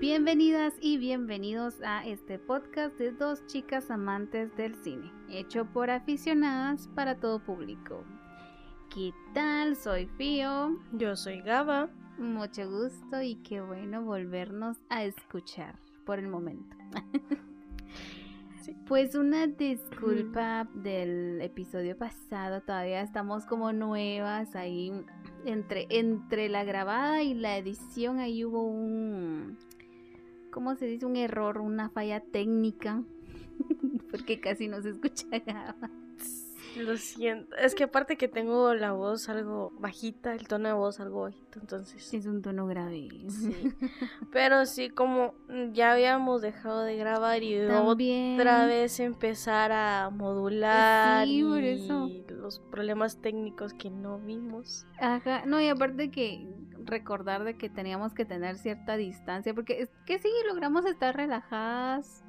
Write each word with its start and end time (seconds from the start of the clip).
Bienvenidas 0.00 0.72
y 0.80 0.96
bienvenidos 0.96 1.74
a 1.84 2.06
este 2.06 2.38
podcast 2.38 2.96
de 2.96 3.12
dos 3.12 3.46
chicas 3.46 3.90
amantes 3.90 4.56
del 4.56 4.74
cine, 4.76 5.12
hecho 5.28 5.66
por 5.66 5.90
aficionadas 5.90 6.88
para 6.94 7.20
todo 7.20 7.44
público. 7.44 8.02
¿Qué 8.88 9.12
tal? 9.34 9.76
Soy 9.76 10.06
Fío. 10.16 10.78
Yo 10.92 11.16
soy 11.16 11.42
Gaba. 11.42 11.90
Mucho 12.16 12.66
gusto 12.70 13.20
y 13.20 13.42
qué 13.42 13.60
bueno 13.60 14.02
volvernos 14.02 14.78
a 14.88 15.04
escuchar 15.04 15.78
por 16.06 16.18
el 16.18 16.28
momento. 16.28 16.74
Pues 18.86 19.14
una 19.14 19.46
disculpa 19.46 20.68
del 20.74 21.40
episodio 21.40 21.96
pasado, 21.96 22.60
todavía 22.60 23.00
estamos 23.02 23.44
como 23.46 23.72
nuevas 23.72 24.54
ahí 24.54 24.92
entre 25.44 25.86
entre 25.90 26.48
la 26.48 26.64
grabada 26.64 27.22
y 27.22 27.34
la 27.34 27.56
edición 27.56 28.18
ahí 28.18 28.44
hubo 28.44 28.62
un 28.62 29.58
¿cómo 30.50 30.74
se 30.74 30.86
dice? 30.86 31.06
un 31.06 31.16
error, 31.16 31.58
una 31.58 31.90
falla 31.90 32.20
técnica 32.20 33.02
porque 34.10 34.40
casi 34.40 34.68
no 34.68 34.82
se 34.82 34.90
escuchaba. 34.90 35.90
Lo 36.76 36.96
siento. 36.96 37.56
Es 37.56 37.74
que 37.74 37.84
aparte 37.84 38.16
que 38.16 38.28
tengo 38.28 38.74
la 38.74 38.92
voz 38.92 39.28
algo 39.28 39.72
bajita, 39.78 40.34
el 40.34 40.46
tono 40.46 40.68
de 40.68 40.74
voz 40.74 41.00
algo 41.00 41.22
bajito, 41.22 41.58
entonces. 41.60 42.12
Es 42.14 42.26
un 42.26 42.42
tono 42.42 42.66
grave. 42.66 43.08
Sí. 43.28 43.74
Pero 44.32 44.66
sí, 44.66 44.90
como 44.90 45.34
ya 45.72 45.92
habíamos 45.92 46.42
dejado 46.42 46.82
de 46.82 46.96
grabar 46.96 47.42
y 47.42 47.60
otra 47.60 48.66
vez 48.66 49.00
empezar 49.00 49.72
a 49.72 50.10
modular 50.10 51.26
sí, 51.26 51.42
por 51.42 51.62
eso. 51.62 52.10
los 52.28 52.60
problemas 52.60 53.20
técnicos 53.20 53.74
que 53.74 53.90
no 53.90 54.18
vimos. 54.18 54.86
Ajá, 55.00 55.44
no, 55.46 55.60
y 55.60 55.68
aparte 55.68 56.10
que 56.10 56.46
recordar 56.84 57.44
de 57.44 57.56
que 57.56 57.68
teníamos 57.68 58.14
que 58.14 58.24
tener 58.24 58.56
cierta 58.56 58.96
distancia, 58.96 59.54
porque 59.54 59.82
es 59.82 59.90
que 60.06 60.18
sí, 60.18 60.28
logramos 60.48 60.84
estar 60.86 61.16
relajadas 61.16 62.24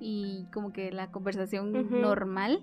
y 0.00 0.46
como 0.52 0.72
que 0.72 0.90
la 0.92 1.10
conversación 1.10 2.00
normal 2.00 2.62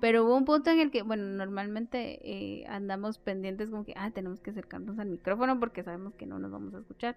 pero 0.00 0.24
hubo 0.24 0.36
un 0.36 0.44
punto 0.44 0.70
en 0.70 0.80
el 0.80 0.90
que, 0.90 1.02
bueno, 1.02 1.24
normalmente 1.24 2.20
eh, 2.22 2.66
andamos 2.68 3.18
pendientes 3.18 3.70
como 3.70 3.84
que, 3.84 3.94
ah, 3.96 4.10
tenemos 4.10 4.40
que 4.40 4.50
acercarnos 4.50 4.98
al 4.98 5.08
micrófono 5.08 5.58
porque 5.58 5.82
sabemos 5.82 6.14
que 6.14 6.26
no 6.26 6.38
nos 6.38 6.50
vamos 6.50 6.74
a 6.74 6.78
escuchar. 6.78 7.16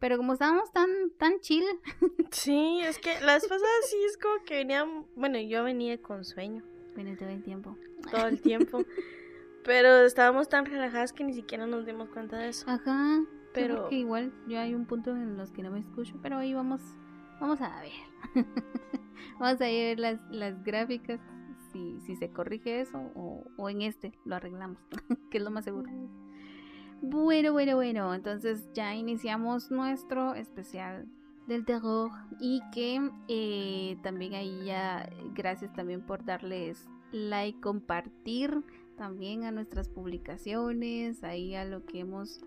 Pero 0.00 0.16
como 0.16 0.32
estábamos 0.32 0.72
tan, 0.72 0.88
tan 1.18 1.40
chill. 1.40 1.64
Sí, 2.30 2.80
es 2.82 2.98
que 2.98 3.20
las 3.20 3.42
pasadas 3.46 3.90
sí 3.90 3.96
es 4.06 4.18
como 4.18 4.44
que 4.44 4.56
venía, 4.56 4.86
bueno, 5.16 5.38
yo 5.40 5.64
venía 5.64 6.00
con 6.00 6.24
sueño. 6.24 6.62
Venía 6.94 7.16
todo 7.16 7.28
el 7.28 7.42
tiempo. 7.42 7.76
Todo 8.10 8.26
el 8.26 8.40
tiempo. 8.42 8.84
Pero 9.64 10.02
estábamos 10.02 10.48
tan 10.48 10.66
relajadas 10.66 11.12
que 11.12 11.24
ni 11.24 11.32
siquiera 11.32 11.66
nos 11.66 11.86
dimos 11.86 12.10
cuenta 12.10 12.38
de 12.38 12.48
eso. 12.48 12.68
Ajá. 12.68 13.24
Pero 13.54 13.88
que 13.88 13.96
igual 13.96 14.32
yo 14.46 14.60
hay 14.60 14.74
un 14.74 14.86
punto 14.86 15.10
en 15.10 15.36
los 15.36 15.50
que 15.52 15.62
no 15.62 15.70
me 15.70 15.80
escucho, 15.80 16.14
pero 16.22 16.36
ahí 16.36 16.54
vamos, 16.54 16.80
vamos 17.40 17.60
a 17.60 17.80
ver. 17.80 17.92
vamos 19.40 19.60
a 19.60 19.64
ver 19.64 19.98
las, 19.98 20.20
las 20.30 20.62
gráficas 20.62 21.18
si, 21.72 22.16
se 22.16 22.30
corrige 22.30 22.80
eso 22.80 22.98
o, 23.14 23.68
en 23.68 23.82
este 23.82 24.12
lo 24.24 24.36
arreglamos, 24.36 24.78
que 25.30 25.38
es 25.38 25.44
lo 25.44 25.50
más 25.50 25.64
seguro. 25.64 25.90
Bueno, 27.00 27.52
bueno, 27.52 27.76
bueno, 27.76 28.12
entonces 28.14 28.68
ya 28.74 28.94
iniciamos 28.94 29.70
nuestro 29.70 30.34
especial 30.34 31.06
del 31.46 31.64
terror 31.64 32.10
y 32.40 32.60
que 32.72 33.10
eh, 33.28 33.96
también 34.02 34.34
ahí 34.34 34.64
ya 34.64 35.08
gracias 35.34 35.72
también 35.72 36.02
por 36.02 36.24
darles 36.24 36.88
like, 37.12 37.60
compartir 37.60 38.62
también 38.96 39.44
a 39.44 39.52
nuestras 39.52 39.88
publicaciones, 39.88 41.22
ahí 41.24 41.54
a 41.54 41.64
lo 41.64 41.86
que 41.86 42.00
hemos 42.00 42.40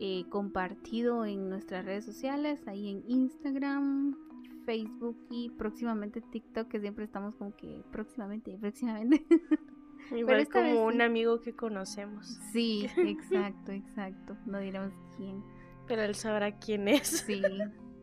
eh, 0.00 0.24
compartido 0.28 1.24
en 1.24 1.48
nuestras 1.48 1.84
redes 1.84 2.04
sociales, 2.04 2.68
ahí 2.68 2.90
en 2.90 3.02
Instagram, 3.08 4.16
Facebook 4.68 5.16
y 5.30 5.48
próximamente 5.48 6.20
TikTok, 6.20 6.68
que 6.68 6.78
siempre 6.78 7.06
estamos 7.06 7.34
como 7.36 7.56
que 7.56 7.82
próximamente, 7.90 8.58
próximamente. 8.60 9.24
Igual 10.14 10.46
como 10.48 10.84
un 10.84 11.00
amigo 11.00 11.40
que 11.40 11.56
conocemos. 11.56 12.38
Sí, 12.52 12.86
exacto, 12.98 13.72
exacto. 13.72 14.36
No 14.44 14.58
diremos 14.58 14.92
quién. 15.16 15.42
Pero 15.86 16.02
él 16.02 16.14
sabrá 16.14 16.58
quién 16.58 16.86
es. 16.86 17.24
Sí, 17.26 17.40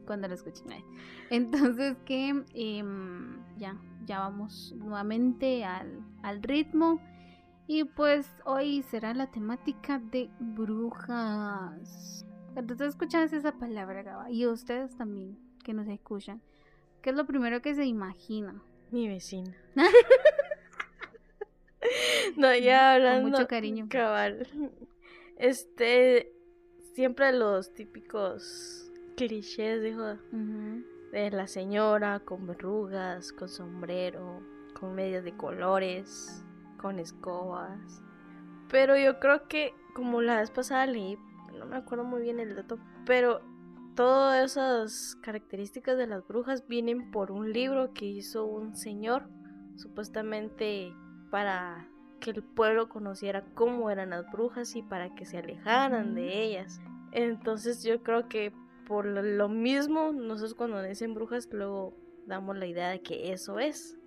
cuando 0.08 0.28
lo 0.28 0.34
escuchen. 0.34 0.66
Entonces 1.30 1.98
que 2.04 2.44
em, 2.56 3.38
ya, 3.58 3.80
ya 4.08 4.18
vamos 4.22 4.74
nuevamente 4.76 5.64
al, 5.66 6.04
al 6.24 6.42
ritmo. 6.42 7.00
Y 7.68 7.84
pues 7.84 8.28
hoy 8.44 8.82
será 8.82 9.14
la 9.14 9.30
temática 9.30 10.00
de 10.00 10.32
brujas. 10.40 12.26
Entonces 12.56 12.88
escuchas 12.90 13.32
esa 13.34 13.52
palabra, 13.52 14.02
Gaba, 14.02 14.32
y 14.32 14.48
ustedes 14.48 14.98
también 14.98 15.38
que 15.64 15.74
nos 15.74 15.88
escuchan. 15.88 16.42
¿Qué 17.06 17.12
es 17.12 17.16
lo 17.16 17.28
primero 17.28 17.62
que 17.62 17.76
se 17.76 17.86
imagina? 17.86 18.64
Mi 18.90 19.08
vecina. 19.08 19.56
no, 22.36 22.56
ya 22.56 22.96
hablando. 22.96 23.22
Con 23.22 23.32
mucho 23.32 23.48
cariño. 23.48 23.86
Cabal. 23.92 24.48
Este, 25.38 26.34
siempre 26.96 27.32
los 27.32 27.76
típicos 27.76 28.92
clichés, 29.18 29.84
dijo, 29.84 30.18
de 31.12 31.30
la 31.30 31.46
señora 31.46 32.22
con 32.22 32.48
verrugas, 32.48 33.32
con 33.34 33.50
sombrero, 33.50 34.42
con 34.74 34.96
medias 34.96 35.24
de 35.24 35.38
colores, 35.38 36.44
con 36.82 36.98
escobas. 36.98 38.02
Pero 38.68 38.98
yo 38.98 39.20
creo 39.20 39.48
que, 39.48 39.76
como 39.94 40.24
la 40.24 40.40
vez 40.40 40.50
pasada 40.50 40.88
leí, 40.88 41.20
no 41.56 41.68
me 41.68 41.76
acuerdo 41.76 42.04
muy 42.04 42.24
bien 42.24 42.40
el 42.40 42.56
dato, 42.56 42.80
pero 43.06 43.42
todas 43.96 44.52
esas 44.52 45.16
características 45.22 45.98
de 45.98 46.08
las 46.08 46.28
brujas 46.28 46.68
vienen 46.68 47.12
por 47.12 47.32
un 47.32 47.52
libro 47.52 47.94
que 47.94 48.06
hizo 48.06 48.46
un 48.46 48.76
señor, 48.76 49.30
supuestamente 49.76 50.94
para 51.32 51.90
que 52.20 52.32
el 52.32 52.44
pueblo 52.44 52.90
conociera 52.90 53.46
cómo 53.54 53.90
eran 53.90 54.12
las 54.12 54.30
brujas 54.32 54.76
y 54.76 54.84
para 54.84 55.14
que 55.16 55.26
se 55.26 55.38
alejaran 55.38 56.16
de 56.16 56.44
ellas. 56.44 56.82
Entonces 57.12 57.84
yo 57.84 58.04
creo 58.04 58.28
que 58.28 58.54
por 58.88 59.06
lo 59.06 59.50
mismo, 59.50 60.12
nosotros 60.12 60.54
cuando 60.54 60.82
dicen 60.82 61.14
brujas 61.14 61.50
luego 61.52 61.96
damos 62.28 62.58
la 62.58 62.68
idea 62.68 62.90
de 62.90 63.02
que 63.02 63.32
eso 63.32 63.60
es. 63.60 63.98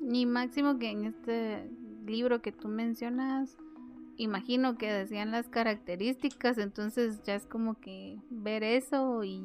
Ni 0.00 0.26
máximo 0.26 0.78
que 0.78 0.90
en 0.90 1.04
este 1.04 1.70
libro 2.04 2.42
que 2.42 2.52
tú 2.52 2.68
mencionas, 2.68 3.56
imagino 4.16 4.76
que 4.76 4.92
decían 4.92 5.30
las 5.30 5.48
características, 5.48 6.58
entonces 6.58 7.22
ya 7.24 7.34
es 7.34 7.46
como 7.46 7.80
que 7.80 8.18
ver 8.30 8.62
eso 8.62 9.24
y, 9.24 9.42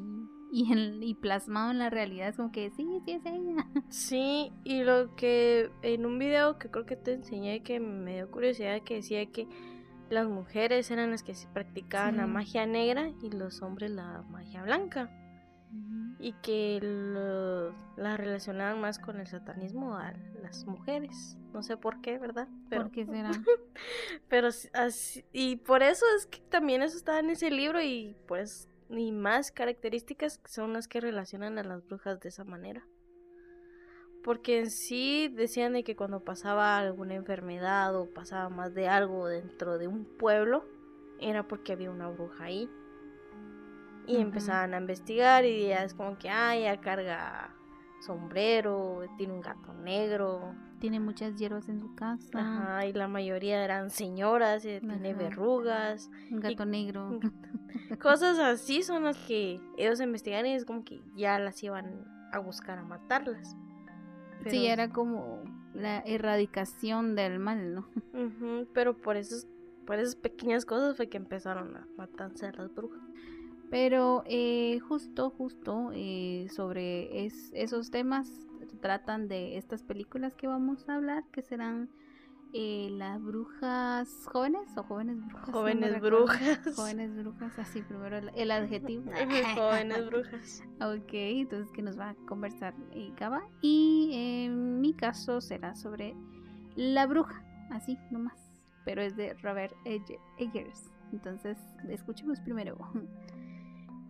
y, 0.52 1.14
plasmado 1.14 1.70
en 1.70 1.78
la 1.78 1.90
realidad 1.90 2.28
es 2.28 2.36
como 2.36 2.52
que 2.52 2.70
sí, 2.70 2.86
sí 3.04 3.12
es 3.12 3.26
ella. 3.26 3.66
Sí, 3.88 4.52
y 4.64 4.82
lo 4.82 5.14
que 5.16 5.70
en 5.82 6.06
un 6.06 6.18
video 6.18 6.58
que 6.58 6.70
creo 6.70 6.86
que 6.86 6.96
te 6.96 7.14
enseñé 7.14 7.62
que 7.62 7.80
me 7.80 8.14
dio 8.14 8.30
curiosidad 8.30 8.82
que 8.82 8.96
decía 8.96 9.26
que 9.26 9.48
las 10.08 10.28
mujeres 10.28 10.90
eran 10.90 11.10
las 11.10 11.22
que 11.22 11.34
practicaban 11.52 12.16
la 12.16 12.26
magia 12.26 12.66
negra 12.66 13.10
y 13.22 13.30
los 13.30 13.62
hombres 13.62 13.92
la 13.92 14.22
magia 14.28 14.62
blanca 14.62 15.19
y 16.18 16.34
que 16.42 16.78
la 17.96 18.16
relacionaban 18.16 18.80
más 18.80 18.98
con 18.98 19.18
el 19.18 19.26
satanismo 19.26 19.96
a 19.96 20.12
las 20.42 20.66
mujeres. 20.66 21.38
No 21.52 21.62
sé 21.62 21.76
por 21.76 22.00
qué, 22.02 22.18
¿verdad? 22.18 22.48
Pero, 22.68 22.82
¿Por 22.82 22.92
qué 22.92 23.06
será? 23.06 23.30
pero 24.28 24.48
así, 24.74 25.24
y 25.32 25.56
por 25.56 25.82
eso 25.82 26.04
es 26.16 26.26
que 26.26 26.40
también 26.40 26.82
eso 26.82 26.96
está 26.96 27.18
en 27.18 27.30
ese 27.30 27.50
libro 27.50 27.80
y 27.80 28.16
pues 28.26 28.68
ni 28.90 29.12
más 29.12 29.50
características 29.52 30.40
son 30.44 30.72
las 30.72 30.88
que 30.88 31.00
relacionan 31.00 31.58
a 31.58 31.64
las 31.64 31.86
brujas 31.86 32.20
de 32.20 32.28
esa 32.28 32.44
manera. 32.44 32.86
Porque 34.22 34.58
en 34.58 34.70
sí 34.70 35.28
decían 35.28 35.72
de 35.72 35.84
que 35.84 35.96
cuando 35.96 36.22
pasaba 36.22 36.76
alguna 36.76 37.14
enfermedad 37.14 37.96
o 37.96 38.12
pasaba 38.12 38.50
más 38.50 38.74
de 38.74 38.88
algo 38.88 39.26
dentro 39.26 39.78
de 39.78 39.88
un 39.88 40.04
pueblo, 40.04 40.66
era 41.20 41.48
porque 41.48 41.72
había 41.72 41.90
una 41.90 42.08
bruja 42.08 42.44
ahí. 42.44 42.68
Y 44.06 44.16
empezaban 44.16 44.74
a 44.74 44.78
investigar 44.78 45.44
y 45.44 45.68
ya 45.68 45.84
es 45.84 45.94
como 45.94 46.18
que, 46.18 46.28
ah, 46.28 46.58
ya 46.58 46.80
carga 46.80 47.54
sombrero, 48.00 49.02
tiene 49.16 49.34
un 49.34 49.40
gato 49.40 49.72
negro. 49.74 50.54
Tiene 50.80 50.98
muchas 50.98 51.36
hierbas 51.36 51.68
en 51.68 51.80
su 51.80 51.94
casa. 51.94 52.38
Ajá, 52.38 52.86
y 52.86 52.92
la 52.92 53.06
mayoría 53.06 53.62
eran 53.62 53.90
señoras, 53.90 54.64
y 54.64 54.80
tiene 54.80 55.14
verrugas. 55.14 56.10
Un 56.30 56.40
gato 56.40 56.64
negro. 56.64 57.20
Cosas 58.00 58.38
así 58.38 58.82
son 58.82 59.04
las 59.04 59.18
que 59.18 59.60
ellos 59.76 60.00
investigan 60.00 60.46
y 60.46 60.54
es 60.54 60.64
como 60.64 60.84
que 60.84 61.02
ya 61.14 61.38
las 61.38 61.62
iban 61.62 62.04
a 62.32 62.38
buscar 62.38 62.78
a 62.78 62.82
matarlas. 62.82 63.56
Sí, 64.46 64.66
era 64.66 64.88
como 64.88 65.42
la 65.74 65.98
erradicación 66.00 67.14
del 67.14 67.38
mal, 67.38 67.74
¿no? 67.74 67.88
pero 68.74 68.96
por 68.96 69.16
esas, 69.16 69.46
por 69.86 69.98
esas 69.98 70.16
pequeñas 70.16 70.64
cosas 70.64 70.96
fue 70.96 71.08
que 71.08 71.18
empezaron 71.18 71.76
a 71.76 71.86
matarse 71.98 72.46
a 72.46 72.52
las 72.52 72.74
brujas. 72.74 73.02
Pero 73.70 74.24
eh, 74.26 74.80
justo, 74.80 75.30
justo 75.30 75.90
eh, 75.94 76.48
sobre 76.50 77.26
esos 77.52 77.90
temas 77.90 78.28
tratan 78.80 79.28
de 79.28 79.58
estas 79.58 79.82
películas 79.82 80.34
que 80.34 80.46
vamos 80.46 80.88
a 80.88 80.96
hablar, 80.96 81.24
que 81.32 81.42
serán 81.42 81.88
eh, 82.52 82.88
las 82.90 83.22
brujas 83.22 84.08
jóvenes 84.26 84.76
o 84.76 84.82
jóvenes 84.82 85.24
brujas. 85.24 85.50
Jóvenes 85.50 86.00
brujas. 86.00 86.74
Jóvenes 86.74 87.14
brujas, 87.14 87.58
así 87.60 87.82
primero 87.82 88.18
el, 88.34 88.50
adjetivo. 88.50 89.04
jóvenes 89.54 90.06
brujas. 90.06 90.62
ok, 90.80 91.12
entonces 91.12 91.70
que 91.72 91.82
nos 91.82 91.98
va 91.98 92.10
a 92.10 92.14
conversar 92.26 92.74
Gaba. 93.16 93.42
Y 93.60 94.10
en 94.14 94.80
mi 94.80 94.94
caso 94.94 95.40
será 95.40 95.76
sobre 95.76 96.16
la 96.74 97.06
bruja, 97.06 97.44
así 97.70 97.96
nomás. 98.10 98.50
Pero 98.84 99.02
es 99.02 99.14
de 99.16 99.34
Robert 99.34 99.74
Eggers. 99.84 100.90
Entonces, 101.12 101.58
escuchemos 101.88 102.40
primero. 102.40 102.76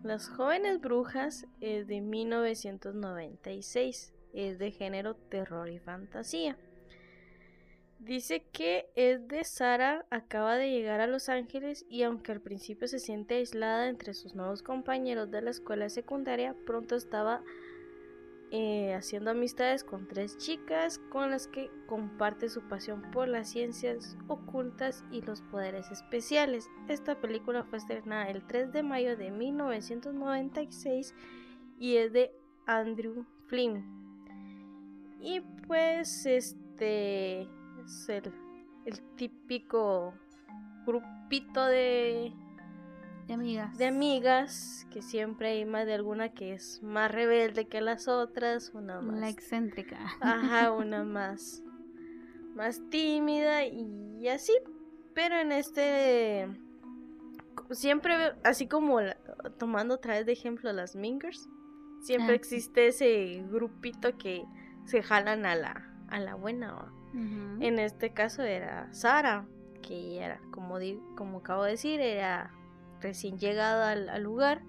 Las 0.03 0.29
jóvenes 0.29 0.81
brujas 0.81 1.45
es 1.59 1.85
de 1.85 2.01
1996. 2.01 4.13
Es 4.33 4.57
de 4.57 4.71
género 4.71 5.13
terror 5.15 5.69
y 5.69 5.77
fantasía. 5.77 6.57
Dice 7.99 8.43
que 8.51 8.89
es 8.95 9.27
de 9.27 9.43
Sara, 9.43 10.07
acaba 10.09 10.55
de 10.55 10.71
llegar 10.71 11.01
a 11.01 11.07
Los 11.07 11.29
Ángeles 11.29 11.85
y 11.87 12.01
aunque 12.01 12.31
al 12.31 12.41
principio 12.41 12.87
se 12.87 12.97
siente 12.97 13.35
aislada 13.35 13.89
entre 13.89 14.15
sus 14.15 14.33
nuevos 14.33 14.63
compañeros 14.63 15.29
de 15.29 15.43
la 15.43 15.51
escuela 15.51 15.87
secundaria, 15.87 16.55
pronto 16.65 16.95
estaba 16.95 17.43
eh, 18.53 18.93
haciendo 18.93 19.31
amistades 19.31 19.85
con 19.85 20.09
tres 20.09 20.37
chicas 20.37 20.99
con 21.09 21.31
las 21.31 21.47
que 21.47 21.71
comparte 21.87 22.49
su 22.49 22.61
pasión 22.67 23.01
por 23.11 23.29
las 23.29 23.49
ciencias 23.49 24.17
ocultas 24.27 25.05
y 25.09 25.21
los 25.21 25.41
poderes 25.41 25.89
especiales. 25.89 26.69
Esta 26.89 27.21
película 27.21 27.63
fue 27.63 27.77
estrenada 27.77 28.29
el 28.29 28.45
3 28.45 28.73
de 28.73 28.83
mayo 28.83 29.15
de 29.15 29.31
1996 29.31 31.15
y 31.79 31.95
es 31.95 32.11
de 32.11 32.35
Andrew 32.65 33.25
Flynn. 33.47 33.85
Y 35.21 35.39
pues 35.65 36.25
este 36.25 37.43
es 37.43 38.09
el, 38.09 38.33
típico 39.15 40.13
grupito 40.85 41.65
de, 41.67 42.33
de 43.31 43.35
amigas. 43.35 43.77
De 43.77 43.85
amigas, 43.85 44.87
que 44.91 45.01
siempre 45.01 45.51
hay 45.51 45.65
más 45.65 45.85
de 45.85 45.93
alguna 45.93 46.33
que 46.33 46.53
es 46.53 46.83
más 46.83 47.09
rebelde 47.09 47.65
que 47.65 47.79
las 47.79 48.09
otras, 48.09 48.71
una 48.73 48.99
más... 48.99 49.19
La 49.19 49.29
excéntrica. 49.29 49.97
Ajá, 50.19 50.71
una 50.77 51.05
más, 51.05 51.63
más 52.53 52.81
tímida 52.89 53.63
y 53.65 54.27
así. 54.27 54.51
Pero 55.13 55.37
en 55.37 55.53
este... 55.53 56.49
Siempre, 57.69 58.33
así 58.43 58.67
como 58.67 58.97
tomando 59.57 59.95
otra 59.95 60.15
vez 60.15 60.25
de 60.25 60.33
ejemplo 60.33 60.73
las 60.73 60.97
Mingers, 60.97 61.47
siempre 62.01 62.33
ah, 62.33 62.35
existe 62.35 62.87
ese 62.87 63.45
grupito 63.49 64.17
que 64.17 64.43
se 64.83 65.01
jalan 65.01 65.45
a 65.45 65.55
la, 65.55 65.89
a 66.09 66.19
la 66.19 66.35
buena. 66.35 66.91
En 67.13 67.79
este 67.79 68.11
caso 68.11 68.43
era 68.43 68.91
Sara, 68.93 69.45
que 69.81 70.19
era, 70.19 70.41
como, 70.51 70.77
como 71.15 71.39
acabo 71.39 71.63
de 71.63 71.71
decir, 71.71 71.99
era 71.99 72.51
recién 73.01 73.37
llegada 73.37 73.91
al, 73.91 74.23
lugar. 74.23 74.61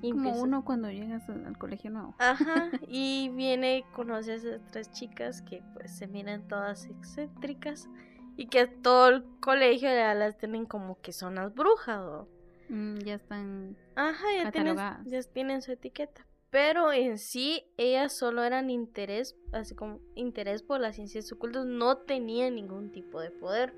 Y 0.00 0.12
como 0.12 0.40
uno 0.40 0.64
cuando 0.64 0.90
llegas 0.90 1.28
al 1.28 1.58
colegio 1.58 1.90
nuevo. 1.90 2.14
Ajá, 2.18 2.70
y 2.88 3.30
viene, 3.30 3.84
conoce 3.94 4.32
a 4.32 4.34
esas 4.36 4.60
tres 4.70 4.92
chicas 4.92 5.42
que 5.42 5.62
pues 5.74 5.96
se 5.96 6.06
miran 6.06 6.46
todas 6.46 6.86
excéntricas 6.86 7.88
y 8.36 8.46
que 8.46 8.66
todo 8.66 9.08
el 9.08 9.24
colegio 9.40 9.88
ya 9.88 10.14
las 10.14 10.38
tienen 10.38 10.66
como 10.66 11.00
que 11.00 11.12
son 11.12 11.34
las 11.36 11.52
brujas. 11.54 12.26
Mm, 12.68 12.98
ya 12.98 13.14
están 13.14 13.76
Ajá, 13.96 14.26
ya 14.36 14.52
tienen, 14.52 14.76
ya 14.76 15.22
tienen 15.32 15.62
su 15.62 15.72
etiqueta 15.72 16.28
pero 16.50 16.92
en 16.92 17.18
sí 17.18 17.64
ellas 17.76 18.12
solo 18.12 18.42
eran 18.42 18.70
interés, 18.70 19.36
así 19.52 19.74
como 19.74 20.00
interés 20.14 20.62
por 20.62 20.80
las 20.80 20.94
ciencias 20.96 21.30
ocultas, 21.32 21.66
no 21.66 21.98
tenían 21.98 22.54
ningún 22.54 22.90
tipo 22.90 23.20
de 23.20 23.30
poder. 23.30 23.74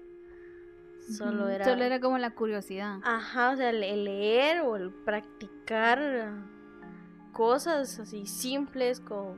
Solo 1.00 1.48
era... 1.48 1.64
Solo 1.64 1.84
era 1.84 2.00
como 2.00 2.18
la 2.18 2.30
curiosidad. 2.30 3.00
Ajá, 3.02 3.50
o 3.50 3.56
sea, 3.56 3.70
el 3.70 4.04
leer 4.04 4.60
o 4.60 4.76
el 4.76 4.92
practicar 4.92 6.32
cosas 7.32 7.98
así 7.98 8.26
simples 8.26 9.00
como... 9.00 9.36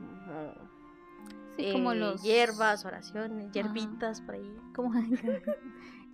Sí, 1.55 1.71
como 1.71 1.91
eh, 1.91 1.95
los... 1.95 2.23
Hierbas, 2.23 2.85
oraciones, 2.85 3.51
hierbitas 3.51 4.21
por 4.21 4.35
ahí. 4.35 4.57
Como... 4.73 4.91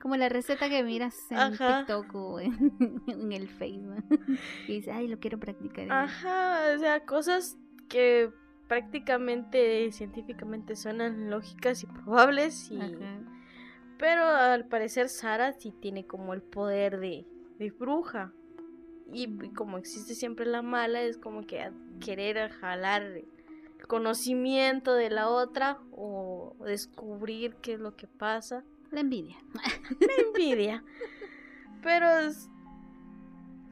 Como 0.02 0.16
la 0.16 0.30
receta 0.30 0.70
que 0.70 0.82
miras 0.82 1.30
en 1.30 1.52
TikTok 1.52 2.16
o 2.16 2.40
en, 2.40 2.54
el 3.34 3.50
Facebook. 3.50 4.04
y 4.68 4.76
dices, 4.76 4.94
ay, 4.94 5.08
lo 5.08 5.20
quiero 5.20 5.40
practicar. 5.40 5.92
Ajá, 5.92 6.74
o 6.74 6.80
sea, 6.80 7.06
cosas 7.06 7.58
que 7.90 8.32
prácticamente 8.70 9.92
científicamente 9.92 10.76
suenan 10.78 11.30
lógicas 11.30 11.84
y 11.84 11.88
probables. 11.88 12.72
Y... 12.72 12.80
Pero 14.00 14.24
al 14.26 14.66
parecer 14.66 15.10
Sara 15.10 15.52
sí 15.52 15.72
tiene 15.72 16.08
como 16.08 16.34
el 16.34 16.42
poder 16.42 17.02
de, 17.02 17.28
de 17.60 17.70
bruja. 17.70 18.32
Y, 19.12 19.28
como 19.50 19.78
existe 19.78 20.16
siempre 20.16 20.46
la 20.46 20.62
mala, 20.62 21.02
es 21.02 21.18
como 21.18 21.46
que 21.46 21.70
querer 22.00 22.50
jalar 22.50 23.02
el 23.04 23.28
conocimiento 23.88 24.94
de 24.94 25.10
la 25.10 25.28
otra 25.28 25.80
o 25.92 26.56
descubrir 26.66 27.56
qué 27.56 27.74
es 27.74 27.82
lo 27.82 27.98
que 27.98 28.08
pasa. 28.08 28.64
La 28.90 29.02
envidia. 29.02 29.36
La 30.00 30.24
envidia. 30.26 30.84
Pero 31.84 32.08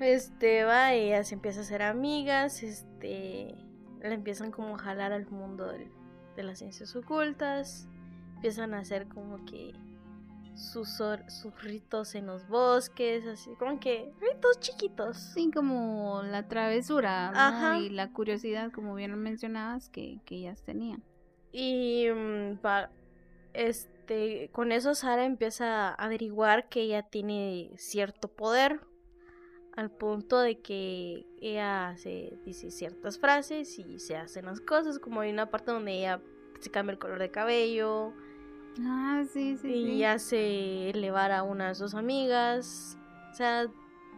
este 0.02 0.66
va, 0.66 0.94
ella 0.94 1.24
se 1.24 1.36
empieza 1.36 1.62
a 1.62 1.64
hacer 1.64 1.82
amigas, 1.82 2.64
este 2.64 3.56
la 4.02 4.14
empiezan 4.14 4.52
como 4.52 4.76
a 4.76 4.78
jalar 4.78 5.12
al 5.12 5.28
mundo 5.28 5.68
de 5.68 6.44
las 6.44 6.60
ciencias 6.60 6.96
ocultas, 6.96 7.88
empiezan 8.36 8.74
a 8.74 8.80
hacer 8.80 9.08
como 9.08 9.44
que 9.46 9.74
sus, 10.58 10.90
sus 10.90 11.64
ritos 11.64 12.16
en 12.16 12.26
los 12.26 12.48
bosques, 12.48 13.26
así 13.26 13.52
como 13.58 13.80
que 13.80 14.12
ritos 14.20 14.60
chiquitos. 14.60 15.18
Sí, 15.18 15.52
como 15.54 16.24
la 16.24 16.48
travesura 16.48 17.78
y 17.80 17.90
la 17.90 18.12
curiosidad, 18.12 18.72
como 18.72 18.96
bien 18.96 19.16
mencionabas, 19.16 19.90
que, 19.90 20.20
que 20.26 20.36
ellas 20.36 20.64
tenían. 20.64 21.04
Y 21.52 22.08
mm, 22.10 22.60
va, 22.66 22.90
este 23.54 23.98
este, 24.08 24.50
con 24.54 24.72
eso 24.72 24.96
Sara 24.96 25.26
empieza 25.26 25.90
a 25.90 25.94
averiguar 25.94 26.70
que 26.70 26.80
ella 26.80 27.04
tiene 27.04 27.72
cierto 27.76 28.30
poder 28.30 28.80
al 29.76 29.92
punto 29.92 30.40
de 30.40 30.62
que 30.62 31.26
ella 31.42 31.94
se 31.98 32.40
dice 32.46 32.72
ciertas 32.72 33.20
frases 33.20 33.78
y 33.78 34.00
se 34.00 34.16
hacen 34.16 34.46
las 34.46 34.62
cosas, 34.62 34.98
como 34.98 35.20
hay 35.20 35.30
una 35.30 35.52
parte 35.52 35.72
donde 35.72 35.92
ella 35.92 36.22
se 36.62 36.72
cambia 36.72 36.94
el 36.94 37.00
color 37.00 37.20
de 37.20 37.32
cabello. 37.32 38.14
Ah, 38.82 39.24
sí, 39.32 39.58
sí. 39.58 39.68
Y 39.68 40.04
hace 40.04 40.90
elevar 40.90 41.32
a 41.32 41.44
una 41.44 41.70
de 41.70 41.76
sus 41.76 41.96
amigas. 41.96 42.98
O 43.32 43.34
sea, 43.36 43.68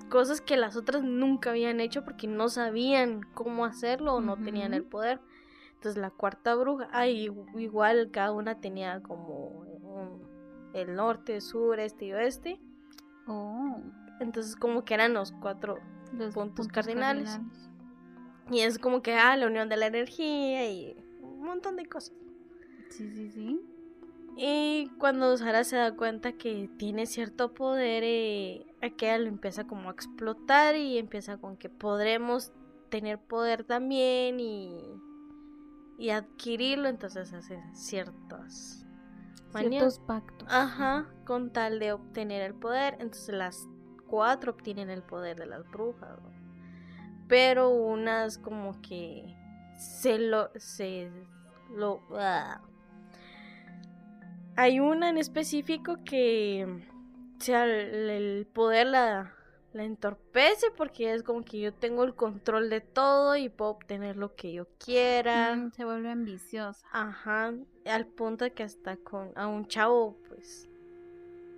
cosas 0.10 0.42
que 0.42 0.58
las 0.58 0.76
otras 0.76 1.04
nunca 1.04 1.52
habían 1.52 1.80
hecho 1.80 2.04
porque 2.04 2.28
no 2.28 2.50
sabían 2.50 3.22
cómo 3.34 3.66
hacerlo 3.66 4.16
o 4.16 4.22
no 4.22 4.38
tenían 4.38 4.74
el 4.74 4.84
poder. 4.84 5.20
Entonces 5.76 6.02
la 6.02 6.10
cuarta 6.10 6.56
bruja, 6.56 6.90
ay, 6.92 7.30
igual 7.56 8.10
cada 8.12 8.32
una 8.34 8.60
tenía 8.60 9.02
como 9.02 9.66
el 10.74 10.96
norte, 10.96 11.40
sur, 11.40 11.80
este 11.80 12.06
y 12.06 12.14
oeste. 12.14 12.60
Oh. 13.28 13.78
Entonces 14.20 14.56
como 14.56 14.84
que 14.84 14.94
eran 14.94 15.14
los 15.14 15.32
cuatro 15.32 15.80
puntos, 16.34 16.68
cardinales. 16.68 17.40
Y 18.52 18.62
es 18.62 18.80
como 18.80 19.02
que, 19.02 19.14
ah, 19.14 19.38
la 19.38 19.48
unión 19.48 19.70
de 19.70 19.78
la 19.78 19.88
energía 19.88 20.70
y 20.70 20.98
un 21.22 21.44
montón 21.44 21.76
de 21.76 21.86
cosas. 21.86 22.14
Sí, 22.90 23.10
sí, 23.12 23.30
sí. 23.30 23.62
Y 24.38 24.90
cuando 24.98 25.36
Sara 25.38 25.64
se 25.64 25.76
da 25.76 25.96
cuenta 25.96 26.34
que 26.34 26.70
tiene 26.78 27.06
cierto 27.06 27.54
poder, 27.54 28.04
eh, 28.06 28.66
aquella 28.82 29.18
lo 29.18 29.28
empieza 29.28 29.66
como 29.66 29.90
a 29.90 29.92
explotar 29.92 30.76
y 30.76 30.98
empieza 30.98 31.38
con 31.38 31.58
que 31.58 31.70
podremos 31.70 32.52
tener 32.90 33.20
poder 33.20 33.64
también 33.64 34.40
y 34.40 34.78
y 36.00 36.12
adquirirlo, 36.12 36.88
entonces 36.88 37.34
hace 37.34 37.62
ciertos 37.74 38.86
ciertos 39.52 40.00
pactos. 40.00 40.48
Ajá, 40.50 41.08
con 41.26 41.52
tal 41.52 41.80
de 41.80 41.92
obtener 41.92 42.42
el 42.42 42.56
poder. 42.56 42.96
Entonces 43.00 43.36
las 43.36 43.68
cuatro 44.08 44.54
obtienen 44.54 44.90
el 44.90 45.04
poder 45.04 45.38
de 45.38 45.46
las 45.46 45.70
brujas. 45.70 46.18
Pero 47.28 47.70
unas 47.70 48.38
como 48.38 48.82
que 48.82 49.36
se 49.78 50.18
lo 50.20 50.50
se 50.56 51.12
lo 51.72 52.02
ah. 52.12 52.62
Hay 54.60 54.82
una 54.82 55.08
en 55.08 55.18
específico 55.18 56.04
que 56.04 56.68
sea 57.40 57.64
el 57.64 58.46
poder 58.54 58.88
la 58.88 59.34
la 59.72 59.84
entorpece 59.84 60.68
porque 60.76 61.14
es 61.14 61.24
como 61.24 61.44
que 61.44 61.62
yo 61.62 61.74
tengo 61.74 62.04
el 62.04 62.14
control 62.14 62.70
de 62.70 62.82
todo 62.82 63.38
y 63.38 63.48
puedo 63.48 63.72
obtener 63.72 64.18
lo 64.18 64.36
que 64.36 64.52
yo 64.52 64.68
quiera. 64.84 65.56
Mm, 65.56 65.72
se 65.72 65.86
vuelve 65.86 66.10
ambiciosa. 66.10 66.86
Ajá, 66.92 67.54
al 67.86 68.06
punto 68.08 68.44
de 68.44 68.52
que 68.52 68.64
hasta 68.64 68.98
con 68.98 69.32
a 69.36 69.48
un 69.48 69.66
chavo 69.68 70.18
pues 70.28 70.68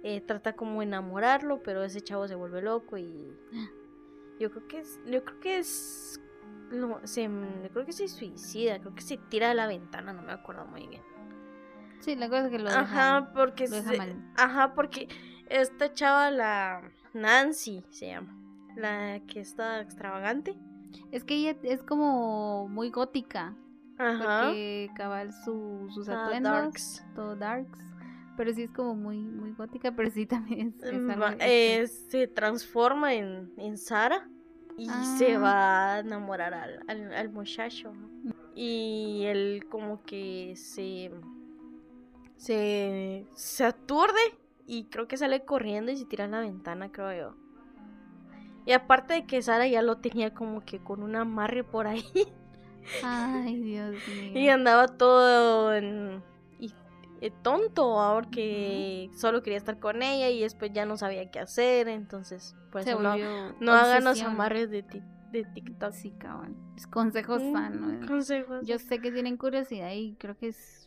eh, 0.03 0.21
trata 0.21 0.53
como 0.53 0.83
enamorarlo, 0.83 1.63
pero 1.63 1.83
ese 1.83 2.01
chavo 2.01 2.27
se 2.27 2.35
vuelve 2.35 2.61
loco 2.61 2.97
y 2.99 3.33
yo 4.39 4.51
creo 4.51 4.67
que 4.67 4.79
es, 4.79 4.99
yo 5.07 5.23
creo 5.23 5.39
que 5.39 5.57
es, 5.57 6.21
no, 6.69 6.99
se, 7.07 7.27
creo 7.73 7.83
que 7.83 7.93
se 7.93 8.07
suicida, 8.07 8.77
creo 8.79 8.93
que 8.93 9.01
se 9.01 9.17
tira 9.17 9.49
a 9.49 9.53
la 9.55 9.65
ventana, 9.65 10.13
no 10.13 10.21
me 10.21 10.33
acuerdo 10.33 10.65
muy 10.65 10.85
bien. 10.85 11.01
Sí, 12.01 12.15
la 12.15 12.27
cosa 12.27 12.45
es 12.45 12.51
que 12.51 12.59
lo 12.59 12.69
Ajá, 12.69 13.31
porque 13.33 13.69
Ajá, 14.35 14.73
porque 14.73 15.07
esta 15.47 15.93
chava, 15.93 16.31
la 16.31 16.81
Nancy 17.13 17.83
se 17.89 18.07
llama, 18.07 18.35
la 18.75 19.19
que 19.27 19.39
está 19.39 19.81
extravagante. 19.81 20.57
Es 21.11 21.23
que 21.23 21.35
ella 21.35 21.55
es 21.63 21.83
como 21.83 22.67
muy 22.67 22.89
gótica. 22.89 23.55
Ajá. 23.97 24.45
Porque 24.45 24.89
cabal 24.95 25.31
su, 25.45 25.87
sus 25.93 26.09
atuendos, 26.09 26.51
darks. 26.51 27.05
todo 27.15 27.35
darks. 27.35 27.79
Pero 28.35 28.53
sí 28.53 28.63
es 28.63 28.71
como 28.71 28.95
muy, 28.95 29.17
muy 29.17 29.51
gótica, 29.53 29.91
pero 29.91 30.09
sí 30.09 30.25
también 30.25 30.73
es, 30.81 30.93
mm, 30.93 31.11
eh, 31.39 31.87
se 31.87 32.27
transforma 32.27 33.13
en, 33.13 33.51
en 33.57 33.77
Sara 33.77 34.27
y 34.77 34.89
se 35.17 35.35
ah. 35.35 35.39
va 35.39 35.93
a 35.93 35.99
enamorar 35.99 36.53
al, 36.53 37.13
al, 37.13 37.29
muchacho. 37.29 37.93
Y 38.55 39.23
él 39.25 39.65
como 39.69 40.01
que 40.03 40.53
se, 40.55 41.11
se, 42.41 43.27
se 43.35 43.63
aturde 43.63 44.19
y 44.65 44.85
creo 44.85 45.07
que 45.07 45.15
sale 45.15 45.45
corriendo 45.45 45.91
y 45.91 45.97
se 45.97 46.05
tira 46.05 46.25
en 46.25 46.31
la 46.31 46.39
ventana, 46.39 46.91
creo 46.91 47.13
yo. 47.13 47.35
Y 48.65 48.71
aparte 48.71 49.13
de 49.13 49.25
que 49.27 49.43
Sara 49.43 49.67
ya 49.67 49.83
lo 49.83 49.97
tenía 49.97 50.33
como 50.33 50.65
que 50.65 50.79
con 50.79 51.03
un 51.03 51.15
amarre 51.15 51.63
por 51.63 51.85
ahí. 51.85 52.03
Ay, 53.03 53.57
Dios 53.61 53.95
mío. 54.07 54.39
Y 54.39 54.49
andaba 54.49 54.87
todo 54.87 55.75
en, 55.75 56.23
eh, 57.21 57.31
tonto 57.43 57.99
ahora 57.99 58.27
que 58.31 59.11
solo 59.15 59.43
quería 59.43 59.57
estar 59.57 59.77
con 59.79 60.01
ella 60.01 60.29
y 60.29 60.41
después 60.41 60.71
ya 60.73 60.85
no 60.85 60.97
sabía 60.97 61.29
qué 61.29 61.39
hacer. 61.39 61.89
Entonces, 61.89 62.55
pues 62.71 62.87
no, 62.87 63.17
no 63.59 63.73
hagan 63.73 64.03
los 64.03 64.19
amarres 64.23 64.71
de, 64.71 64.81
de 64.81 65.43
TikTok. 65.43 65.93
Sí, 65.93 66.11
cabrón. 66.17 66.57
Es 66.75 66.87
consejos 66.87 67.43
sanos. 67.53 68.07
Consejos. 68.07 68.65
Yo 68.65 68.79
sé 68.79 68.97
que 68.97 69.11
tienen 69.11 69.37
curiosidad 69.37 69.91
y 69.93 70.15
creo 70.15 70.35
que 70.35 70.47
es 70.47 70.80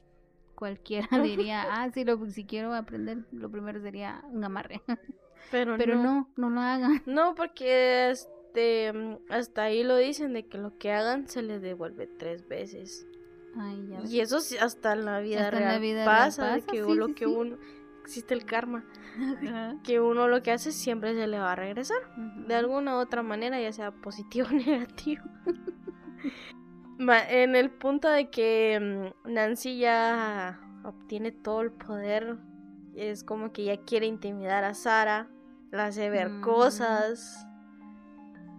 cualquiera 0.54 1.08
diría, 1.23 1.64
ah, 1.70 1.90
sí, 1.92 2.04
lo, 2.04 2.25
si 2.30 2.44
quiero 2.44 2.75
aprender, 2.75 3.25
lo 3.32 3.50
primero 3.50 3.80
sería 3.80 4.23
un 4.30 4.44
amarre. 4.44 4.82
Pero, 5.50 5.76
Pero 5.76 5.96
no. 5.96 6.28
no, 6.37 6.50
lo 6.50 6.61
hagan. 6.61 7.02
No, 7.06 7.34
porque 7.34 8.11
este, 8.11 8.92
hasta 9.28 9.64
ahí 9.64 9.84
lo 9.84 9.96
dicen 9.96 10.32
de 10.32 10.46
que 10.46 10.58
lo 10.58 10.78
que 10.78 10.90
hagan 10.90 11.28
se 11.28 11.42
les 11.42 11.61
devuelve 11.61 12.06
tres 12.06 12.49
veces. 12.49 13.06
Ay, 13.56 13.87
ya 13.88 14.00
y 14.04 14.20
eso 14.20 14.38
hasta 14.61 14.94
en 14.94 15.04
la 15.04 15.20
vida, 15.20 15.50
real, 15.50 16.04
pasa, 16.04 16.58
que 16.61 16.80
lo 16.80 17.14
que 17.14 17.26
uno 17.26 17.56
existe 18.02 18.34
el 18.34 18.44
karma. 18.44 18.84
que 19.84 20.00
uno 20.00 20.26
lo 20.26 20.42
que 20.42 20.50
hace 20.50 20.73
siempre 20.73 21.14
se 21.14 21.28
le 21.28 21.38
va 21.38 21.52
a 21.52 21.56
regresar. 21.56 21.99
De 22.49 22.54
alguna 22.54 22.96
u 22.96 22.99
otra 22.99 23.23
manera, 23.23 23.61
ya 23.61 23.73
sea 23.73 23.92
positivo 23.92 24.49
o 24.50 24.54
negativo. 24.54 25.23
En 26.98 27.56
el 27.56 27.70
punto 27.70 28.08
de 28.08 28.30
que 28.30 29.12
mm, 29.26 29.32
Nancy 29.32 29.78
ya 29.78 30.60
obtiene 30.84 31.32
todo 31.32 31.62
el 31.62 31.72
poder, 31.72 32.38
es 32.94 33.24
como 33.24 33.52
que 33.52 33.64
ya 33.64 33.76
quiere 33.78 34.06
intimidar 34.06 34.64
a 34.64 34.74
Sara, 34.74 35.28
la 35.70 35.86
hace 35.86 36.10
ver 36.10 36.30
mm. 36.30 36.40
cosas. 36.42 37.46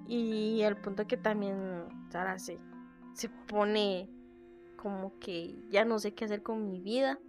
Y 0.07 0.61
el 0.61 0.77
punto 0.77 1.07
que 1.07 1.17
también 1.17 1.85
Sara 2.09 2.37
se, 2.37 2.59
se 3.13 3.29
pone 3.29 4.09
como 4.75 5.17
que 5.19 5.55
ya 5.69 5.83
no 5.83 5.97
sé 5.97 6.13
qué 6.13 6.25
hacer 6.25 6.43
con 6.43 6.65
mi 6.65 6.79
vida. 6.79 7.19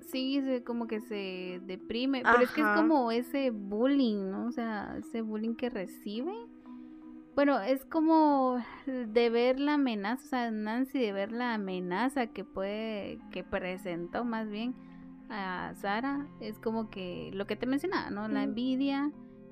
Sí, 0.00 0.62
como 0.66 0.86
que 0.86 1.00
se 1.00 1.60
deprime, 1.64 2.22
pero 2.22 2.44
es 2.44 2.50
que 2.50 2.60
es 2.60 2.66
como 2.76 3.10
ese 3.10 3.50
bullying, 3.50 4.30
¿no? 4.30 4.46
O 4.46 4.52
sea, 4.52 4.96
ese 4.98 5.22
bullying 5.22 5.54
que 5.54 5.70
recibe 5.70 6.32
bueno, 7.34 7.60
es 7.60 7.84
como 7.84 8.62
de 8.86 9.30
ver 9.30 9.58
la 9.58 9.74
amenaza, 9.74 10.24
o 10.24 10.28
sea, 10.28 10.50
Nancy 10.50 10.98
de 10.98 11.12
ver 11.12 11.32
la 11.32 11.54
amenaza 11.54 12.28
que 12.28 12.44
puede, 12.44 13.18
que 13.30 13.42
presentó 13.44 14.24
más 14.24 14.48
bien 14.48 14.74
a 15.30 15.74
Sara, 15.76 16.26
es 16.40 16.58
como 16.58 16.90
que 16.90 17.30
lo 17.32 17.46
que 17.46 17.56
te 17.56 17.66
mencionaba, 17.66 18.10
¿no? 18.10 18.28
La 18.28 18.42
envidia. 18.42 19.10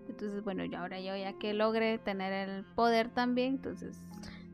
Entonces, 0.08 0.42
bueno, 0.44 0.64
yo 0.64 0.78
ahora 0.78 1.00
yo 1.00 1.16
ya 1.16 1.32
que 1.34 1.54
logre 1.54 1.98
tener 1.98 2.48
el 2.48 2.64
poder 2.64 3.08
también, 3.08 3.54
entonces 3.54 4.00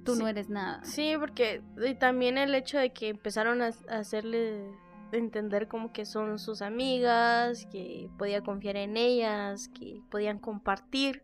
tú 0.05 0.15
no 0.15 0.29
eres 0.29 0.49
nada. 0.49 0.85
Sí, 0.85 1.15
porque 1.19 1.63
y 1.87 1.95
también 1.95 2.39
el 2.39 2.55
hecho 2.55 2.79
de 2.79 2.93
que 2.93 3.09
empezaron 3.09 3.61
a 3.63 3.71
hacerle 3.91 4.71
entender 5.13 5.69
como 5.69 5.93
que 5.93 6.05
son 6.05 6.39
sus 6.39 6.63
amigas, 6.63 7.67
que 7.67 8.09
podía 8.19 8.43
confiar 8.43 8.77
en 8.77 8.97
ellas, 8.97 9.69
que 9.69 10.01
podían 10.11 10.39
compartir 10.39 11.23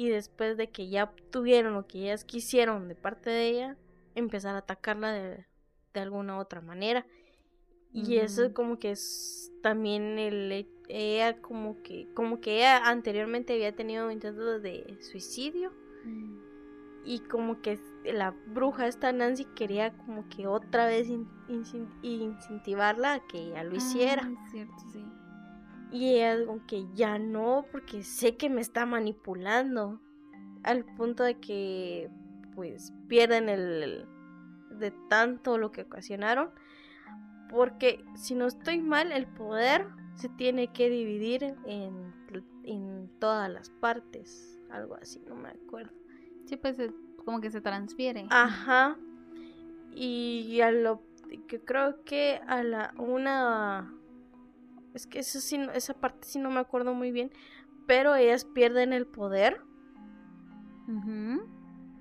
y 0.00 0.08
después 0.08 0.56
de 0.56 0.70
que 0.70 0.88
ya 0.88 1.04
obtuvieron 1.04 1.74
lo 1.74 1.86
que 1.86 1.98
ellas 2.04 2.24
quisieron 2.24 2.88
de 2.88 2.94
parte 2.94 3.28
de 3.28 3.48
ella, 3.50 3.76
empezar 4.14 4.54
a 4.54 4.60
atacarla 4.60 5.12
de, 5.12 5.44
de 5.92 6.00
alguna 6.00 6.38
otra 6.38 6.62
manera. 6.62 7.04
Y 7.92 8.16
eso 8.16 8.54
como 8.54 8.78
que 8.78 8.92
es 8.92 9.52
también 9.62 10.18
el 10.18 10.66
ella 10.88 11.42
como 11.42 11.82
que 11.82 12.08
como 12.14 12.40
que 12.40 12.56
ella 12.56 12.88
anteriormente 12.88 13.52
había 13.52 13.76
tenido 13.76 14.10
intentos 14.10 14.62
de 14.62 14.96
suicidio. 15.02 15.70
Mm. 16.06 16.38
Y 17.04 17.18
como 17.18 17.60
que 17.60 17.78
la 18.02 18.34
bruja 18.46 18.86
esta 18.86 19.12
Nancy 19.12 19.44
quería 19.44 19.92
como 19.98 20.26
que 20.30 20.46
otra 20.46 20.86
vez 20.86 21.08
incentivarla 22.00 23.12
a 23.12 23.26
que 23.26 23.38
ella 23.38 23.64
lo 23.64 23.76
hiciera. 23.76 24.22
Ah, 24.24 24.48
cierto, 24.50 24.76
sí. 24.94 25.04
Y 25.92 26.14
ella 26.14 26.46
como 26.46 26.66
que 26.66 26.86
ya 26.94 27.18
no, 27.18 27.66
porque 27.72 28.02
sé 28.02 28.36
que 28.36 28.48
me 28.48 28.60
está 28.60 28.86
manipulando. 28.86 30.00
Al 30.62 30.84
punto 30.84 31.24
de 31.24 31.40
que 31.40 32.10
pues 32.54 32.92
pierden 33.08 33.48
el, 33.48 34.06
de 34.78 34.92
tanto 35.08 35.58
lo 35.58 35.72
que 35.72 35.82
ocasionaron. 35.82 36.50
Porque 37.48 38.04
si 38.14 38.34
no 38.34 38.46
estoy 38.46 38.80
mal, 38.80 39.10
el 39.12 39.26
poder 39.26 39.88
se 40.14 40.28
tiene 40.28 40.72
que 40.72 40.88
dividir 40.90 41.56
en, 41.64 42.14
en 42.64 43.10
todas 43.18 43.50
las 43.50 43.70
partes. 43.70 44.60
Algo 44.70 44.94
así, 44.94 45.20
no 45.26 45.34
me 45.34 45.48
acuerdo. 45.48 45.92
Sí, 46.44 46.56
pues 46.56 46.76
como 47.24 47.40
que 47.40 47.50
se 47.50 47.60
transfiere. 47.60 48.26
Ajá. 48.30 48.96
Y 49.92 50.60
a 50.60 50.70
lo 50.70 51.02
que 51.48 51.60
creo 51.60 52.04
que 52.04 52.40
a 52.46 52.62
la 52.62 52.94
una 52.98 53.94
es 54.94 55.06
que 55.06 55.20
eso 55.20 55.40
sí, 55.40 55.60
esa 55.74 55.94
parte 55.94 56.26
sí 56.26 56.38
no 56.38 56.50
me 56.50 56.60
acuerdo 56.60 56.94
muy 56.94 57.12
bien. 57.12 57.30
Pero 57.86 58.14
ellas 58.14 58.44
pierden 58.44 58.92
el 58.92 59.06
poder. 59.06 59.62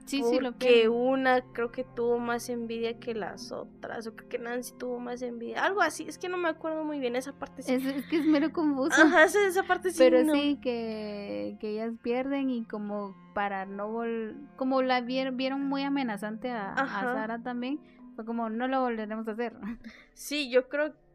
Sí, 0.06 0.24
sí, 0.24 0.40
lo 0.40 0.58
que 0.58 0.90
una 0.90 1.42
creo 1.54 1.72
que 1.72 1.84
tuvo 1.84 2.18
más 2.18 2.50
envidia 2.50 3.00
que 3.00 3.14
las 3.14 3.52
otras. 3.52 4.08
O 4.08 4.16
creo 4.16 4.28
que 4.28 4.40
Nancy 4.40 4.74
tuvo 4.78 5.00
más 5.00 5.22
envidia. 5.22 5.64
Algo 5.64 5.82
así. 5.82 6.06
Es 6.08 6.18
que 6.18 6.30
no 6.30 6.38
me 6.38 6.50
acuerdo 6.50 6.84
muy 6.84 7.00
bien 7.00 7.16
esa 7.16 7.34
parte. 7.34 7.62
Sí. 7.62 7.74
Es, 7.74 8.06
que 8.08 8.18
es 8.18 8.26
mero 8.26 8.52
confuso. 8.52 9.00
Ajá, 9.02 9.26
esa 9.26 9.64
parte 9.64 9.92
sí. 9.92 9.98
Pero 10.00 10.32
sí, 10.34 10.60
que, 10.62 11.58
que 11.60 11.70
ellas 11.70 11.94
pierden 12.02 12.50
y 12.50 12.66
como 12.66 13.16
para 13.36 13.66
no 13.68 13.92
vol 13.92 14.36
Como 14.56 14.82
la 14.82 15.02
vieron, 15.02 15.38
vieron 15.38 15.64
muy 15.64 15.84
amenazante 15.84 16.50
a, 16.50 16.74
a 16.74 16.88
Sara 16.88 17.44
también. 17.44 17.80
Fue 18.16 18.26
como, 18.26 18.50
no 18.50 18.68
lo 18.68 18.82
volveremos 18.82 19.28
a 19.28 19.32
hacer. 19.32 19.56
Sí, 20.14 20.50
yo 20.50 20.68
creo 20.70 20.94
que 20.94 21.09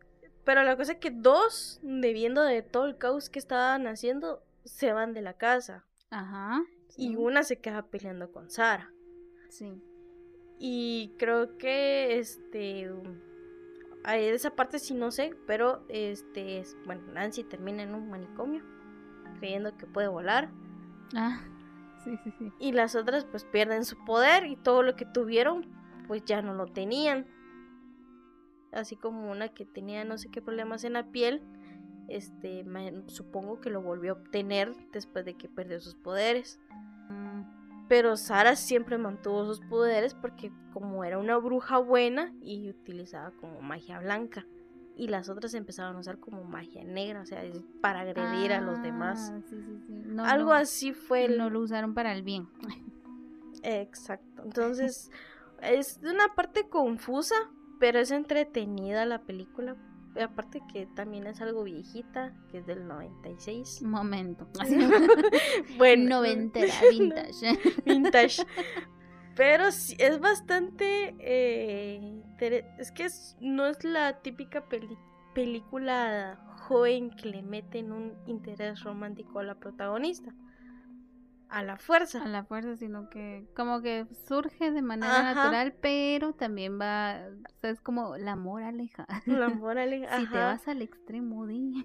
pero 0.44 0.62
la 0.62 0.76
cosa 0.76 0.92
es 0.92 0.98
que 0.98 1.10
dos, 1.10 1.80
debiendo 1.82 2.42
de 2.42 2.62
todo 2.62 2.86
el 2.86 2.98
caos 2.98 3.30
que 3.30 3.38
estaban 3.38 3.86
haciendo, 3.86 4.42
se 4.64 4.92
van 4.92 5.14
de 5.14 5.22
la 5.22 5.34
casa. 5.34 5.84
Ajá. 6.10 6.62
Y 6.96 7.16
una 7.16 7.42
se 7.42 7.58
queda 7.58 7.82
peleando 7.86 8.30
con 8.30 8.50
Sara. 8.50 8.92
Sí. 9.48 9.82
Y 10.58 11.14
creo 11.18 11.56
que 11.58 12.18
este 12.18 12.90
esa 14.06 14.54
parte 14.54 14.78
sí 14.78 14.94
no 14.94 15.10
sé, 15.10 15.34
pero 15.46 15.84
este 15.88 16.62
bueno, 16.84 17.02
Nancy 17.12 17.42
termina 17.42 17.82
en 17.82 17.94
un 17.94 18.10
manicomio 18.10 18.62
creyendo 19.38 19.76
que 19.76 19.86
puede 19.86 20.08
volar. 20.08 20.50
Ah. 21.14 21.42
Sí, 22.04 22.16
sí, 22.22 22.32
sí. 22.38 22.52
Y 22.58 22.72
las 22.72 22.94
otras 22.94 23.24
pues 23.24 23.44
pierden 23.44 23.84
su 23.84 23.96
poder 24.04 24.46
y 24.46 24.56
todo 24.56 24.82
lo 24.82 24.94
que 24.94 25.06
tuvieron 25.06 25.66
pues 26.06 26.22
ya 26.24 26.42
no 26.42 26.54
lo 26.54 26.66
tenían 26.66 27.26
así 28.74 28.96
como 28.96 29.30
una 29.30 29.48
que 29.48 29.64
tenía 29.64 30.04
no 30.04 30.18
sé 30.18 30.30
qué 30.30 30.42
problemas 30.42 30.84
en 30.84 30.94
la 30.94 31.10
piel, 31.10 31.42
este, 32.08 32.64
supongo 33.06 33.60
que 33.60 33.70
lo 33.70 33.82
volvió 33.82 34.12
a 34.12 34.16
obtener 34.16 34.74
después 34.92 35.24
de 35.24 35.34
que 35.34 35.48
perdió 35.48 35.80
sus 35.80 35.94
poderes. 35.94 36.60
Pero 37.88 38.16
Sara 38.16 38.56
siempre 38.56 38.98
mantuvo 38.98 39.44
sus 39.44 39.60
poderes 39.60 40.14
porque 40.14 40.50
como 40.72 41.04
era 41.04 41.18
una 41.18 41.36
bruja 41.36 41.78
buena 41.78 42.32
y 42.40 42.70
utilizaba 42.70 43.30
como 43.32 43.60
magia 43.60 44.00
blanca. 44.00 44.46
Y 44.96 45.08
las 45.08 45.28
otras 45.28 45.54
empezaron 45.54 45.96
a 45.96 45.98
usar 45.98 46.18
como 46.18 46.44
magia 46.44 46.84
negra, 46.84 47.20
o 47.20 47.26
sea, 47.26 47.42
para 47.80 48.00
agredir 48.00 48.52
a 48.52 48.60
los 48.60 48.80
demás. 48.80 49.32
Ah, 50.18 50.30
Algo 50.30 50.52
así 50.52 50.92
fue. 50.92 51.28
No 51.28 51.50
lo 51.50 51.60
usaron 51.60 51.94
para 51.94 52.12
el 52.12 52.22
bien. 52.22 52.48
Exacto. 53.64 54.42
Entonces, 54.44 55.10
es 55.62 56.00
una 56.02 56.34
parte 56.34 56.68
confusa, 56.68 57.34
pero 57.78 57.98
es 57.98 58.10
entretenida 58.10 59.04
la 59.06 59.22
película. 59.22 59.76
Aparte 60.20 60.62
que 60.72 60.86
también 60.86 61.26
es 61.26 61.40
algo 61.40 61.64
viejita, 61.64 62.32
que 62.50 62.58
es 62.58 62.66
del 62.66 62.86
96. 62.86 63.82
Momento. 63.82 64.48
bueno. 65.78 66.20
Noventera, 66.20 66.72
vintage. 66.90 67.58
vintage. 67.84 68.46
Pero 69.34 69.72
sí, 69.72 69.96
es 69.98 70.20
bastante... 70.20 71.16
Eh, 71.18 72.22
es 72.78 72.92
que 72.92 73.08
no 73.40 73.66
es 73.66 73.82
la 73.82 74.20
típica 74.20 74.64
película 75.34 76.38
joven 76.68 77.10
que 77.10 77.28
le 77.28 77.42
meten 77.42 77.92
un 77.92 78.14
interés 78.26 78.82
romántico 78.82 79.40
a 79.40 79.42
la 79.42 79.56
protagonista. 79.56 80.32
A 81.54 81.62
la 81.62 81.76
fuerza. 81.76 82.24
A 82.24 82.28
la 82.28 82.42
fuerza, 82.42 82.76
sino 82.76 83.08
que 83.08 83.46
como 83.54 83.80
que 83.80 84.06
surge 84.26 84.72
de 84.72 84.82
manera 84.82 85.34
natural, 85.34 85.72
pero 85.80 86.32
también 86.32 86.80
va, 86.80 87.28
o 87.48 87.60
sea, 87.60 87.70
es 87.70 87.80
como 87.80 88.16
la 88.16 88.34
moraleja. 88.34 89.06
La 89.26 89.48
moraleja. 89.50 90.18
si 90.18 90.26
te 90.26 90.36
vas 90.36 90.66
al 90.66 90.82
extremo 90.82 91.46
de... 91.46 91.84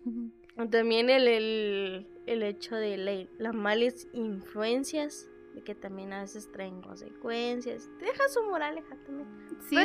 También 0.72 1.12
el, 1.12 1.28
el, 1.28 2.08
el 2.26 2.44
hecho 2.44 2.76
de 2.76 3.30
las 3.38 3.54
malas 3.54 4.08
influencias 4.14 5.30
que 5.64 5.76
también 5.76 6.14
a 6.14 6.22
veces 6.22 6.52
traen 6.52 6.82
consecuencias. 6.82 7.90
Deja 8.00 8.28
su 8.30 8.44
moraleja 8.44 8.96
también. 9.06 9.28
Sí, 9.68 9.76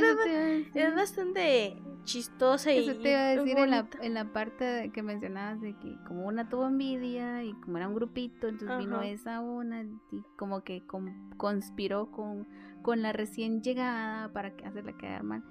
es 0.74 0.94
bastante 0.94 1.76
chistosa 2.04 2.72
y. 2.72 2.88
Eso 2.88 3.00
te 3.00 3.10
iba 3.10 3.20
a 3.20 3.36
decir 3.36 3.58
en 3.58 3.70
la, 3.70 3.88
en 4.00 4.14
la, 4.14 4.32
parte 4.32 4.90
que 4.92 5.02
mencionabas 5.02 5.60
de 5.60 5.76
que 5.78 5.96
como 6.06 6.26
una 6.26 6.48
tuvo 6.48 6.66
envidia 6.66 7.42
y 7.42 7.52
como 7.60 7.78
era 7.78 7.88
un 7.88 7.94
grupito, 7.94 8.48
entonces 8.48 8.78
vino 8.78 9.02
esa 9.02 9.40
una 9.40 9.82
y 9.82 10.22
como 10.36 10.62
que 10.62 10.82
conspiró 11.36 12.10
con, 12.10 12.46
con 12.82 13.02
la 13.02 13.12
recién 13.12 13.62
llegada 13.62 14.32
para 14.32 14.54
hacerla 14.64 14.96
quedar 14.96 15.22
mal. 15.22 15.42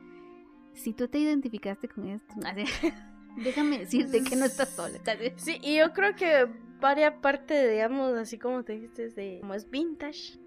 Si 0.73 0.93
tú 0.93 1.07
te 1.07 1.19
identificaste 1.19 1.87
con 1.87 2.07
esto, 2.07 2.33
déjame 3.43 3.79
decirte 3.79 4.23
que 4.23 4.35
no 4.35 4.45
estás 4.45 4.69
sola. 4.69 4.99
Sí, 5.35 5.59
y 5.61 5.77
yo 5.77 5.93
creo 5.93 6.15
que 6.15 6.47
varias 6.83 7.13
partes, 7.21 7.71
digamos, 7.71 8.13
así 8.17 8.37
como 8.37 8.63
te 8.63 8.73
dijiste, 8.73 9.09
de 9.09 9.37
como 9.39 9.53
es 9.53 9.69
vintage, 9.69 10.37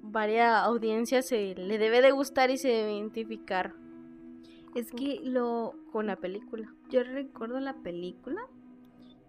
varias 0.00 0.52
audiencias 0.64 1.28
se 1.28 1.54
le 1.54 1.78
debe 1.78 2.02
de 2.02 2.10
gustar 2.10 2.50
y 2.50 2.58
se 2.58 2.68
debe 2.68 2.96
identificar. 2.96 3.72
Es 4.74 4.90
que 4.90 5.20
lo... 5.22 5.76
Con 5.92 6.08
la 6.08 6.16
película. 6.16 6.74
Yo 6.90 7.04
recuerdo 7.04 7.60
la 7.60 7.74
película 7.74 8.40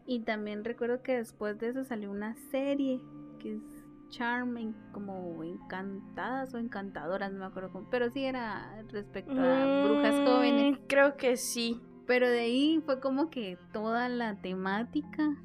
y 0.07 0.21
también 0.21 0.65
recuerdo 0.65 1.03
que 1.03 1.17
después 1.17 1.59
de 1.59 1.69
eso 1.69 1.83
salió 1.83 2.09
una 2.09 2.33
serie 2.49 2.99
que 3.39 3.53
es 3.53 3.61
Charming, 4.09 4.73
como 4.91 5.43
encantadas 5.43 6.55
o 6.55 6.57
encantadoras, 6.57 7.31
no 7.31 7.39
me 7.39 7.45
acuerdo 7.45 7.71
cómo, 7.71 7.87
pero 7.91 8.09
sí 8.09 8.23
era 8.23 8.83
respecto 8.91 9.39
a 9.39 9.85
brujas 9.85 10.27
jóvenes. 10.27 10.73
Mm, 10.73 10.87
creo 10.87 11.17
que 11.17 11.37
sí. 11.37 11.79
Pero 12.07 12.27
de 12.27 12.39
ahí 12.39 12.81
fue 12.83 12.99
como 12.99 13.29
que 13.29 13.59
toda 13.71 14.09
la 14.09 14.41
temática 14.41 15.35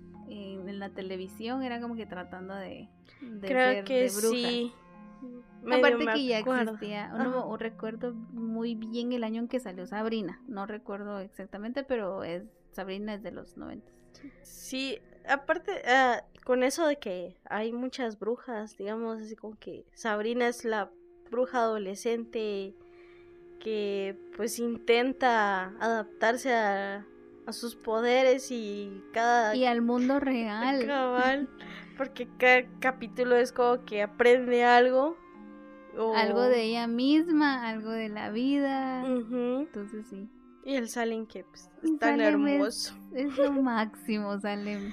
en, 0.71 0.79
la 0.79 0.91
televisión 0.91 1.63
era 1.63 1.81
como 1.81 1.97
que 1.97 2.07
tratando 2.07 2.55
de, 2.55 2.89
Creo 3.43 3.85
que 3.85 4.09
sí. 4.09 4.73
Aparte 5.71 6.07
que 6.15 6.25
ya 6.25 6.39
existía, 6.39 7.09
no, 7.09 7.57
recuerdo 7.57 8.15
muy 8.15 8.75
bien 8.75 9.13
el 9.13 9.25
año 9.25 9.43
en 9.43 9.49
que 9.49 9.61
salió 9.61 9.87
Sabrina, 9.87 10.41
no 10.49 10.67
recuerdo 10.67 11.19
exactamente, 11.19 11.85
pero 11.85 12.25
es 12.25 12.45
Sabrina 12.73 13.15
es 13.15 13.23
de 13.23 13.31
los 13.31 13.59
90. 13.59 13.93
Sí, 14.43 14.99
aparte 15.29 15.83
ah, 15.87 16.25
con 16.45 16.63
eso 16.63 16.87
de 16.87 16.99
que 16.99 17.37
hay 17.45 17.73
muchas 17.73 18.19
brujas, 18.19 18.77
digamos 18.79 19.21
así 19.21 19.37
como 19.37 19.59
que 19.59 19.85
Sabrina 19.93 20.49
es 20.49 20.65
la 20.65 20.91
bruja 21.31 21.59
adolescente 21.59 22.75
que 23.61 24.19
pues 24.37 24.59
intenta 24.59 25.67
adaptarse 25.79 26.55
a, 26.55 27.07
sus 27.53 27.77
poderes 27.77 28.51
y 28.51 29.03
cada... 29.13 29.55
Y 29.55 29.65
al 29.65 29.83
mundo 29.83 30.21
real. 30.21 30.85
Cabal, 30.87 31.49
porque 31.97 32.29
cada 32.39 32.65
capítulo 32.81 33.37
es 33.37 33.53
como 33.53 33.85
que 33.85 34.03
aprende 34.03 34.65
algo. 34.65 35.17
Algo 36.15 36.43
de 36.43 36.63
ella 36.63 36.87
misma, 36.87 37.69
algo 37.69 37.91
de 37.91 38.09
la 38.09 38.31
vida. 38.31 39.05
Entonces 39.05 40.07
sí. 40.09 40.29
Y 40.65 40.77
el 40.77 40.89
Salem 40.89 41.27
que 41.27 41.45
pues, 41.45 41.71
es 41.83 41.99
tan 41.99 42.21
hermoso. 42.21 42.95
Es, 43.13 43.37
lo 43.37 43.53
máximo, 43.63 44.39
Salem. 44.41 44.93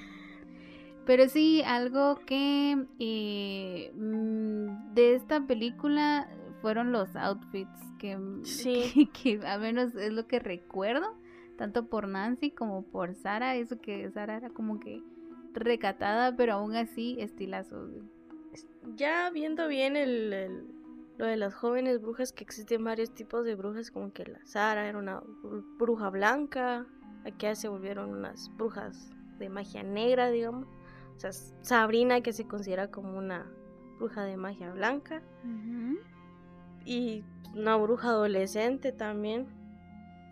Pero 1.06 1.30
sí, 1.30 1.62
algo 1.66 2.20
que 2.26 2.86
eh, 3.00 3.92
mm, 3.96 4.94
de 4.94 5.16
esta 5.16 5.46
película 5.46 6.30
fueron 6.62 6.92
los 6.92 7.16
outfits 7.16 7.80
que, 8.00 8.18
sí. 8.44 9.10
que, 9.14 9.40
que, 9.40 9.48
a 9.48 9.58
menos 9.58 9.96
es 9.96 10.12
lo 10.12 10.28
que 10.28 10.40
recuerdo 10.40 11.16
tanto 11.58 11.88
por 11.88 12.08
Nancy 12.08 12.52
como 12.52 12.84
por 12.84 13.16
Sara, 13.16 13.56
eso 13.56 13.80
que 13.82 14.10
Sara 14.12 14.38
era 14.38 14.50
como 14.50 14.80
que 14.80 15.02
recatada, 15.54 16.36
pero 16.36 16.54
aún 16.54 16.76
así 16.76 17.18
estilazo. 17.20 17.90
Ya 18.96 19.30
viendo 19.30 19.68
bien 19.68 19.96
el, 19.96 20.68
lo 21.18 21.26
de 21.26 21.36
las 21.38 21.54
jóvenes 21.54 22.02
brujas, 22.02 22.32
que 22.32 22.44
existen 22.44 22.84
varios 22.84 23.14
tipos 23.14 23.44
de 23.44 23.56
brujas, 23.56 23.92
como 23.92 24.14
que 24.14 24.26
la 24.26 24.46
Sara 24.46 24.88
era 24.88 24.98
una 24.98 25.22
bruja 25.78 26.10
blanca, 26.10 26.86
aquí 27.26 27.48
se 27.56 27.68
volvieron 27.68 28.12
unas 28.12 28.50
brujas 28.56 29.12
de 29.40 29.50
magia 29.50 29.84
negra, 29.84 30.30
digamos. 30.30 30.68
O 31.16 31.20
sea, 31.20 31.32
Sabrina, 31.62 32.22
que 32.22 32.34
se 32.34 32.48
considera 32.48 32.90
como 32.92 33.18
una 33.18 33.52
bruja 33.98 34.24
de 34.24 34.38
magia 34.38 34.72
blanca. 34.72 35.22
Y 36.86 37.24
una 37.56 37.76
bruja 37.76 38.10
adolescente 38.10 38.92
también. 38.92 39.48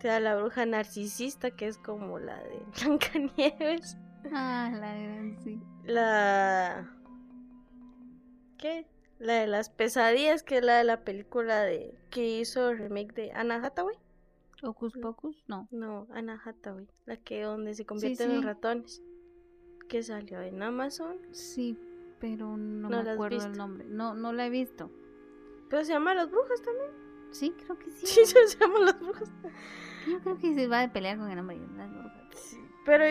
Te 0.00 0.08
da 0.08 0.20
la 0.20 0.36
bruja 0.36 0.66
narcisista, 0.66 1.50
que 1.50 1.66
es 1.66 1.78
como 1.78 2.18
la 2.18 2.36
de 2.42 2.62
Blancanieves. 2.80 3.96
Ah, 4.32 4.70
la 4.72 4.94
gran 4.94 5.38
sí. 5.42 5.60
La. 5.84 6.92
¿Qué? 8.58 8.86
La 9.18 9.34
de 9.34 9.46
las 9.46 9.70
pesadillas, 9.70 10.42
que 10.42 10.58
es 10.58 10.64
la 10.64 10.76
de 10.78 10.84
la 10.84 11.04
película 11.04 11.62
de. 11.62 11.94
que 12.10 12.40
hizo 12.40 12.70
el 12.70 12.78
remake 12.78 13.14
de 13.14 13.32
Anna 13.32 13.56
Hathaway. 13.56 13.96
¿Ocus 14.62 14.94
Pocus? 14.94 15.44
No. 15.48 15.68
No, 15.70 16.06
Anna 16.10 16.40
Hathaway. 16.42 16.86
La 17.04 17.16
que 17.16 17.42
donde 17.42 17.74
se 17.74 17.86
convierten 17.86 18.30
en 18.30 18.42
ratones. 18.42 19.02
Que 19.88 20.02
salió 20.02 20.40
en 20.40 20.62
Amazon. 20.62 21.18
Sí, 21.30 21.78
pero 22.18 22.56
no, 22.56 22.88
me 22.88 23.10
acuerdo 23.10 23.44
el 23.44 23.52
nombre. 23.52 23.86
No, 23.88 24.14
no 24.14 24.32
la 24.32 24.46
he 24.46 24.50
visto. 24.50 24.90
Pero 25.68 25.84
se 25.84 25.92
llama 25.92 26.14
Las 26.14 26.30
Brujas 26.30 26.60
también. 26.62 27.05
Sí, 27.30 27.54
creo 27.64 27.78
que 27.78 27.90
sí. 27.90 28.06
Sí, 28.06 28.24
se 28.24 28.58
llama 28.58 28.80
Las 28.80 29.00
Brujas. 29.00 29.30
Yo 30.06 30.20
creo 30.20 30.38
que 30.38 30.54
se 30.54 30.68
va 30.68 30.82
a 30.82 30.92
pelear 30.92 31.18
con 31.18 31.28
el 31.30 31.36
nombre 31.36 31.58
de 31.58 31.66
Las 31.76 31.90
Brujas. 31.90 32.58
pero 32.84 33.04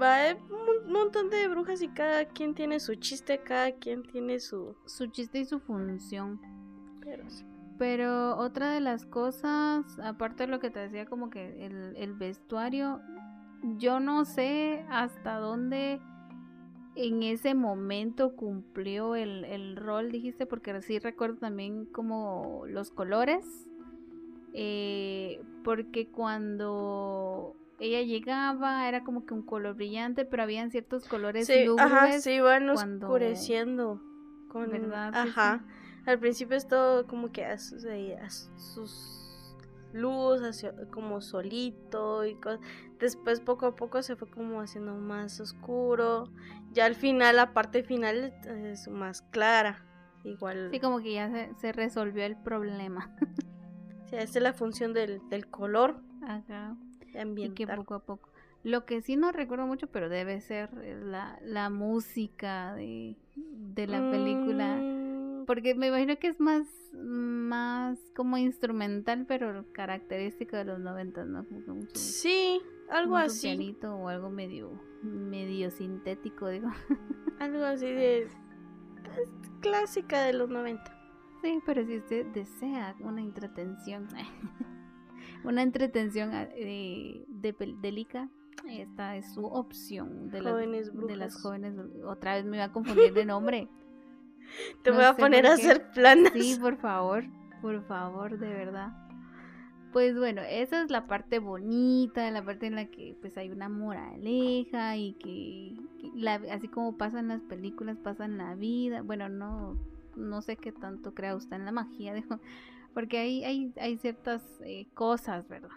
va 0.00 0.30
a 0.30 0.34
un 0.34 0.92
montón 0.92 1.30
de 1.30 1.48
brujas 1.48 1.82
y 1.82 1.88
cada 1.88 2.26
quien 2.26 2.54
tiene 2.54 2.80
su 2.80 2.94
chiste, 2.96 3.40
cada 3.42 3.72
quien 3.72 4.02
tiene 4.02 4.40
su... 4.40 4.76
Su 4.84 5.06
chiste 5.06 5.38
y 5.40 5.44
su 5.44 5.58
función. 5.58 6.40
Pero 7.00 7.24
Pero 7.78 8.36
otra 8.36 8.70
de 8.72 8.80
las 8.80 9.06
cosas, 9.06 9.98
aparte 10.00 10.44
de 10.44 10.48
lo 10.48 10.60
que 10.60 10.70
te 10.70 10.80
decía, 10.80 11.06
como 11.06 11.30
que 11.30 11.64
el, 11.64 11.96
el 11.96 12.14
vestuario, 12.14 13.00
yo 13.78 14.00
no 14.00 14.24
sé 14.24 14.84
hasta 14.90 15.38
dónde 15.38 16.00
en 16.96 17.22
ese 17.22 17.54
momento 17.54 18.34
cumplió 18.34 19.14
el, 19.14 19.76
rol, 19.76 20.10
dijiste, 20.10 20.46
porque 20.46 20.80
sí 20.82 20.98
recuerdo 20.98 21.36
también 21.36 21.84
como 21.84 22.64
los 22.66 22.90
colores, 22.90 23.68
eh, 24.54 25.40
porque 25.62 26.08
cuando 26.08 27.54
ella 27.78 28.00
llegaba 28.00 28.88
era 28.88 29.04
como 29.04 29.26
que 29.26 29.34
un 29.34 29.42
color 29.42 29.76
brillante, 29.76 30.24
pero 30.24 30.42
habían 30.42 30.70
ciertos 30.70 31.06
colores 31.06 31.46
sí, 31.46 31.66
ajá, 31.78 32.18
se 32.18 32.34
iban 32.34 32.70
oscureciendo 32.70 34.00
con 34.48 34.70
verdad, 34.70 35.10
ajá. 35.14 35.64
Al 36.06 36.18
principio 36.18 36.56
es 36.56 36.66
todo 36.66 37.06
como 37.06 37.30
que 37.30 37.44
a 37.44 37.58
sus, 37.58 37.84
sus 38.56 39.56
luz, 39.92 40.40
como 40.90 41.20
solito 41.20 42.24
y 42.24 42.36
después 42.98 43.40
poco 43.40 43.66
a 43.66 43.76
poco 43.76 44.02
se 44.02 44.16
fue 44.16 44.28
como 44.28 44.60
haciendo 44.60 44.94
más 44.94 45.40
oscuro. 45.40 46.30
Ya 46.72 46.86
al 46.86 46.94
final, 46.94 47.36
la 47.36 47.52
parte 47.52 47.82
final 47.82 48.34
es 48.46 48.88
más 48.88 49.22
clara. 49.22 49.84
Igual. 50.24 50.70
Sí, 50.72 50.80
como 50.80 51.00
que 51.00 51.14
ya 51.14 51.54
se, 51.56 51.72
resolvió 51.72 52.24
el 52.24 52.36
problema. 52.36 53.14
sí, 54.10 54.16
esa 54.16 54.38
es 54.38 54.42
la 54.42 54.52
función 54.52 54.92
del, 54.92 55.20
color. 55.50 56.00
Ajá. 56.22 56.76
Y 57.36 57.50
que 57.50 57.66
poco 57.66 57.94
a 57.94 58.00
poco. 58.00 58.30
Lo 58.62 58.84
que 58.84 59.00
sí 59.00 59.16
no 59.16 59.30
recuerdo 59.30 59.66
mucho, 59.66 59.86
pero 59.86 60.08
debe 60.08 60.40
ser 60.40 60.74
la, 61.04 61.38
la 61.42 61.70
música 61.70 62.74
de, 62.74 63.16
de 63.36 63.86
la 63.86 64.10
película. 64.10 64.76
Mm. 64.76 65.44
Porque 65.46 65.76
me 65.76 65.86
imagino 65.86 66.18
que 66.18 66.26
es 66.26 66.40
más 66.40 66.66
más 66.96 67.98
como 68.14 68.36
instrumental, 68.36 69.24
pero 69.26 69.64
característico 69.72 70.56
de 70.56 70.64
los 70.64 70.80
90, 70.80 71.24
¿no? 71.24 71.46
sí, 71.94 72.60
algo 72.90 73.16
así. 73.16 73.76
O 73.84 74.08
algo 74.08 74.30
medio, 74.30 74.80
medio 75.02 75.70
sintético, 75.70 76.48
digo. 76.48 76.68
algo 77.40 77.64
así 77.64 77.86
de 77.86 78.28
clásica 79.60 80.22
de 80.22 80.32
los 80.32 80.48
90. 80.48 80.96
Sí, 81.42 81.60
pero 81.64 81.84
si 81.84 81.98
usted 81.98 82.26
desea 82.26 82.96
una 83.00 83.20
entretención, 83.20 84.08
una 85.44 85.62
entretención 85.62 86.30
eh, 86.32 87.24
de, 87.28 87.52
de, 87.52 88.28
esta 88.68 89.16
es 89.16 89.32
su 89.34 89.44
opción 89.44 90.30
de, 90.30 90.40
de 90.40 91.16
las 91.16 91.40
jóvenes. 91.40 91.74
Otra 92.04 92.34
vez 92.34 92.44
me 92.44 92.52
voy 92.52 92.60
a 92.60 92.72
confundir 92.72 93.12
de 93.12 93.24
nombre. 93.24 93.68
Te 94.82 94.90
voy 94.90 95.04
a 95.04 95.14
poner 95.16 95.46
a 95.46 95.54
hacer 95.54 95.90
planas. 95.90 96.32
Sí, 96.32 96.56
por 96.60 96.76
favor, 96.76 97.24
por 97.60 97.82
favor, 97.86 98.38
de 98.38 98.48
verdad. 98.48 99.05
Pues 99.96 100.14
bueno, 100.14 100.42
esa 100.42 100.82
es 100.82 100.90
la 100.90 101.06
parte 101.06 101.38
bonita, 101.38 102.30
la 102.30 102.44
parte 102.44 102.66
en 102.66 102.74
la 102.74 102.84
que 102.84 103.16
pues 103.22 103.38
hay 103.38 103.48
una 103.48 103.70
moraleja 103.70 104.94
y 104.98 105.14
que, 105.14 105.74
así 106.50 106.68
como 106.68 106.98
pasan 106.98 107.28
las 107.28 107.40
películas, 107.40 107.96
pasan 107.96 108.36
la 108.36 108.54
vida. 108.56 109.00
Bueno, 109.00 109.30
no, 109.30 109.78
no 110.14 110.42
sé 110.42 110.58
qué 110.58 110.70
tanto 110.70 111.14
crea 111.14 111.34
usted 111.34 111.56
en 111.56 111.64
la 111.64 111.72
magia, 111.72 112.12
porque 112.92 113.16
hay, 113.16 113.44
hay, 113.44 113.72
hay 113.80 113.96
ciertas 113.96 114.42
eh, 114.60 114.86
cosas, 114.92 115.48
¿verdad? 115.48 115.70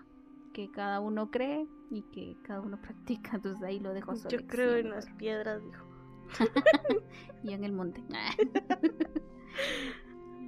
Que 0.51 0.69
cada 0.69 0.99
uno 0.99 1.31
cree 1.31 1.65
y 1.89 2.01
que 2.01 2.35
cada 2.41 2.59
uno 2.59 2.77
practica, 2.81 3.37
entonces 3.37 3.63
ahí 3.63 3.79
lo 3.79 3.93
dejo 3.93 4.17
solo. 4.17 4.37
Yo 4.37 4.45
creo 4.47 4.75
en 4.75 4.89
las 4.89 5.09
piedras, 5.11 5.63
dijo. 5.63 5.85
y 7.43 7.53
en 7.53 7.63
el 7.63 7.71
monte. 7.71 8.03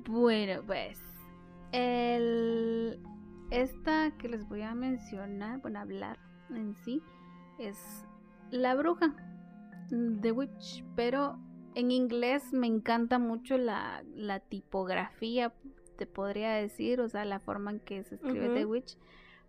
bueno, 0.09 0.61
pues 0.67 0.99
el 1.71 2.99
esta 3.51 4.11
que 4.17 4.29
les 4.29 4.47
voy 4.47 4.61
a 4.61 4.73
mencionar, 4.73 5.59
bueno, 5.61 5.79
hablar 5.79 6.17
en 6.49 6.73
sí, 6.75 7.01
es 7.59 7.77
La 8.49 8.75
Bruja, 8.75 9.13
The 9.89 10.31
Witch, 10.31 10.83
pero 10.95 11.37
en 11.75 11.91
inglés 11.91 12.53
me 12.53 12.67
encanta 12.67 13.19
mucho 13.19 13.57
la, 13.57 14.03
tipografía, 14.49 15.53
te 15.97 16.07
podría 16.07 16.51
decir, 16.53 17.01
o 17.01 17.09
sea, 17.09 17.25
la 17.25 17.39
forma 17.39 17.71
en 17.71 17.79
que 17.79 18.03
se 18.03 18.15
escribe 18.15 18.49
The 18.49 18.65
Witch, 18.65 18.97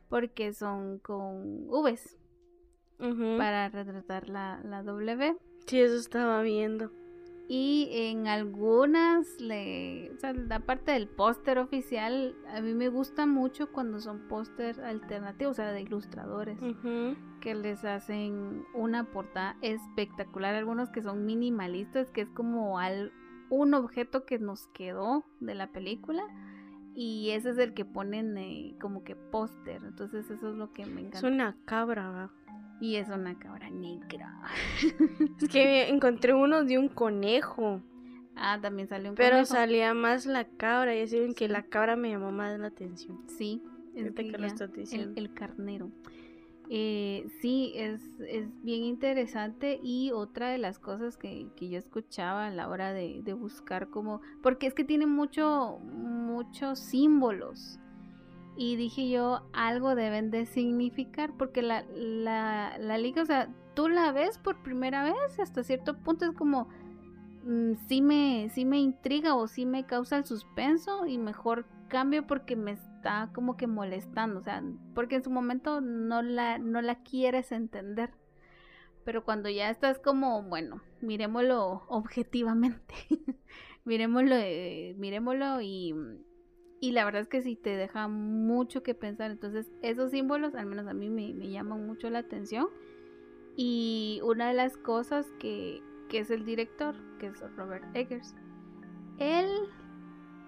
porque 0.09 0.53
son 0.53 0.99
con 0.99 1.69
Vs 1.69 2.19
para 3.39 3.69
retratar 3.69 4.29
la, 4.29 4.61
la 4.65 4.83
W. 4.83 5.37
Sí, 5.67 5.81
eso 5.81 5.97
estaba 5.97 6.43
viendo. 6.43 6.93
Y 7.49 7.89
en 7.93 8.29
algunas, 8.29 9.41
le, 9.41 10.11
o 10.13 10.19
sea, 10.19 10.33
aparte 10.51 10.93
del 10.93 11.09
póster 11.09 11.59
oficial, 11.59 12.35
a 12.49 12.61
mí 12.61 12.73
me 12.73 12.89
gusta 12.89 13.27
mucho 13.27 13.71
cuando 13.73 14.01
son 14.01 14.29
póster 14.29 14.81
alternativos, 14.81 15.53
o 15.53 15.55
sea, 15.57 15.73
de 15.73 15.83
ilustradores, 15.83 16.59
que 17.41 17.55
les 17.55 17.85
hacen 17.85 18.65
una 18.75 19.05
portada 19.05 19.57
espectacular. 19.61 20.55
Algunos 20.55 20.91
que 20.91 21.03
son 21.03 21.27
minimalistas, 21.27 22.11
que 22.11 22.23
es 22.23 22.29
como 22.31 22.79
al, 22.79 23.13
un 23.51 23.75
objeto 23.75 24.25
que 24.25 24.39
nos 24.39 24.69
quedó 24.69 25.27
de 25.41 25.55
la 25.55 25.73
película. 25.73 26.23
Y 26.95 27.31
ese 27.31 27.51
es 27.51 27.59
el 27.59 27.75
que 27.75 27.85
ponen 27.85 28.37
eh, 28.37 28.77
como 28.81 29.03
que 29.03 29.17
póster. 29.17 29.83
Entonces 29.85 30.31
eso 30.31 30.51
es 30.51 30.57
lo 30.57 30.73
que 30.73 30.87
me 30.87 31.01
encanta. 31.01 31.19
Es 31.19 31.25
una 31.25 31.57
cabra, 31.65 32.11
¿verdad? 32.11 32.31
Y 32.83 32.97
es 32.97 33.09
una 33.09 33.39
cabra 33.39 33.71
negra. 33.71 34.43
es 35.41 35.49
que 35.49 35.89
encontré 35.89 36.35
uno 36.35 36.65
de 36.65 36.79
un 36.79 36.89
conejo. 36.89 37.81
Ah, 38.35 38.59
también 38.61 38.89
salió 38.89 39.11
un 39.11 39.15
Pero 39.15 39.45
salía 39.45 39.95
más 39.95 40.27
la 40.27 40.49
cabra. 40.49 40.93
Y 40.93 40.99
decían 40.99 41.33
que 41.33 41.47
la 41.47 41.63
cabra 41.63 41.95
me 41.95 42.11
llamó 42.11 42.33
más 42.33 42.59
la 42.59 42.67
atención. 42.67 43.23
Sí, 43.29 43.63
es 43.95 44.11
que 44.11 44.23
el, 45.15 45.33
carnero. 45.33 45.93
Eh, 46.71 47.25
sí, 47.41 47.71
es, 47.77 48.03
es, 48.19 48.49
bien 48.65 48.83
interesante 48.83 49.79
y 49.81 50.11
otra 50.11 50.51
de 50.51 50.59
las 50.59 50.81
cosas 50.81 51.17
que, 51.17 51.47
que 51.55 51.69
yo 51.69 51.79
escuchaba 51.79 52.49
a 52.49 52.51
la 52.51 52.69
hora 52.69 52.93
de, 52.93 53.23
de, 53.23 53.33
buscar 53.33 53.91
como, 53.91 54.23
porque 54.43 54.67
es 54.67 54.75
que 54.75 54.83
tiene 54.83 55.07
mucho, 55.07 55.79
muchos 55.85 56.81
símbolos 56.81 57.79
y 58.57 58.77
dije 58.77 59.09
yo, 59.09 59.43
algo 59.53 59.95
deben 59.95 60.31
de 60.31 60.47
significar, 60.47 61.33
porque 61.37 61.63
la, 61.63 61.85
la, 61.95 62.77
la 62.79 62.99
liga, 62.99 63.23
o 63.23 63.27
sea, 63.27 63.49
tú 63.75 63.89
la 63.89 64.13
ves 64.13 64.39
por 64.39 64.63
primera 64.63 65.05
vez, 65.05 65.39
hasta 65.39 65.63
cierto 65.63 65.97
punto 65.99 66.27
es 66.27 66.33
como, 66.33 66.69
mm, 67.45 67.75
sí, 67.89 68.03
me, 68.03 68.51
sí 68.51 68.65
me 68.65 68.79
intriga 68.79 69.35
o 69.35 69.49
sí 69.49 69.65
me 69.67 69.87
causa 69.87 70.19
el 70.19 70.27
suspenso 70.27 71.07
y 71.07 71.19
mejor 71.19 71.67
cambio 71.89 72.27
porque 72.27 72.57
me 72.57 72.73
está 72.73 73.31
como 73.35 73.57
que 73.57 73.67
molestando, 73.67 74.41
o 74.41 74.43
sea, 74.43 74.63
porque 74.95 75.17
en 75.17 75.25
su 75.25 75.31
momento 75.31 75.81
no 75.81 76.23
la, 76.23 76.59
no 76.59 76.83
la 76.83 77.03
quieres 77.03 77.53
entender. 77.53 78.11
Pero 79.05 79.25
cuando 79.25 79.49
ya 79.49 79.69
estás 79.69 79.99
como, 79.99 80.43
bueno, 80.45 80.81
miremoslo 81.01 81.83
objetivamente, 81.89 82.95
miremoslo, 83.85 84.37
eh, 84.37 84.95
miremoslo 84.97 85.61
y 85.61 85.95
y 86.83 86.91
la 86.91 87.05
verdad 87.05 87.23
es 87.23 87.29
que 87.29 87.43
sí 87.43 87.55
te 87.55 87.77
deja 87.77 88.09
mucho 88.09 88.83
que 88.83 88.93
pensar. 88.93 89.31
Entonces, 89.31 89.71
esos 89.83 90.11
símbolos, 90.11 90.57
al 90.57 90.67
menos 90.67 90.89
a 90.89 90.93
mí 90.93 91.09
me, 91.09 91.33
llaman 91.49 91.87
mucho 91.87 92.11
la 92.11 92.19
atención. 92.19 92.67
Y 93.57 94.19
una 94.25 94.49
de 94.49 94.55
las 94.55 94.77
cosas 94.77 95.33
que, 95.39 95.81
es 96.11 96.33
el 96.33 96.45
director, 96.45 96.97
que 97.21 97.29
es 97.29 97.41
Robert 97.57 97.85
Eggers, 97.95 98.35
él, 99.19 99.49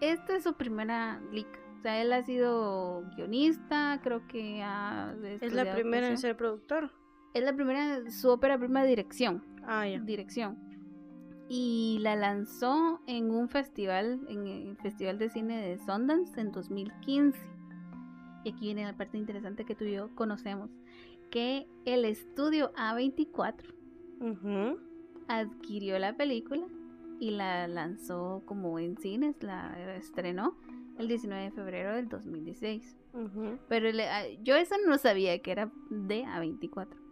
esta 0.00 0.34
es 0.34 0.42
su 0.42 0.54
primera 0.54 1.22
leak. 1.30 1.46
O 1.78 1.82
sea, 1.82 2.02
él 2.02 2.12
ha 2.12 2.24
sido 2.24 3.04
guionista, 3.14 4.00
creo 4.02 4.26
que 4.26 4.60
ha... 4.60 5.14
Es 5.40 5.52
la 5.52 5.72
primera 5.72 6.08
en 6.08 6.18
ser 6.18 6.36
productor. 6.36 6.90
Es 7.32 7.44
la 7.44 7.54
primera, 7.54 8.10
su 8.10 8.28
ópera 8.28 8.58
prima 8.58 8.82
de 8.82 8.88
dirección. 8.88 9.44
Ah, 9.62 9.86
ya. 9.86 10.00
Dirección 10.00 10.73
y 11.48 11.98
la 12.00 12.16
lanzó 12.16 13.00
en 13.07 13.30
un 13.30 13.48
festival, 13.48 14.20
en 14.28 14.46
el 14.46 14.76
Festival 14.76 15.18
de 15.18 15.28
Cine 15.30 15.61
de 15.61 15.78
Sundance 15.78 16.40
en 16.40 16.52
2015. 16.52 17.38
Y 18.44 18.50
aquí 18.50 18.61
viene 18.66 18.85
la 18.85 18.96
parte 18.96 19.18
interesante 19.18 19.64
que 19.64 19.74
tú 19.74 19.85
y 19.85 19.92
yo 19.92 20.14
conocemos, 20.14 20.70
que 21.30 21.66
el 21.85 22.04
estudio 22.04 22.72
A24 22.74 23.64
adquirió 25.28 25.98
la 25.98 26.16
película 26.16 26.66
y 27.20 27.30
la 27.30 27.68
lanzó 27.68 28.42
como 28.46 28.78
en 28.78 28.96
cines, 28.98 29.42
la 29.42 29.94
estrenó 29.96 30.57
el 30.98 31.09
19 31.09 31.44
de 31.44 31.50
febrero 31.50 31.94
del 31.94 32.09
2016. 32.09 32.96
Pero 33.68 33.88
ah, 34.11 34.22
yo 34.42 34.57
eso 34.57 34.74
no 34.87 34.98
sabía 34.98 35.38
que 35.40 35.52
era 35.52 35.70
de 35.90 36.24
A24. 36.24 37.03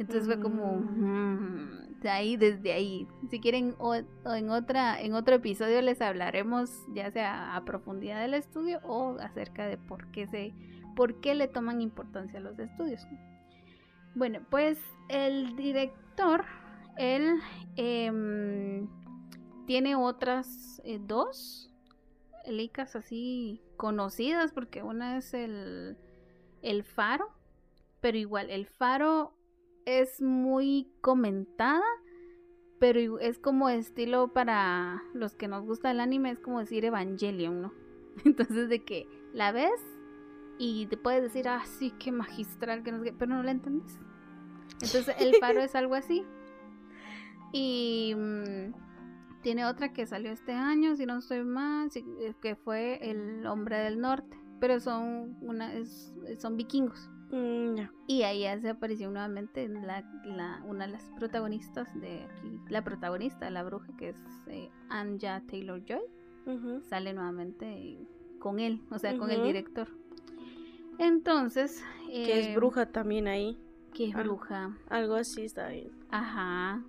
Entonces 0.00 0.24
fue 0.24 0.40
como 0.40 0.76
mm. 0.76 2.06
ahí 2.08 2.38
desde 2.38 2.72
ahí. 2.72 3.06
Si 3.28 3.38
quieren 3.38 3.74
o, 3.78 3.94
en 3.94 4.48
otra 4.48 4.98
en 4.98 5.12
otro 5.12 5.34
episodio 5.34 5.82
les 5.82 6.00
hablaremos 6.00 6.70
ya 6.94 7.10
sea 7.10 7.54
a 7.54 7.64
profundidad 7.66 8.22
del 8.22 8.32
estudio 8.32 8.80
o 8.82 9.18
acerca 9.20 9.66
de 9.66 9.76
por 9.76 10.10
qué 10.10 10.26
se 10.26 10.54
por 10.96 11.20
qué 11.20 11.34
le 11.34 11.48
toman 11.48 11.82
importancia 11.82 12.38
a 12.38 12.42
los 12.42 12.58
estudios. 12.58 13.06
Bueno, 14.14 14.40
pues 14.48 14.78
el 15.10 15.54
director 15.54 16.46
él 16.96 17.38
em, 17.76 18.88
tiene 19.66 19.96
otras 19.96 20.80
eh, 20.82 20.98
dos 20.98 21.70
licas 22.46 22.96
así 22.96 23.60
conocidas 23.76 24.52
porque 24.52 24.82
una 24.82 25.18
es 25.18 25.34
el 25.34 25.98
el 26.62 26.84
faro, 26.84 27.28
pero 28.00 28.16
igual 28.16 28.48
el 28.48 28.66
faro 28.66 29.34
es 29.98 30.22
muy 30.22 30.88
comentada, 31.00 31.82
pero 32.78 33.18
es 33.18 33.38
como 33.38 33.68
estilo 33.68 34.28
para 34.28 35.02
los 35.14 35.34
que 35.34 35.48
nos 35.48 35.64
gusta 35.64 35.90
el 35.90 36.00
anime, 36.00 36.30
es 36.30 36.38
como 36.38 36.60
decir 36.60 36.84
Evangelion, 36.84 37.62
¿no? 37.62 37.72
Entonces 38.24 38.68
de 38.68 38.84
que 38.84 39.08
la 39.32 39.52
ves 39.52 39.80
y 40.58 40.86
te 40.86 40.96
puedes 40.96 41.22
decir, 41.22 41.48
ah, 41.48 41.64
sí, 41.64 41.92
qué 41.98 42.12
magistral, 42.12 42.82
que 42.82 42.92
no 42.92 43.02
sé 43.02 43.14
pero 43.18 43.34
no 43.34 43.42
la 43.42 43.50
entiendes. 43.50 43.98
Entonces 44.74 45.14
el 45.18 45.34
faro 45.36 45.60
es 45.62 45.74
algo 45.74 45.94
así. 45.94 46.24
Y 47.52 48.14
mm, 48.16 48.72
tiene 49.42 49.66
otra 49.66 49.92
que 49.92 50.06
salió 50.06 50.30
este 50.30 50.52
año, 50.52 50.94
si 50.96 51.06
no 51.06 51.18
estoy 51.18 51.44
mal, 51.44 51.90
que 52.40 52.56
fue 52.56 52.98
El 53.10 53.46
Hombre 53.46 53.78
del 53.78 54.00
Norte, 54.00 54.38
pero 54.60 54.78
son, 54.80 55.36
una, 55.40 55.72
son 56.38 56.56
vikingos. 56.56 57.10
Mm, 57.30 57.88
y 58.08 58.22
ahí 58.22 58.44
se 58.60 58.70
apareció 58.70 59.08
nuevamente 59.10 59.68
la, 59.68 60.62
una 60.66 60.86
de 60.86 60.92
las 60.92 61.04
protagonistas 61.16 61.88
de 62.00 62.24
aquí, 62.24 62.58
la 62.68 62.82
protagonista, 62.82 63.48
la 63.50 63.62
bruja, 63.62 63.86
que 63.96 64.08
es 64.10 64.16
eh, 64.48 64.68
Anja 64.88 65.42
Taylor 65.48 65.80
Joy, 65.84 66.02
sale 66.88 67.12
nuevamente 67.12 67.98
con 68.40 68.58
él, 68.58 68.82
o 68.90 68.98
sea, 68.98 69.16
con 69.16 69.30
el 69.30 69.44
director. 69.44 69.88
Entonces. 70.98 71.84
que 72.08 72.40
es 72.40 72.46
eh, 72.48 72.56
bruja 72.56 72.86
también 72.86 73.28
ahí. 73.28 73.58
Que 73.94 74.06
es 74.06 74.14
bruja. 74.14 74.76
Algo 74.88 75.14
así 75.14 75.42
está 75.42 75.68
bien. 75.68 75.90
Ajá. 76.10 76.82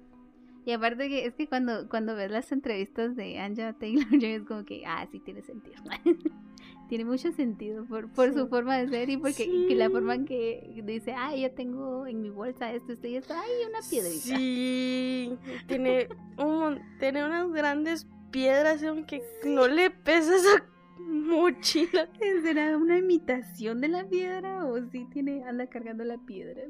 Y 0.65 0.71
aparte 0.71 1.09
que 1.09 1.25
es 1.25 1.35
que 1.35 1.47
cuando, 1.47 1.87
cuando 1.89 2.15
ves 2.15 2.29
las 2.31 2.51
entrevistas 2.51 3.15
de 3.15 3.39
Anja 3.39 3.73
Taylor 3.73 4.09
Joy 4.09 4.25
es 4.25 4.43
como 4.43 4.65
que, 4.65 4.83
ah, 4.85 5.07
sí 5.11 5.19
tiene 5.19 5.41
sentido. 5.41 5.81
tiene 6.91 7.05
mucho 7.05 7.31
sentido 7.31 7.85
por, 7.85 8.09
por 8.09 8.33
su 8.33 8.49
forma 8.49 8.75
de 8.75 8.89
ser 8.89 9.09
y 9.09 9.15
porque 9.15 9.47
la 9.77 9.89
forma 9.89 10.13
en 10.13 10.25
que 10.25 10.81
dice, 10.83 11.13
ay, 11.13 11.43
yo 11.43 11.51
tengo 11.51 12.05
en 12.05 12.21
mi 12.21 12.29
bolsa 12.29 12.69
esto, 12.73 12.91
esto 12.91 13.07
y 13.07 13.15
esto, 13.15 13.33
ay, 13.33 13.49
una 13.69 13.79
piedrita. 13.89 14.19
Sí, 14.19 15.37
tiene, 15.69 16.09
un, 16.37 16.81
tiene 16.99 17.23
unas 17.23 17.49
grandes 17.49 18.09
piedras, 18.29 18.83
aunque 18.83 19.23
no 19.45 19.69
le 19.69 19.89
pesa 19.89 20.35
esa 20.35 20.65
mochila. 20.99 22.09
¿Será 22.43 22.75
una 22.75 22.97
imitación 22.97 23.79
de 23.79 23.87
la 23.87 24.03
piedra 24.03 24.65
o 24.65 24.77
si 24.89 25.05
tiene, 25.05 25.45
anda 25.45 25.67
cargando 25.67 26.03
la 26.03 26.17
piedra? 26.17 26.63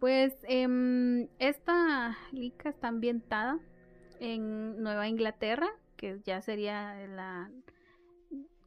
Pues 0.00 0.34
em, 0.42 1.28
esta 1.38 2.18
lica 2.32 2.70
está 2.70 2.88
ambientada 2.88 3.60
en 4.18 4.82
Nueva 4.82 5.06
Inglaterra, 5.06 5.70
que 5.96 6.18
ya 6.24 6.42
sería 6.42 6.96
la 7.06 7.48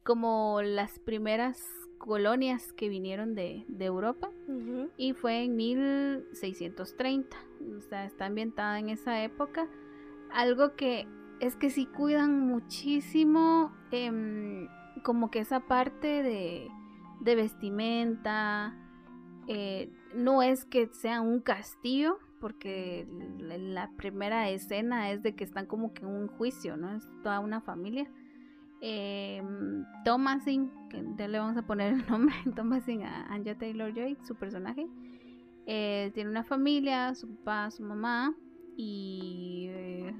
como 0.04 0.60
las 0.62 0.98
primeras 0.98 1.66
colonias 1.98 2.72
que 2.74 2.90
vinieron 2.90 3.34
de, 3.34 3.64
Europa 3.80 4.30
y 4.98 5.14
fue 5.14 5.44
en 5.44 5.56
1630, 5.56 7.36
o 7.76 7.80
sea, 7.80 8.04
está 8.04 8.26
ambientada 8.26 8.78
en 8.78 8.90
esa 8.90 9.22
época. 9.22 9.66
Algo 10.30 10.76
que 10.76 11.08
es 11.40 11.56
que 11.56 11.70
sí 11.70 11.86
cuidan 11.86 12.40
muchísimo 12.40 13.72
em, 13.90 14.68
como 15.02 15.30
que 15.30 15.40
esa 15.40 15.60
parte 15.60 16.22
de, 16.22 16.68
vestimenta, 17.34 18.76
eh, 19.48 19.90
no 20.14 20.42
es 20.42 20.66
que 20.66 20.88
sea 20.88 21.22
un 21.22 21.40
castillo, 21.40 22.18
porque 22.38 23.08
la 23.38 23.90
primera 23.96 24.50
escena 24.50 25.10
es 25.10 25.22
de 25.22 25.34
que 25.34 25.44
están 25.44 25.64
como 25.64 25.94
que 25.94 26.02
en 26.02 26.08
un 26.08 26.28
juicio, 26.28 26.76
¿no? 26.76 26.94
Es 26.94 27.08
toda 27.22 27.40
una 27.40 27.62
familia 27.62 28.10
eh, 28.80 29.42
Thomasin, 30.04 30.70
que 30.88 31.02
ya 31.16 31.28
le 31.28 31.38
vamos 31.38 31.56
a 31.56 31.66
poner 31.66 31.94
el 31.94 32.06
nombre, 32.10 32.34
Thomasin 32.54 33.02
a 33.02 33.26
Anja 33.26 33.56
Taylor 33.56 33.92
Joy, 33.94 34.16
su 34.22 34.34
personaje. 34.34 34.86
Eh, 35.66 36.10
tiene 36.14 36.30
una 36.30 36.44
familia, 36.44 37.14
su 37.14 37.28
papá, 37.36 37.70
su 37.70 37.82
mamá 37.82 38.34
y 38.76 39.66
eh, 39.70 40.14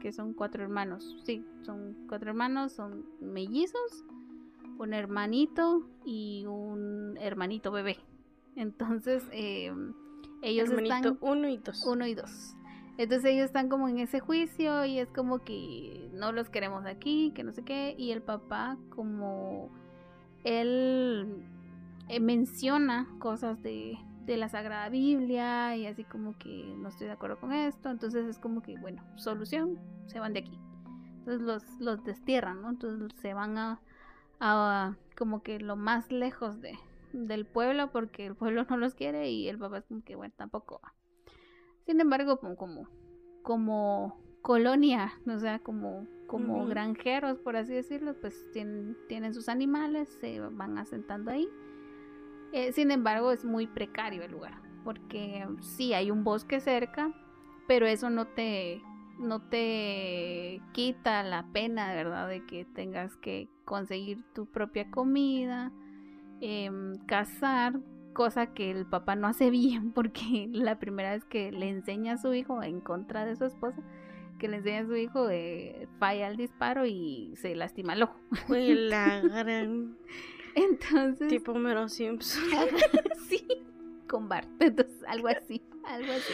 que 0.00 0.12
son 0.12 0.34
cuatro 0.34 0.62
hermanos. 0.62 1.16
Sí, 1.24 1.44
son 1.62 1.96
cuatro 2.08 2.30
hermanos, 2.30 2.72
son 2.72 3.06
mellizos, 3.20 4.04
un 4.78 4.92
hermanito 4.92 5.88
y 6.04 6.44
un 6.46 7.16
hermanito 7.18 7.70
bebé. 7.72 7.98
Entonces, 8.56 9.26
eh, 9.32 9.72
ellos 10.42 10.70
hermanito 10.70 11.16
uno 11.20 11.48
y 11.48 11.56
dos. 11.58 11.84
Uno 11.86 12.06
y 12.06 12.14
dos. 12.14 12.56
Entonces 12.98 13.32
ellos 13.32 13.46
están 13.46 13.68
como 13.68 13.88
en 13.88 13.98
ese 13.98 14.20
juicio 14.20 14.84
y 14.84 14.98
es 14.98 15.08
como 15.10 15.38
que 15.38 16.10
no 16.12 16.32
los 16.32 16.50
queremos 16.50 16.84
aquí, 16.86 17.32
que 17.34 17.44
no 17.44 17.52
sé 17.52 17.62
qué. 17.62 17.94
Y 17.96 18.10
el 18.10 18.22
papá 18.22 18.76
como 18.90 19.70
él 20.44 21.44
eh, 22.08 22.20
menciona 22.20 23.08
cosas 23.18 23.62
de, 23.62 23.98
la 24.26 24.48
Sagrada 24.48 24.88
Biblia 24.90 25.74
y 25.76 25.86
así 25.86 26.04
como 26.04 26.38
que 26.38 26.72
no 26.78 26.90
estoy 26.90 27.08
de 27.08 27.14
acuerdo 27.14 27.40
con 27.40 27.52
esto. 27.52 27.90
Entonces 27.90 28.26
es 28.26 28.38
como 28.38 28.62
que, 28.62 28.78
bueno, 28.78 29.02
solución, 29.16 29.76
se 30.06 30.20
van 30.20 30.34
de 30.34 30.40
aquí. 30.40 30.56
Entonces 31.18 31.40
los, 31.40 31.80
los 31.80 32.04
destierran, 32.04 32.62
¿no? 32.62 32.70
Entonces 32.70 33.10
se 33.20 33.34
van 33.34 33.58
a, 33.58 33.80
a 34.38 34.94
como 35.16 35.42
que 35.42 35.58
lo 35.58 35.74
más 35.74 36.12
lejos 36.12 36.60
de, 36.60 36.78
del 37.12 37.44
pueblo 37.44 37.90
porque 37.90 38.26
el 38.26 38.36
pueblo 38.36 38.64
no 38.70 38.76
los 38.76 38.94
quiere 38.94 39.30
y 39.30 39.48
el 39.48 39.58
papá 39.58 39.78
es 39.78 39.86
como 39.86 40.02
que, 40.02 40.14
bueno, 40.14 40.34
tampoco 40.36 40.80
va. 40.84 40.94
Sin 41.86 42.00
embargo, 42.00 42.38
como, 42.38 42.88
como, 43.42 44.20
colonia, 44.42 45.12
o 45.26 45.38
sea, 45.38 45.58
como, 45.58 46.06
como 46.26 46.66
granjeros, 46.66 47.38
por 47.38 47.56
así 47.56 47.72
decirlo, 47.72 48.14
pues 48.20 48.46
tienen, 48.52 48.96
tienen 49.08 49.34
sus 49.34 49.48
animales, 49.48 50.08
se 50.20 50.40
van 50.40 50.78
asentando 50.78 51.30
ahí. 51.30 51.48
Eh, 52.52 52.72
sin 52.72 52.90
embargo, 52.90 53.32
es 53.32 53.44
muy 53.44 53.66
precario 53.66 54.22
el 54.22 54.32
lugar, 54.32 54.60
porque 54.84 55.46
sí 55.60 55.92
hay 55.92 56.10
un 56.10 56.24
bosque 56.24 56.60
cerca, 56.60 57.12
pero 57.68 57.86
eso 57.86 58.10
no 58.10 58.26
te, 58.26 58.82
no 59.18 59.40
te 59.40 60.60
quita 60.72 61.22
la 61.22 61.46
pena, 61.52 61.94
¿verdad? 61.94 62.28
De 62.28 62.44
que 62.46 62.64
tengas 62.64 63.16
que 63.16 63.48
conseguir 63.64 64.24
tu 64.34 64.46
propia 64.46 64.90
comida, 64.90 65.70
eh, 66.40 66.70
cazar, 67.06 67.78
cosa 68.12 68.48
que 68.48 68.70
el 68.70 68.86
papá 68.86 69.16
no 69.16 69.26
hace 69.26 69.50
bien 69.50 69.92
porque 69.92 70.48
la 70.52 70.78
primera 70.78 71.12
vez 71.12 71.24
que 71.24 71.52
le 71.52 71.68
enseña 71.68 72.14
a 72.14 72.18
su 72.18 72.34
hijo 72.34 72.62
en 72.62 72.80
contra 72.80 73.24
de 73.24 73.36
su 73.36 73.44
esposa, 73.44 73.82
que 74.38 74.48
le 74.48 74.58
enseña 74.58 74.80
a 74.80 74.86
su 74.86 74.96
hijo, 74.96 75.28
eh, 75.30 75.88
falla 75.98 76.28
el 76.28 76.36
disparo 76.36 76.86
y 76.86 77.34
se 77.36 77.54
lastima 77.54 77.94
el 77.94 78.04
ojo. 78.04 78.18
Fue 78.46 78.74
la 78.74 79.20
gran... 79.20 79.96
Entonces... 80.54 81.28
Tipo 81.28 81.54
Mero 81.54 81.88
Simpson. 81.88 82.42
sí, 83.28 83.46
con 84.08 84.28
Bart. 84.28 84.48
Entonces, 84.58 85.04
algo 85.06 85.28
así, 85.28 85.62
algo 85.84 86.12
así. 86.12 86.32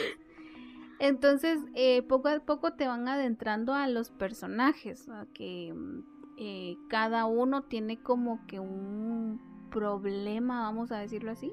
Entonces, 0.98 1.58
eh, 1.74 2.02
poco 2.02 2.28
a 2.28 2.40
poco 2.40 2.72
te 2.72 2.86
van 2.86 3.06
adentrando 3.08 3.74
a 3.74 3.86
los 3.86 4.10
personajes, 4.10 5.08
a 5.10 5.26
que 5.34 5.74
eh, 6.38 6.76
cada 6.88 7.26
uno 7.26 7.62
tiene 7.62 7.98
como 7.98 8.46
que 8.46 8.60
un 8.60 9.40
problema, 9.76 10.62
vamos 10.62 10.90
a 10.90 10.96
decirlo 10.96 11.30
así, 11.32 11.52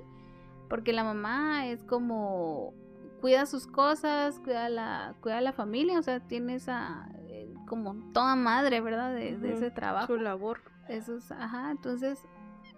porque 0.69 0.93
la 0.93 1.03
mamá 1.03 1.67
es 1.67 1.83
como 1.83 2.73
cuida 3.19 3.45
sus 3.45 3.67
cosas, 3.67 4.39
cuida 4.39 4.69
la, 4.69 5.15
cuida 5.19 5.41
la 5.41 5.51
familia, 5.51 5.99
o 5.99 6.01
sea, 6.01 6.21
tiene 6.21 6.55
esa 6.55 7.09
eh, 7.27 7.53
como 7.67 7.95
toda 8.13 8.37
madre, 8.37 8.79
¿verdad? 8.79 9.13
De, 9.13 9.31
ese 9.51 9.71
trabajo. 9.71 10.07
Su 10.07 10.15
labor. 10.17 10.61
Eso 10.87 11.17
es, 11.17 11.31
ajá, 11.31 11.71
entonces 11.71 12.23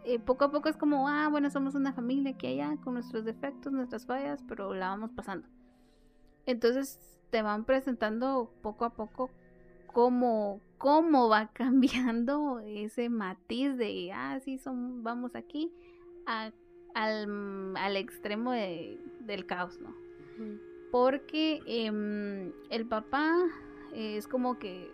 eh, 0.04 0.18
poco 0.18 0.46
a 0.46 0.52
poco 0.52 0.68
es 0.68 0.78
como, 0.78 1.08
ah, 1.08 1.28
bueno, 1.30 1.52
somos 1.52 1.76
una 1.76 1.94
familia 1.94 2.32
aquí 2.32 2.48
allá 2.48 2.76
con 2.84 2.96
nuestros 2.96 3.24
defectos, 3.24 3.72
nuestras 3.72 4.08
fallas, 4.08 4.44
pero 4.48 4.74
la 4.74 4.90
vamos 4.90 5.12
pasando. 5.12 5.48
Entonces 6.48 7.00
te 7.30 7.44
van 7.44 7.66
presentando 7.66 8.52
poco 8.64 8.86
a 8.86 8.94
poco 8.94 9.30
cómo, 9.96 10.62
cómo 10.78 11.30
va 11.30 11.48
cambiando 11.54 12.60
ese 12.60 13.08
matiz 13.10 13.78
de, 13.78 14.12
ah, 14.14 14.40
sí, 14.44 14.58
son, 14.58 15.04
vamos 15.04 15.36
aquí, 15.36 15.72
a 16.28 16.52
al, 16.94 17.76
al 17.76 17.98
extremo 17.98 18.52
de, 18.52 19.00
del 19.20 19.46
caos, 19.46 19.80
¿no? 19.80 19.94
Porque 20.92 21.62
em, 21.66 22.54
el 22.70 22.86
papá 22.88 23.36
es 23.94 24.28
como 24.28 24.58
que 24.60 24.90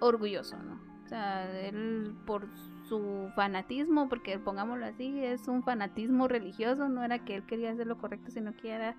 orgulloso, 0.00 0.56
¿no? 0.56 0.80
O 1.04 1.08
sea, 1.08 1.48
él 1.60 2.14
por 2.26 2.48
su 2.88 3.30
fanatismo, 3.36 4.08
porque 4.08 4.38
pongámoslo 4.38 4.84
así, 4.86 5.24
es 5.24 5.46
un 5.46 5.62
fanatismo 5.62 6.26
religioso, 6.26 6.88
no 6.88 7.04
era 7.04 7.24
que 7.24 7.36
él 7.36 7.46
quería 7.46 7.70
hacer 7.70 7.86
lo 7.86 7.98
correcto, 7.98 8.30
sino 8.32 8.56
que 8.56 8.70
era 8.70 8.96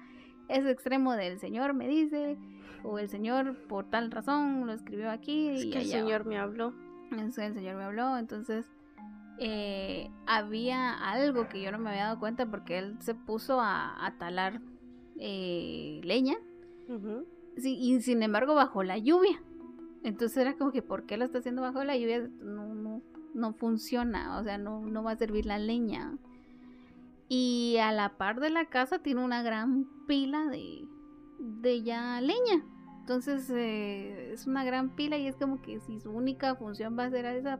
ese 0.47 0.71
extremo 0.71 1.13
del 1.13 1.39
Señor 1.39 1.73
me 1.73 1.87
dice, 1.87 2.37
o 2.83 2.99
el 2.99 3.09
Señor 3.09 3.55
por 3.67 3.89
tal 3.89 4.11
razón 4.11 4.65
lo 4.65 4.73
escribió 4.73 5.09
aquí. 5.09 5.49
Es 5.49 5.65
y 5.65 5.71
que 5.71 5.79
el 5.79 5.85
Señor 5.85 6.25
me 6.25 6.37
habló. 6.37 6.73
Es 7.11 7.37
el 7.37 7.53
Señor 7.53 7.75
me 7.75 7.83
habló, 7.83 8.17
entonces 8.17 8.65
eh, 9.39 10.09
había 10.25 10.93
algo 10.93 11.47
que 11.47 11.61
yo 11.61 11.71
no 11.71 11.79
me 11.79 11.89
había 11.89 12.05
dado 12.05 12.19
cuenta 12.19 12.45
porque 12.45 12.77
él 12.79 12.97
se 12.99 13.15
puso 13.15 13.59
a, 13.59 14.13
talar 14.19 14.61
eh, 15.19 16.01
leña 16.03 16.35
y 17.57 18.01
sin 18.01 18.23
embargo 18.23 18.55
bajo 18.55 18.83
la 18.83 18.97
lluvia. 18.97 19.41
Entonces 20.03 20.37
era 20.37 20.57
como 20.57 20.71
que, 20.71 20.81
¿por 20.81 21.05
qué 21.05 21.17
lo 21.17 21.25
está 21.25 21.39
haciendo 21.39 21.61
bajo 21.61 21.83
la 21.83 21.95
lluvia? 21.95 22.29
No, 22.41 22.73
no, 22.75 23.01
no 23.33 23.53
funciona, 23.53 24.37
o 24.39 24.43
sea, 24.43 24.57
no, 24.57 24.81
no 24.81 25.03
va 25.03 25.11
a 25.11 25.17
servir 25.17 25.45
la 25.45 25.57
leña. 25.57 26.17
Y 27.29 27.77
a 27.81 27.91
la 27.91 28.17
par 28.17 28.39
de 28.39 28.49
la 28.49 28.65
casa 28.65 28.99
tiene 28.99 29.23
una 29.23 29.43
gran 29.43 29.87
pila 30.07 30.45
de, 30.47 30.87
de 31.39 31.83
ya 31.83 32.19
leña. 32.21 32.65
Entonces 33.01 33.49
eh, 33.49 34.31
es 34.31 34.47
una 34.47 34.63
gran 34.63 34.95
pila 34.95 35.17
y 35.17 35.27
es 35.27 35.35
como 35.35 35.61
que 35.61 35.79
si 35.81 35.99
su 35.99 36.11
única 36.11 36.55
función 36.55 36.97
va 36.97 37.05
a 37.05 37.09
ser 37.09 37.25
esa 37.25 37.59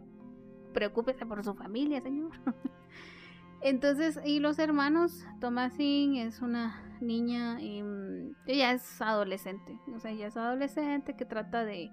preocúpese 0.73 1.25
por 1.25 1.43
su 1.43 1.53
familia, 1.53 2.01
señor. 2.01 2.31
Entonces, 3.61 4.19
y 4.25 4.39
los 4.39 4.59
hermanos, 4.59 5.25
Tomasin 5.39 6.15
es 6.17 6.41
una 6.41 6.97
niña, 6.99 7.61
em, 7.61 8.33
ella 8.45 8.73
es 8.73 9.01
adolescente, 9.01 9.79
o 9.95 9.99
sea, 9.99 10.11
ella 10.11 10.27
es 10.27 10.35
adolescente 10.35 11.15
que 11.15 11.25
trata 11.25 11.63
de, 11.63 11.89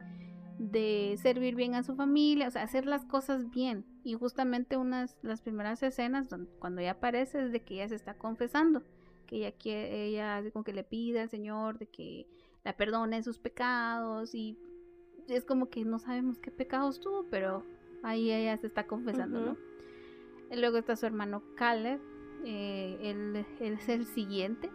de 0.58 1.16
servir 1.22 1.54
bien 1.54 1.76
a 1.76 1.84
su 1.84 1.94
familia, 1.94 2.48
o 2.48 2.50
sea, 2.50 2.62
hacer 2.62 2.86
las 2.86 3.04
cosas 3.04 3.50
bien. 3.50 3.84
Y 4.02 4.14
justamente 4.14 4.76
unas 4.76 5.16
las 5.22 5.42
primeras 5.42 5.82
escenas 5.82 6.28
cuando 6.58 6.80
ella 6.80 6.92
aparece 6.92 7.44
es 7.44 7.52
de 7.52 7.62
que 7.62 7.74
ella 7.74 7.88
se 7.88 7.94
está 7.94 8.14
confesando, 8.14 8.82
que 9.30 9.36
ella 9.36 9.52
quiere, 9.52 10.06
ella 10.06 10.38
hace 10.38 10.50
como 10.50 10.64
que 10.64 10.72
le 10.72 10.84
pide 10.84 11.20
al 11.20 11.30
Señor 11.30 11.78
de 11.78 11.86
que 11.86 12.26
la 12.64 12.76
perdone 12.76 13.22
sus 13.22 13.38
pecados 13.38 14.34
y 14.34 14.58
es 15.28 15.44
como 15.44 15.70
que 15.70 15.84
no 15.84 15.98
sabemos 15.98 16.38
qué 16.38 16.50
pecados 16.50 17.00
tuvo, 17.00 17.24
pero 17.30 17.64
Ahí 18.02 18.30
ella 18.32 18.56
se 18.56 18.66
está 18.66 18.86
confesando, 18.86 19.40
¿no? 19.40 19.56
luego 20.56 20.78
está 20.78 20.96
su 20.96 21.06
hermano 21.06 21.42
Caleb, 21.54 22.00
eh, 22.44 22.98
él, 23.02 23.46
es 23.60 23.88
el 23.88 24.04
siguiente, 24.06 24.70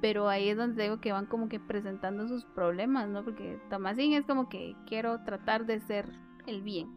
pero 0.00 0.28
ahí 0.28 0.48
es 0.48 0.56
donde 0.56 0.82
digo 0.84 1.00
que 1.00 1.12
van 1.12 1.26
como 1.26 1.48
que 1.48 1.58
presentando 1.58 2.28
sus 2.28 2.44
problemas, 2.44 3.08
¿no? 3.08 3.24
Porque 3.24 3.58
Tomasín 3.68 4.12
es 4.12 4.24
como 4.26 4.48
que 4.48 4.76
quiero 4.86 5.24
tratar 5.24 5.66
de 5.66 5.80
ser 5.80 6.08
el 6.46 6.62
bien. 6.62 6.88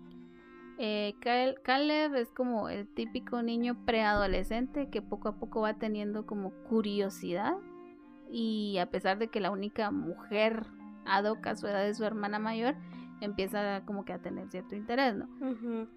Eh, 0.77 1.15
Caleb 1.21 2.15
es 2.15 2.29
como 2.31 2.69
el 2.69 2.87
típico 2.87 3.41
niño 3.41 3.85
preadolescente 3.85 4.89
que 4.89 5.01
poco 5.01 5.29
a 5.29 5.39
poco 5.39 5.61
va 5.61 5.75
teniendo 5.75 6.25
como 6.25 6.51
curiosidad 6.67 7.55
y 8.29 8.77
a 8.79 8.89
pesar 8.89 9.17
de 9.17 9.29
que 9.29 9.39
la 9.39 9.51
única 9.51 9.91
mujer 9.91 10.65
adoca 11.05 11.51
a 11.51 11.55
su 11.55 11.67
edad 11.67 11.87
es 11.87 11.97
su 11.97 12.03
hermana 12.03 12.39
mayor, 12.39 12.75
empieza 13.21 13.83
como 13.85 14.03
que 14.03 14.13
a 14.13 14.21
tener 14.21 14.49
cierto 14.49 14.75
interés, 14.75 15.15
¿no? 15.15 15.29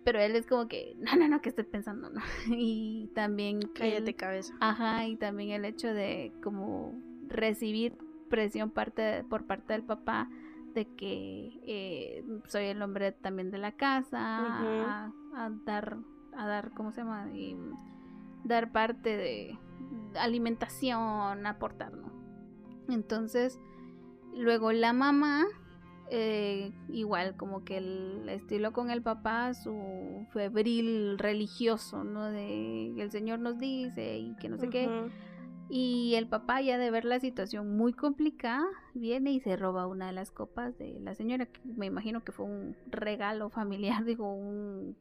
Pero 0.04 0.20
él 0.20 0.36
es 0.36 0.46
como 0.46 0.68
que, 0.68 0.94
no, 0.98 1.16
no, 1.16 1.28
no, 1.28 1.40
¿qué 1.40 1.48
estoy 1.48 1.64
pensando, 1.64 2.10
no? 2.10 2.20
y 2.48 3.10
también... 3.14 3.60
Cállate 3.74 4.14
cabeza. 4.14 4.54
Ajá, 4.60 5.06
y 5.06 5.16
también 5.16 5.50
el 5.50 5.64
hecho 5.64 5.92
de 5.92 6.32
como 6.42 6.94
recibir 7.26 7.96
presión 8.28 8.70
parte 8.70 9.24
por 9.28 9.46
parte 9.46 9.72
del 9.72 9.82
papá 9.82 10.28
de 10.78 10.86
que 10.94 11.60
eh, 11.66 12.24
soy 12.46 12.66
el 12.66 12.80
hombre 12.82 13.10
también 13.10 13.50
de 13.50 13.58
la 13.58 13.72
casa, 13.72 14.18
a, 14.20 15.50
dar, 15.64 15.96
a 16.36 16.46
dar, 16.46 16.70
¿cómo 16.70 16.92
se 16.92 17.00
llama? 17.00 17.28
dar 18.44 18.70
parte 18.70 19.16
de 19.16 19.58
alimentación, 20.14 21.46
aportar, 21.46 21.92
¿no? 21.92 22.12
Entonces, 22.88 23.58
luego 24.36 24.70
la 24.70 24.92
mamá, 24.92 25.46
eh, 26.10 26.72
igual 26.90 27.36
como 27.36 27.64
que 27.64 27.78
el 27.78 28.28
estilo 28.28 28.72
con 28.72 28.90
el 28.90 29.02
papá, 29.02 29.52
su 29.54 30.28
febril 30.30 31.18
religioso, 31.18 32.04
¿no? 32.04 32.26
De 32.26 33.00
el 33.00 33.10
Señor 33.10 33.40
nos 33.40 33.58
dice 33.58 34.16
y 34.16 34.36
que 34.36 34.48
no 34.48 34.58
sé 34.58 34.70
qué. 34.70 34.88
Y 35.68 36.14
el 36.14 36.26
papá 36.26 36.62
ya 36.62 36.78
de 36.78 36.90
ver 36.90 37.04
la 37.04 37.20
situación 37.20 37.76
muy 37.76 37.92
complicada, 37.92 38.66
viene 38.94 39.32
y 39.32 39.40
se 39.40 39.56
roba 39.56 39.86
una 39.86 40.06
de 40.06 40.12
las 40.12 40.30
copas 40.30 40.78
de 40.78 40.98
la 41.00 41.14
señora, 41.14 41.46
que 41.46 41.60
me 41.64 41.86
imagino 41.86 42.24
que 42.24 42.32
fue 42.32 42.46
un 42.46 42.76
regalo 42.90 43.50
familiar, 43.50 44.02
digo, 44.04 44.32
un, 44.32 44.96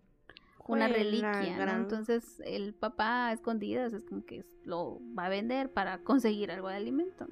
una 0.67 0.87
reliquia, 0.87 1.73
Entonces 1.73 2.41
el 2.45 2.73
papá 2.73 3.27
a 3.27 3.33
escondidas 3.33 3.93
es 3.93 4.03
como 4.03 4.25
que 4.25 4.43
lo 4.63 4.99
va 5.17 5.25
a 5.25 5.29
vender 5.29 5.71
para 5.71 5.99
conseguir 6.03 6.51
algo 6.51 6.67
de 6.67 6.75
alimento, 6.75 7.27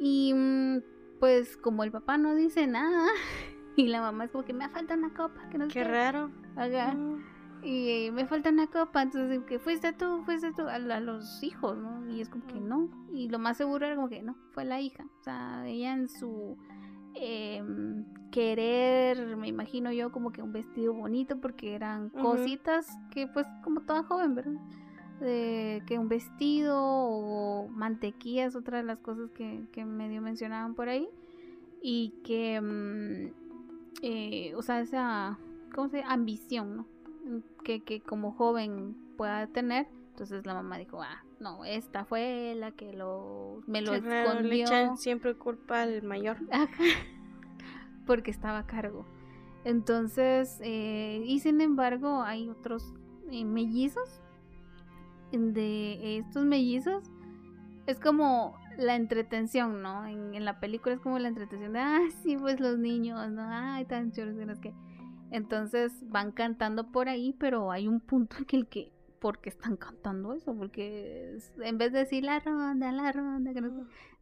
Y 0.00 0.32
mm, 0.34 0.78
pues 1.20 1.56
como 1.56 1.84
el 1.84 1.92
papá 1.92 2.18
no 2.18 2.34
dice 2.34 2.66
nada, 2.66 3.06
y 3.76 3.86
la 3.86 4.00
mamá 4.00 4.24
es 4.24 4.32
como 4.32 4.44
que 4.44 4.52
me 4.52 4.68
falta 4.68 4.94
una 4.94 5.14
copa, 5.14 5.48
que 5.48 5.58
no 5.58 5.68
Qué 5.68 5.84
raro. 5.84 6.32
Haga. 6.56 6.92
Mm 6.92 7.33
y 7.64 8.10
me 8.12 8.26
falta 8.26 8.50
una 8.50 8.66
copa, 8.66 9.02
entonces 9.02 9.42
que 9.44 9.58
fuiste 9.58 9.92
tú, 9.92 10.22
fuiste 10.24 10.52
tú, 10.52 10.68
a, 10.68 10.78
los 10.78 11.42
hijos, 11.42 11.78
¿no? 11.78 12.06
Y 12.10 12.20
es 12.20 12.28
como 12.28 12.46
que 12.46 12.60
no, 12.60 12.88
y 13.12 13.28
lo 13.28 13.38
más 13.38 13.56
seguro 13.56 13.86
era 13.86 13.96
como 13.96 14.08
que 14.08 14.22
no, 14.22 14.36
fue 14.52 14.64
la 14.64 14.80
hija, 14.80 15.06
o 15.20 15.22
sea, 15.22 15.66
ella 15.66 15.94
en 15.94 16.08
su 16.08 16.58
em, 17.14 18.04
querer, 18.30 19.36
me 19.36 19.48
imagino 19.48 19.92
yo 19.92 20.12
como 20.12 20.30
que 20.30 20.42
un 20.42 20.52
vestido 20.52 20.92
bonito, 20.92 21.40
porque 21.40 21.74
eran 21.74 22.10
cositas 22.10 22.86
que 23.10 23.26
pues 23.28 23.46
como 23.62 23.80
toda 23.82 24.02
joven, 24.02 24.34
¿verdad? 24.34 24.60
Que 25.20 25.96
un 25.98 26.08
vestido 26.08 26.76
o 26.78 27.68
mantequillas, 27.68 28.56
otra 28.56 28.78
de 28.78 28.84
las 28.84 28.98
cosas 28.98 29.30
que, 29.30 29.66
que 29.72 29.86
medio 29.86 30.20
mencionaban 30.20 30.74
por 30.74 30.90
ahí, 30.90 31.08
y 31.80 32.14
que, 32.24 32.60
mm, 32.60 33.32
eh, 34.02 34.54
o 34.54 34.62
sea, 34.62 34.80
esa, 34.80 35.38
¿cómo 35.74 35.88
se 35.88 35.98
llama? 35.98 36.12
Ambición, 36.12 36.76
¿no? 36.76 36.93
Que, 37.64 38.02
como 38.02 38.32
joven 38.32 38.96
pueda 39.16 39.46
tener. 39.46 39.86
Entonces 40.10 40.46
la 40.46 40.54
mamá 40.54 40.78
dijo, 40.78 41.02
ah, 41.02 41.24
no, 41.40 41.64
esta 41.64 42.04
fue 42.04 42.54
la 42.56 42.70
que 42.70 42.92
lo, 42.92 43.62
me 43.66 43.82
lo 43.82 43.94
escondió. 43.94 44.96
siempre 44.96 45.34
culpa 45.34 45.82
al 45.82 46.02
mayor. 46.02 46.38
Porque 48.06 48.30
estaba 48.30 48.58
a 48.58 48.66
cargo. 48.66 49.06
Entonces, 49.64 50.58
eh, 50.62 51.22
y 51.24 51.40
sin 51.40 51.60
embargo, 51.60 52.22
hay 52.22 52.48
otros 52.48 52.94
eh, 53.30 53.44
mellizos. 53.44 54.20
De 55.32 56.18
estos 56.18 56.44
mellizos, 56.44 57.10
es 57.86 57.98
como 57.98 58.56
la 58.78 58.96
entretención, 58.96 59.82
¿no? 59.82 60.06
En, 60.06 60.44
la 60.44 60.60
película 60.60 60.94
es 60.94 61.00
como 61.00 61.18
la 61.18 61.28
entretención 61.28 61.72
de, 61.72 61.80
ah, 61.80 62.00
sí, 62.22 62.36
pues 62.36 62.60
los 62.60 62.78
niños, 62.78 63.30
¿no? 63.30 63.42
Ay, 63.48 63.84
tan 63.84 64.12
chulos, 64.12 64.36
que 64.60 64.72
entonces 65.34 65.92
van 66.08 66.30
cantando 66.30 66.92
por 66.92 67.08
ahí, 67.08 67.34
pero 67.40 67.72
hay 67.72 67.88
un 67.88 67.98
punto 67.98 68.36
en 68.38 68.46
el 68.52 68.68
que, 68.68 68.92
¿por 69.18 69.40
qué 69.40 69.48
están 69.48 69.76
cantando 69.76 70.32
eso? 70.32 70.54
Porque 70.56 71.38
en 71.58 71.76
vez 71.76 71.92
de 71.92 71.98
decir 71.98 72.22
la 72.22 72.38
ronda, 72.38 72.92
la 72.92 73.10
ronda, 73.10 73.52
que 73.52 73.60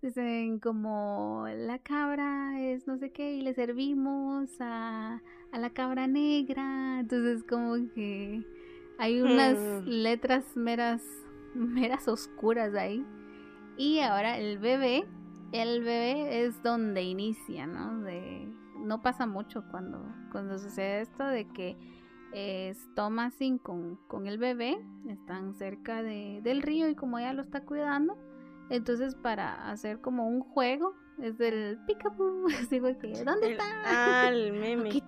dicen 0.01 0.59
como 0.59 1.45
la 1.55 1.79
cabra 1.81 2.59
es 2.59 2.87
no 2.87 2.97
sé 2.97 3.13
qué 3.13 3.35
y 3.35 3.43
le 3.43 3.53
servimos 3.53 4.59
a, 4.61 5.21
a 5.53 5.59
la 5.59 5.69
cabra 5.69 6.07
negra. 6.07 7.01
Entonces 7.01 7.45
como 7.45 7.75
que 7.95 8.43
hay 8.99 9.21
unas 9.21 9.59
hmm. 9.59 9.89
letras 9.89 10.57
meras, 10.57 11.03
meras 11.55 12.09
oscuras 12.09 12.75
ahí. 12.75 13.05
Y 13.77 13.99
ahora 13.99 14.39
el 14.39 14.59
bebé, 14.59 15.05
el 15.53 15.81
bebé 15.81 16.47
es 16.47 16.63
donde 16.63 17.03
inicia, 17.03 17.67
¿no? 17.67 18.01
De 18.01 18.62
no 18.83 19.03
pasa 19.03 19.27
mucho 19.27 19.65
cuando, 19.71 20.05
cuando 20.31 20.59
sucede 20.59 21.01
esto 21.03 21.25
de 21.25 21.49
que 21.49 21.77
es 22.33 22.89
Thomasin 22.95 23.59
con, 23.59 23.97
con 24.09 24.27
el 24.27 24.39
bebé, 24.39 24.79
están 25.09 25.55
cerca 25.55 26.03
de, 26.03 26.41
del 26.43 26.63
río 26.63 26.89
y 26.89 26.95
como 26.95 27.19
ella 27.19 27.33
lo 27.33 27.43
está 27.43 27.63
cuidando, 27.63 28.17
entonces 28.71 29.15
para 29.15 29.71
hacer 29.71 30.01
como 30.01 30.27
un 30.27 30.41
juego, 30.41 30.95
es 31.21 31.37
del 31.39 31.79
picabu, 31.87 32.47
digo 32.71 32.89
que, 32.99 33.23
¿dónde 33.25 33.53
está? 33.53 33.65
Ah, 33.85 34.29
el 34.29 34.53
meme. 34.61 34.91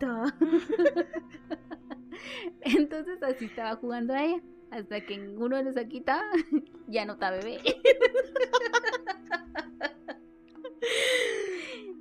entonces 2.60 3.22
así 3.22 3.46
estaba 3.46 3.76
jugando 3.76 4.12
a 4.12 4.22
ella, 4.22 4.42
hasta 4.70 5.00
que 5.00 5.14
en 5.14 5.40
uno 5.40 5.56
de 5.56 5.64
los 5.64 5.76
aquí 5.76 6.04
ya 6.88 7.04
no 7.04 7.14
está 7.14 7.30
bebé. 7.30 7.60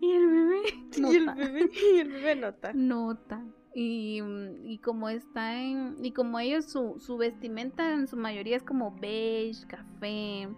Y 0.03 0.11
el 0.11 0.27
bebé 0.27 0.61
nota. 0.97 1.07
Y 1.11 1.15
el 1.15 1.29
bebé, 1.29 1.69
y 1.95 1.99
el 1.99 2.09
bebé 2.09 2.35
nota. 2.35 2.73
Nota. 2.75 3.45
Y, 3.73 4.21
y, 4.65 4.77
como 4.79 5.07
está 5.07 5.59
en. 5.59 5.95
Y 6.03 6.11
como 6.11 6.39
ellos, 6.39 6.65
su, 6.65 6.99
su 6.99 7.17
vestimenta 7.17 7.93
en 7.93 8.07
su 8.07 8.17
mayoría 8.17 8.57
es 8.57 8.63
como 8.63 8.91
beige, 8.99 9.65
café. 9.65 10.49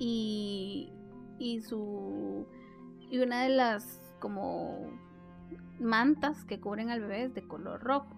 Y. 0.00 0.92
Y 1.38 1.60
su. 1.60 2.44
Y 3.08 3.20
una 3.20 3.44
de 3.44 3.50
las 3.50 4.16
como 4.18 4.98
mantas 5.78 6.44
que 6.44 6.60
cubren 6.60 6.90
al 6.90 7.00
bebé 7.00 7.24
es 7.24 7.34
de 7.34 7.46
color 7.46 7.80
rojo. 7.82 8.16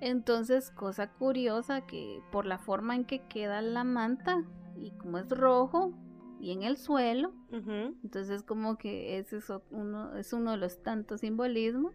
Entonces, 0.00 0.70
cosa 0.72 1.08
curiosa 1.08 1.82
que 1.82 2.20
por 2.32 2.46
la 2.46 2.58
forma 2.58 2.96
en 2.96 3.04
que 3.04 3.20
queda 3.28 3.62
la 3.62 3.84
manta 3.84 4.42
y 4.76 4.90
como 4.92 5.18
es 5.18 5.28
rojo, 5.30 5.92
y 6.40 6.52
en 6.52 6.62
el 6.62 6.76
suelo. 6.76 7.32
Entonces 7.52 8.42
como 8.42 8.78
que 8.78 9.18
ese 9.18 9.38
es 9.38 9.52
uno, 9.70 10.16
es 10.16 10.32
uno 10.32 10.52
de 10.52 10.56
los 10.56 10.82
tantos 10.82 11.20
simbolismos 11.20 11.94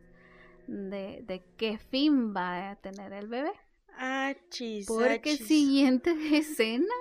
de, 0.67 1.23
de 1.27 1.43
qué 1.57 1.77
fin 1.77 2.33
va 2.35 2.71
a 2.71 2.75
tener 2.75 3.13
el 3.13 3.27
bebé. 3.27 3.51
Ah, 3.97 4.33
chis, 4.49 4.87
Porque 4.87 5.37
siguiente 5.37 6.11
escena 6.37 6.93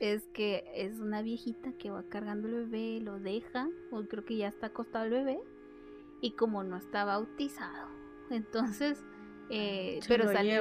es 0.00 0.26
que 0.28 0.64
es 0.74 0.98
una 0.98 1.22
viejita 1.22 1.72
que 1.72 1.90
va 1.90 2.02
cargando 2.04 2.48
el 2.48 2.66
bebé, 2.66 3.00
lo 3.00 3.20
deja, 3.20 3.68
o 3.92 4.02
creo 4.04 4.24
que 4.24 4.36
ya 4.36 4.48
está 4.48 4.68
acostado 4.68 5.04
el 5.04 5.10
bebé, 5.10 5.40
y 6.22 6.32
como 6.32 6.64
no 6.64 6.76
está 6.78 7.04
bautizado, 7.04 7.88
entonces, 8.30 9.02
eh, 9.50 10.00
pero 10.06 10.24
sale 10.24 10.60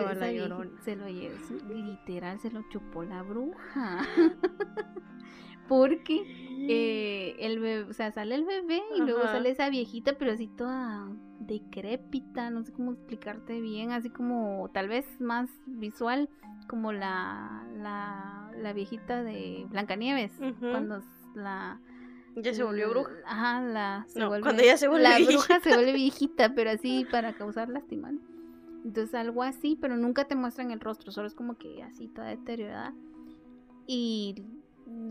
se 0.82 0.96
lo 0.96 1.08
lleva, 1.08 1.36
literal 1.74 2.40
se 2.40 2.52
lo 2.52 2.64
chupó 2.70 3.04
la 3.04 3.22
bruja. 3.22 4.00
porque 5.70 6.24
eh, 6.68 7.36
el 7.40 7.60
bebé, 7.60 7.84
o 7.84 7.94
sea, 7.94 8.12
sale 8.12 8.36
el 8.36 8.44
bebé 8.44 8.82
y 8.98 9.02
luego 9.02 9.22
sale 9.22 9.52
esa 9.52 9.70
viejita, 9.70 10.18
pero 10.18 10.32
así 10.34 10.48
toda 10.48 11.08
decrépita, 11.40 12.50
no 12.50 12.64
sé 12.64 12.74
cómo 12.74 12.92
explicarte 12.92 13.62
bien, 13.62 13.92
así 13.92 14.10
como 14.10 14.70
tal 14.74 14.90
vez 14.90 15.06
más 15.22 15.50
visual, 15.68 16.28
como 16.68 16.92
la, 16.92 17.66
la, 17.78 18.52
la 18.58 18.74
viejita 18.74 19.24
de 19.24 19.66
Blancanieves, 19.70 20.32
cuando 20.60 21.02
la... 21.36 21.80
Ya 22.36 22.54
se 22.54 22.64
volvió 22.64 22.90
bruja. 22.90 23.12
Ajá, 23.26 23.62
la... 23.62 24.06
Se 24.08 24.26
vuelve, 24.26 24.44
cuando 24.44 24.64
ya 24.64 24.78
se 24.78 24.88
vuelve 24.88 25.04
La 25.04 25.20
bruja 25.20 25.60
se 25.60 25.74
vuelve 25.74 25.94
viejita, 25.94 26.54
pero 26.56 26.72
así 26.72 27.06
para 27.12 27.34
causar 27.34 27.70
lástima. 27.70 28.12
Entonces 28.84 29.14
algo 29.16 29.44
así, 29.44 29.78
pero 29.80 29.98
nunca 29.98 30.26
te 30.26 30.36
muestran 30.36 30.72
el 30.72 30.80
rostro, 30.80 31.12
solo 31.12 31.28
es 31.28 31.34
como 31.34 31.58
que 31.58 31.84
así 31.84 32.08
toda 32.08 32.28
deteriorada. 32.28 32.94
Y 33.88 34.46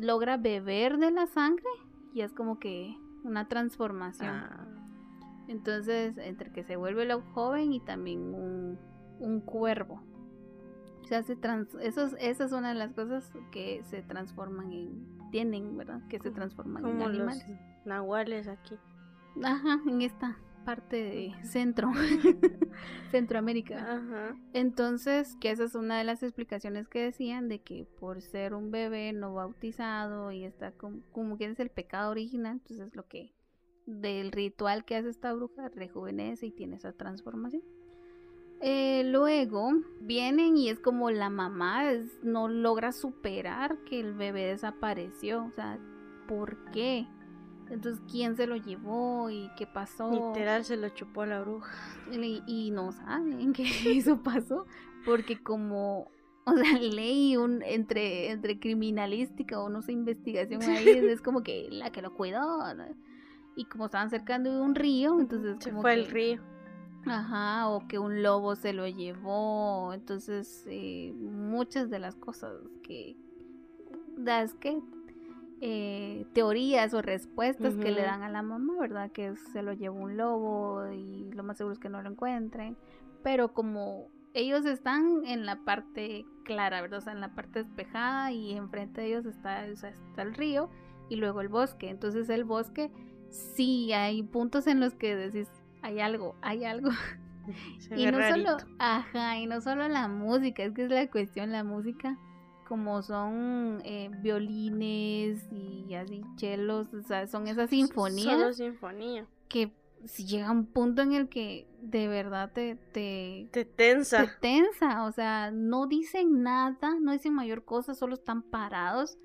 logra 0.00 0.36
beber 0.36 0.98
de 0.98 1.10
la 1.10 1.26
sangre 1.26 1.68
y 2.14 2.22
es 2.22 2.32
como 2.32 2.58
que 2.58 2.96
una 3.24 3.48
transformación. 3.48 4.30
Ah. 4.30 4.66
Entonces, 5.48 6.18
entre 6.18 6.52
que 6.52 6.62
se 6.62 6.76
vuelve 6.76 7.04
lo 7.04 7.22
joven 7.22 7.72
y 7.72 7.80
también 7.80 8.34
un, 8.34 8.78
un 9.18 9.40
cuervo. 9.40 10.02
Se 11.08 11.16
hace 11.16 11.36
trans 11.36 11.74
esos, 11.80 12.14
esa 12.20 12.44
es 12.44 12.52
una 12.52 12.68
de 12.68 12.74
las 12.74 12.92
cosas 12.92 13.32
que 13.50 13.82
se 13.84 14.02
transforman 14.02 14.72
en. 14.72 15.18
Tienen, 15.30 15.76
¿verdad? 15.76 16.00
Que 16.08 16.18
se 16.18 16.30
transforman 16.30 16.86
en 16.86 17.02
animales. 17.02 17.46
nahuales 17.84 18.48
aquí. 18.48 18.76
Ajá, 19.42 19.78
en 19.86 20.02
esta 20.02 20.38
parte 20.64 20.96
de 20.96 21.34
centro, 21.44 21.90
Centroamérica. 23.10 24.34
Entonces, 24.52 25.36
que 25.40 25.50
esa 25.50 25.64
es 25.64 25.74
una 25.74 25.98
de 25.98 26.04
las 26.04 26.22
explicaciones 26.22 26.88
que 26.88 27.02
decían 27.02 27.48
de 27.48 27.60
que 27.60 27.86
por 27.98 28.20
ser 28.22 28.54
un 28.54 28.70
bebé 28.70 29.12
no 29.12 29.34
bautizado 29.34 30.30
y 30.32 30.44
está 30.44 30.72
como, 30.72 31.00
como 31.12 31.38
que 31.38 31.46
es 31.46 31.60
el 31.60 31.70
pecado 31.70 32.10
original, 32.10 32.54
entonces 32.54 32.88
es 32.88 32.96
lo 32.96 33.06
que 33.06 33.32
del 33.86 34.32
ritual 34.32 34.84
que 34.84 34.96
hace 34.96 35.08
esta 35.08 35.32
bruja 35.32 35.68
rejuvenece 35.70 36.46
y 36.46 36.50
tiene 36.50 36.76
esa 36.76 36.92
transformación. 36.92 37.62
Eh, 38.60 39.04
luego 39.06 39.70
vienen 40.00 40.56
y 40.56 40.68
es 40.68 40.80
como 40.80 41.10
la 41.10 41.30
mamá 41.30 41.84
no 42.22 42.48
logra 42.48 42.92
superar 42.92 43.78
que 43.84 44.00
el 44.00 44.14
bebé 44.14 44.46
desapareció. 44.46 45.44
O 45.44 45.52
sea, 45.52 45.78
¿por 46.26 46.70
qué? 46.72 47.06
Entonces, 47.70 48.02
¿quién 48.10 48.36
se 48.36 48.46
lo 48.46 48.56
llevó 48.56 49.30
y 49.30 49.50
qué 49.56 49.66
pasó? 49.66 50.10
Literal 50.10 50.64
se 50.64 50.76
lo 50.76 50.88
chupó 50.90 51.26
la 51.26 51.40
bruja. 51.40 51.76
Y, 52.46 52.70
no 52.70 52.92
saben 52.92 53.52
qué 53.52 53.64
eso 53.96 54.22
pasó, 54.22 54.66
porque 55.04 55.42
como, 55.42 56.10
o 56.44 56.52
sea, 56.52 56.78
ley 56.80 57.36
un, 57.36 57.62
entre, 57.62 58.30
entre 58.30 58.58
criminalística 58.58 59.60
o 59.60 59.68
no 59.68 59.82
sé, 59.82 59.92
investigación 59.92 60.62
ahí, 60.62 60.88
es 60.88 61.20
como 61.20 61.42
que 61.42 61.68
la 61.70 61.90
que 61.90 62.02
lo 62.02 62.14
cuidó. 62.14 62.62
Y 63.56 63.64
como 63.64 63.86
estaban 63.86 64.10
cerca 64.10 64.38
de 64.38 64.50
un 64.50 64.74
río, 64.74 65.18
entonces... 65.20 65.56
Se 65.60 65.70
como 65.70 65.82
fue 65.82 65.94
que, 65.94 66.00
el 66.00 66.06
río. 66.06 66.42
Ajá, 67.06 67.68
o 67.68 67.86
que 67.88 67.98
un 67.98 68.22
lobo 68.22 68.54
se 68.54 68.72
lo 68.72 68.86
llevó. 68.86 69.92
Entonces, 69.92 70.64
eh, 70.68 71.12
muchas 71.14 71.90
de 71.90 71.98
las 71.98 72.14
cosas 72.14 72.52
que... 72.82 73.16
Das 74.16 74.54
que 74.54 74.80
eh, 75.60 76.26
teorías 76.34 76.94
o 76.94 77.02
respuestas 77.02 77.74
que 77.76 77.90
le 77.90 78.02
dan 78.02 78.22
a 78.22 78.28
la 78.28 78.42
mamá, 78.42 78.74
¿verdad? 78.80 79.10
Que 79.10 79.34
se 79.36 79.62
lo 79.62 79.72
llevó 79.72 79.98
un 80.00 80.16
lobo 80.16 80.90
y 80.92 81.30
lo 81.32 81.42
más 81.42 81.56
seguro 81.56 81.72
es 81.72 81.78
que 81.78 81.88
no 81.88 82.02
lo 82.02 82.10
encuentren. 82.10 82.76
Pero 83.22 83.52
como 83.52 84.08
ellos 84.34 84.64
están 84.66 85.24
en 85.24 85.46
la 85.46 85.64
parte 85.64 86.24
clara, 86.44 86.80
¿verdad? 86.80 86.98
O 86.98 87.02
sea, 87.02 87.12
en 87.12 87.20
la 87.20 87.34
parte 87.34 87.64
despejada 87.64 88.30
y 88.32 88.52
enfrente 88.52 89.00
de 89.00 89.08
ellos 89.08 89.26
está, 89.26 89.66
está 89.66 90.22
el 90.22 90.34
río 90.34 90.70
y 91.08 91.16
luego 91.16 91.40
el 91.40 91.48
bosque. 91.48 91.88
Entonces 91.88 92.28
el 92.28 92.44
bosque 92.44 92.90
sí 93.30 93.92
hay 93.92 94.22
puntos 94.22 94.66
en 94.66 94.80
los 94.80 94.94
que 94.94 95.16
decís, 95.16 95.48
hay 95.82 96.00
algo, 96.00 96.36
hay 96.42 96.64
algo. 96.64 96.90
y 97.96 98.06
no 98.06 98.18
solo, 98.28 98.56
ajá, 98.78 99.38
y 99.38 99.46
no 99.46 99.60
solo 99.60 99.88
la 99.88 100.08
música, 100.08 100.62
es 100.62 100.72
que 100.72 100.84
es 100.84 100.90
la 100.90 101.08
cuestión, 101.10 101.52
la 101.52 101.64
música, 101.64 102.18
como 102.68 103.02
son 103.02 103.80
eh, 103.84 104.10
violines 104.20 105.42
y 105.50 105.94
así 105.94 106.22
chelos, 106.36 106.92
o 106.92 107.02
sea, 107.02 107.26
son 107.26 107.48
esas 107.48 107.70
sinfonías. 107.70 108.38
Solo 108.38 108.52
sinfonía. 108.52 109.26
Que 109.48 109.72
si 110.04 110.26
llega 110.26 110.50
un 110.50 110.66
punto 110.66 111.02
en 111.02 111.12
el 111.12 111.28
que 111.28 111.66
de 111.80 112.08
verdad 112.08 112.52
te, 112.52 112.76
te, 112.92 113.48
te 113.50 113.64
tensa. 113.64 114.26
Te 114.26 114.32
tensa, 114.40 115.04
o 115.04 115.12
sea, 115.12 115.50
no 115.50 115.86
dicen 115.86 116.42
nada, 116.42 116.96
no 117.00 117.12
dicen 117.12 117.34
mayor 117.34 117.64
cosa, 117.64 117.94
solo 117.94 118.14
están 118.14 118.42
parados 118.42 119.18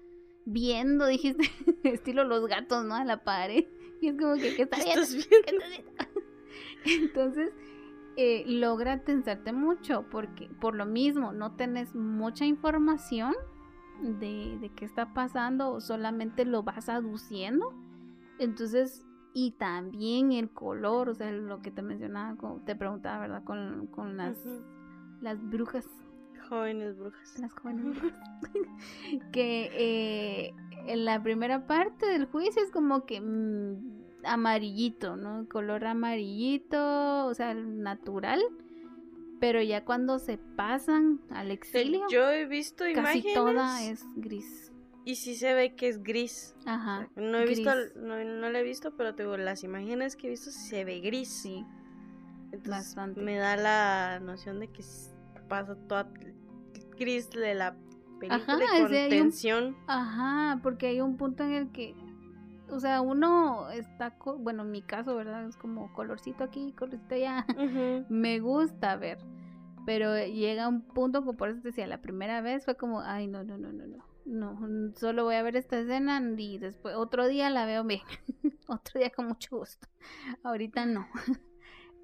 viendo, 0.45 1.05
dijiste, 1.07 1.49
estilo 1.83 2.23
los 2.23 2.47
gatos, 2.47 2.85
¿no? 2.85 2.95
A 2.95 3.03
la 3.03 3.23
pared. 3.23 3.65
Y 4.01 4.07
es 4.07 4.17
como 4.17 4.35
que, 4.35 4.55
¿qué 4.55 4.63
está 4.63 4.77
viendo? 4.83 5.05
Entonces, 6.85 7.51
eh, 8.15 8.43
logra 8.47 9.03
tensarte 9.03 9.53
mucho 9.53 10.05
porque 10.09 10.49
por 10.59 10.75
lo 10.75 10.85
mismo 10.85 11.31
no 11.33 11.55
tenés 11.55 11.95
mucha 11.95 12.45
información 12.45 13.33
de, 14.01 14.57
de 14.59 14.69
qué 14.75 14.85
está 14.85 15.13
pasando 15.13 15.71
o 15.71 15.81
solamente 15.81 16.45
lo 16.45 16.63
vas 16.63 16.89
aduciendo. 16.89 17.73
Entonces, 18.39 19.05
y 19.33 19.51
también 19.51 20.31
el 20.31 20.51
color, 20.51 21.09
o 21.09 21.15
sea, 21.15 21.31
lo 21.31 21.61
que 21.61 21.71
te 21.71 21.81
mencionaba, 21.81 22.35
te 22.65 22.75
preguntaba, 22.75 23.21
¿verdad? 23.21 23.43
Con, 23.43 23.87
con 23.87 24.15
las, 24.15 24.37
las 25.21 25.41
brujas. 25.49 25.89
Jóvenes 26.49 26.97
brujas. 26.97 27.39
Las 27.39 27.53
jóvenes 27.53 27.99
brujas. 27.99 28.19
que 29.31 29.71
eh, 29.73 30.53
en 30.87 31.05
la 31.05 31.21
primera 31.23 31.65
parte 31.65 32.05
del 32.05 32.25
juicio 32.25 32.61
es 32.61 32.69
como 32.69 33.05
que 33.05 33.21
mm, 33.21 34.02
amarillito, 34.25 35.15
¿no? 35.15 35.47
Color 35.49 35.85
amarillito, 35.85 37.25
o 37.25 37.33
sea, 37.33 37.53
natural. 37.53 38.41
Pero 39.39 39.61
ya 39.61 39.83
cuando 39.83 40.19
se 40.19 40.37
pasan 40.37 41.19
al 41.29 41.51
exilio, 41.51 42.05
yo 42.09 42.29
he 42.31 42.45
visto 42.45 42.85
casi 42.93 43.33
toda 43.33 43.83
es 43.83 44.05
gris. 44.15 44.71
Y 45.05 45.15
sí 45.15 45.35
se 45.35 45.53
ve 45.53 45.75
que 45.75 45.89
es 45.89 46.01
gris. 46.01 46.55
Ajá. 46.65 47.09
no 47.15 47.37
he 47.39 47.45
visto, 47.45 47.71
no, 47.97 48.23
no 48.23 48.49
lo 48.49 48.57
he 48.57 48.63
visto, 48.63 48.95
pero 48.95 49.15
tengo 49.15 49.35
las 49.35 49.63
imágenes 49.63 50.15
que 50.15 50.27
he 50.27 50.29
visto 50.29 50.49
se 50.51 50.85
ve 50.85 51.01
gris. 51.01 51.29
Sí. 51.29 51.65
Bastante. 52.67 53.19
me 53.21 53.35
da 53.37 53.57
la 53.57 54.19
noción 54.19 54.59
de 54.59 54.67
que 54.67 54.83
pasa 55.49 55.75
toda 55.87 56.09
gris 56.97 57.29
de 57.31 57.55
la 57.55 57.75
película 58.19 58.53
Ajá, 58.55 58.79
con 58.79 58.91
tensión. 58.91 59.75
Ajá, 59.87 60.59
porque 60.61 60.87
hay 60.87 61.01
un 61.01 61.17
punto 61.17 61.43
en 61.43 61.53
el 61.53 61.71
que 61.71 61.95
o 62.73 62.79
sea, 62.79 63.01
uno 63.01 63.69
está, 63.69 64.15
bueno, 64.39 64.63
en 64.63 64.71
mi 64.71 64.81
caso, 64.81 65.15
¿verdad? 65.15 65.45
Es 65.47 65.55
como 65.57 65.93
colorcito 65.93 66.43
aquí, 66.43 66.73
colorcito 66.73 67.15
allá. 67.15 67.45
Me 68.09 68.39
gusta 68.39 68.95
ver. 68.95 69.19
Pero 69.85 70.17
llega 70.17 70.67
un 70.67 70.81
punto, 70.81 71.19
como 71.19 71.37
por 71.37 71.49
eso 71.49 71.61
te 71.61 71.69
decía, 71.69 71.87
la 71.87 72.01
primera 72.01 72.41
vez 72.41 72.65
fue 72.65 72.75
como, 72.75 73.01
ay, 73.01 73.27
no, 73.27 73.43
no, 73.43 73.57
no, 73.57 73.71
no, 73.71 73.85
no. 73.85 74.03
No, 74.25 74.57
solo 74.95 75.25
voy 75.25 75.35
a 75.35 75.43
ver 75.43 75.57
esta 75.57 75.77
escena 75.77 76.21
y 76.37 76.57
después 76.57 76.95
otro 76.95 77.27
día 77.27 77.49
la 77.49 77.65
veo 77.65 77.83
bien. 77.83 78.01
otro 78.67 78.99
día 78.99 79.09
con 79.09 79.27
mucho 79.27 79.57
gusto. 79.57 79.87
Ahorita 80.43 80.85
no. 80.85 81.07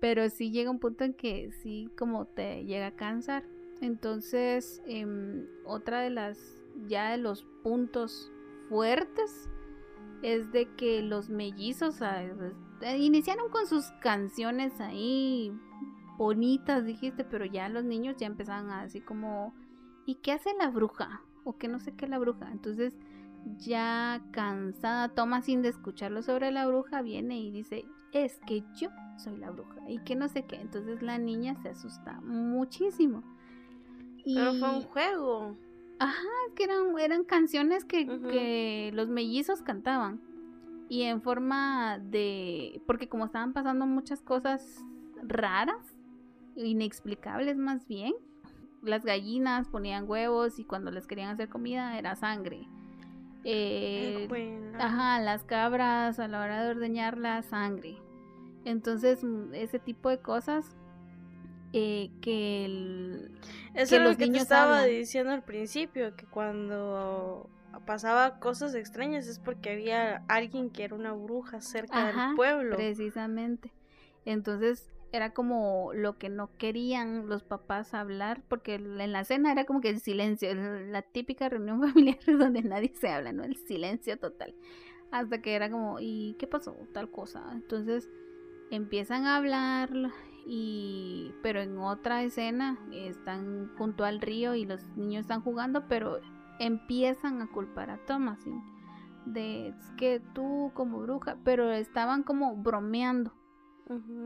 Pero 0.01 0.29
sí 0.29 0.51
llega 0.51 0.69
un 0.69 0.79
punto 0.79 1.05
en 1.05 1.13
que 1.13 1.51
sí 1.63 1.89
como 1.97 2.25
te 2.25 2.65
llega 2.65 2.87
a 2.87 2.95
cansar. 2.95 3.43
Entonces, 3.81 4.81
em, 4.85 5.47
otra 5.65 6.01
de 6.01 6.09
las, 6.09 6.37
ya 6.87 7.11
de 7.11 7.17
los 7.17 7.45
puntos 7.63 8.31
fuertes 8.67 9.49
es 10.21 10.51
de 10.51 10.73
que 10.75 11.01
los 11.01 11.29
mellizos 11.29 12.01
eh, 12.01 12.97
iniciaron 12.97 13.49
con 13.49 13.67
sus 13.67 13.85
canciones 14.01 14.79
ahí 14.79 15.51
bonitas, 16.17 16.85
dijiste, 16.85 17.23
pero 17.23 17.45
ya 17.45 17.69
los 17.69 17.85
niños 17.85 18.15
ya 18.17 18.27
empezaban 18.27 18.69
a 18.71 18.83
decir 18.83 19.05
como, 19.05 19.53
¿y 20.05 20.15
qué 20.15 20.33
hace 20.33 20.53
la 20.59 20.69
bruja? 20.69 21.21
O 21.43 21.57
que 21.57 21.67
no 21.67 21.79
sé 21.79 21.93
qué 21.95 22.07
la 22.07 22.19
bruja. 22.19 22.51
Entonces, 22.51 22.97
ya 23.57 24.21
cansada, 24.31 25.09
toma 25.09 25.41
sin 25.41 25.61
de 25.61 25.69
escucharlo 25.69 26.21
sobre 26.21 26.51
la 26.51 26.67
bruja, 26.67 27.01
viene 27.01 27.39
y 27.39 27.51
dice, 27.51 27.85
es 28.11 28.39
que 28.45 28.63
yo 28.75 28.89
soy 29.17 29.37
la 29.37 29.51
bruja 29.51 29.89
y 29.89 29.99
que 29.99 30.15
no 30.15 30.27
sé 30.27 30.43
qué. 30.43 30.57
Entonces 30.57 31.01
la 31.01 31.17
niña 31.17 31.55
se 31.61 31.69
asusta 31.69 32.19
muchísimo. 32.21 33.23
Y... 34.25 34.35
Pero 34.35 34.53
fue 34.55 34.69
un 34.69 34.81
juego. 34.83 35.57
Ajá, 35.99 36.27
que 36.55 36.63
eran, 36.63 36.97
eran 36.97 37.23
canciones 37.25 37.85
que, 37.85 38.91
los 38.93 39.09
mellizos 39.09 39.61
cantaban. 39.61 40.21
Y 40.87 41.03
en 41.03 41.21
forma 41.21 41.99
de... 41.99 42.81
Porque 42.87 43.07
como 43.07 43.25
estaban 43.25 43.53
pasando 43.53 43.85
muchas 43.85 44.21
cosas 44.21 44.83
raras, 45.21 45.95
inexplicables 46.55 47.57
más 47.57 47.87
bien, 47.87 48.13
las 48.81 49.03
gallinas 49.03 49.67
ponían 49.67 50.09
huevos 50.09 50.57
y 50.57 50.63
cuando 50.63 50.89
les 50.89 51.05
querían 51.05 51.29
hacer 51.29 51.49
comida 51.49 51.97
era 51.99 52.15
sangre. 52.15 52.67
Eh, 53.43 54.27
ajá, 54.77 55.19
las 55.21 55.43
cabras 55.43 56.19
a 56.19 56.27
la 56.27 56.41
hora 56.41 56.63
de 56.63 56.71
ordeñar 56.71 57.17
la 57.17 57.41
sangre. 57.43 57.97
Entonces, 58.65 59.23
ese 59.53 59.79
tipo 59.79 60.09
de 60.09 60.19
cosas 60.19 60.75
eh, 61.73 62.09
que 62.21 62.65
el 62.65 63.31
eso 63.73 63.95
es 63.95 64.01
lo 64.01 64.17
que 64.17 64.27
te 64.27 64.37
estaba 64.37 64.83
diciendo 64.83 65.31
al 65.31 65.43
principio 65.43 66.15
que 66.15 66.25
cuando 66.25 67.49
pasaba 67.85 68.39
cosas 68.39 68.75
extrañas 68.75 69.27
es 69.27 69.39
porque 69.39 69.71
había 69.71 70.23
alguien 70.27 70.69
que 70.69 70.83
era 70.83 70.95
una 70.95 71.13
bruja 71.13 71.61
cerca 71.61 72.07
del 72.07 72.35
pueblo. 72.35 72.75
precisamente. 72.75 73.71
Entonces 74.25 74.89
era 75.11 75.33
como 75.33 75.91
lo 75.93 76.17
que 76.17 76.29
no 76.29 76.55
querían 76.57 77.27
los 77.29 77.43
papás 77.43 77.93
hablar 77.93 78.43
porque 78.47 78.75
en 78.75 79.11
la 79.11 79.23
cena 79.23 79.51
era 79.51 79.65
como 79.65 79.81
que 79.81 79.89
el 79.89 79.99
silencio 80.01 80.53
la 80.53 81.01
típica 81.01 81.49
reunión 81.49 81.81
familiar 81.93 82.19
donde 82.25 82.61
nadie 82.61 82.93
se 82.99 83.09
habla 83.09 83.31
no 83.31 83.43
el 83.43 83.55
silencio 83.55 84.17
total. 84.17 84.53
Hasta 85.11 85.41
que 85.41 85.55
era 85.55 85.71
como 85.71 85.99
y 85.99 86.35
qué 86.37 86.47
pasó 86.47 86.75
tal 86.93 87.09
cosa 87.09 87.43
entonces 87.51 88.09
empiezan 88.69 89.25
a 89.25 89.37
hablar 89.37 89.89
y 90.51 91.31
pero 91.43 91.61
en 91.61 91.77
otra 91.77 92.23
escena 92.23 92.79
están 92.91 93.69
junto 93.77 94.03
al 94.03 94.19
río 94.19 94.55
y 94.55 94.65
los 94.65 94.81
niños 94.97 95.21
están 95.21 95.41
jugando 95.41 95.87
pero 95.87 96.19
empiezan 96.59 97.43
a 97.43 97.47
culpar 97.51 97.91
a 97.91 98.03
Thomasin 98.07 98.59
de 99.27 99.75
que 99.95 100.19
tú 100.33 100.71
como 100.73 101.01
bruja 101.01 101.37
pero 101.43 101.71
estaban 101.71 102.23
como 102.23 102.55
bromeando. 102.55 103.31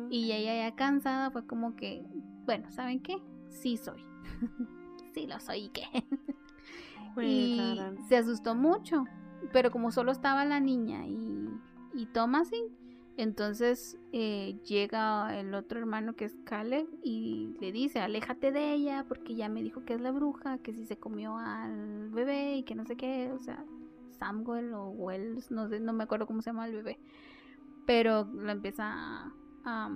Y 0.10 0.32
ella 0.34 0.70
ya 0.70 0.76
cansada 0.76 1.30
fue 1.30 1.46
como 1.46 1.76
que 1.76 2.06
bueno 2.46 2.72
saben 2.72 3.02
qué 3.02 3.18
sí 3.50 3.76
soy. 3.78 4.04
Sí 5.14 5.28
lo 5.28 5.40
soy 5.40 5.66
y 5.66 5.70
qué 5.70 5.84
y 7.22 7.80
se 8.08 8.18
asustó 8.18 8.56
mucho 8.56 9.04
pero 9.52 9.70
como 9.70 9.92
solo 9.92 10.12
estaba 10.12 10.44
la 10.44 10.60
niña 10.60 11.06
y 11.06 11.50
y 11.94 12.08
Thomasin 12.08 12.83
entonces 13.16 13.98
eh, 14.12 14.60
llega 14.66 15.40
el 15.40 15.54
otro 15.54 15.80
hermano 15.80 16.16
que 16.16 16.26
es 16.26 16.36
Caleb 16.46 16.88
y 17.04 17.56
le 17.60 17.72
dice, 17.72 18.00
aléjate 18.00 18.52
de 18.52 18.74
ella 18.74 19.06
porque 19.08 19.36
ya 19.36 19.50
me 19.50 19.62
dijo 19.62 19.86
que 19.86 19.94
es 19.94 20.02
la 20.02 20.12
bruja, 20.12 20.58
que 20.58 20.74
si 20.74 20.86
se 20.86 20.98
comió 20.98 21.38
al 21.38 22.10
bebé 22.10 22.56
y 22.58 22.64
que 22.64 22.74
no 22.74 22.86
sé 22.86 22.96
qué, 22.96 23.32
o 23.32 23.40
sea, 23.40 23.64
Samuel 24.18 24.74
o 24.74 24.88
Wells, 24.90 25.52
no 25.52 25.68
sé, 25.70 25.80
no 25.80 25.94
me 25.94 26.06
acuerdo 26.06 26.26
cómo 26.26 26.42
se 26.42 26.50
llama 26.50 26.66
el 26.66 26.74
bebé, 26.74 27.00
pero 27.86 28.26
lo 28.26 28.52
empieza 28.52 29.32
a, 29.64 29.90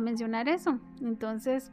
mencionar 0.00 0.48
eso. 0.48 0.80
Entonces, 1.00 1.70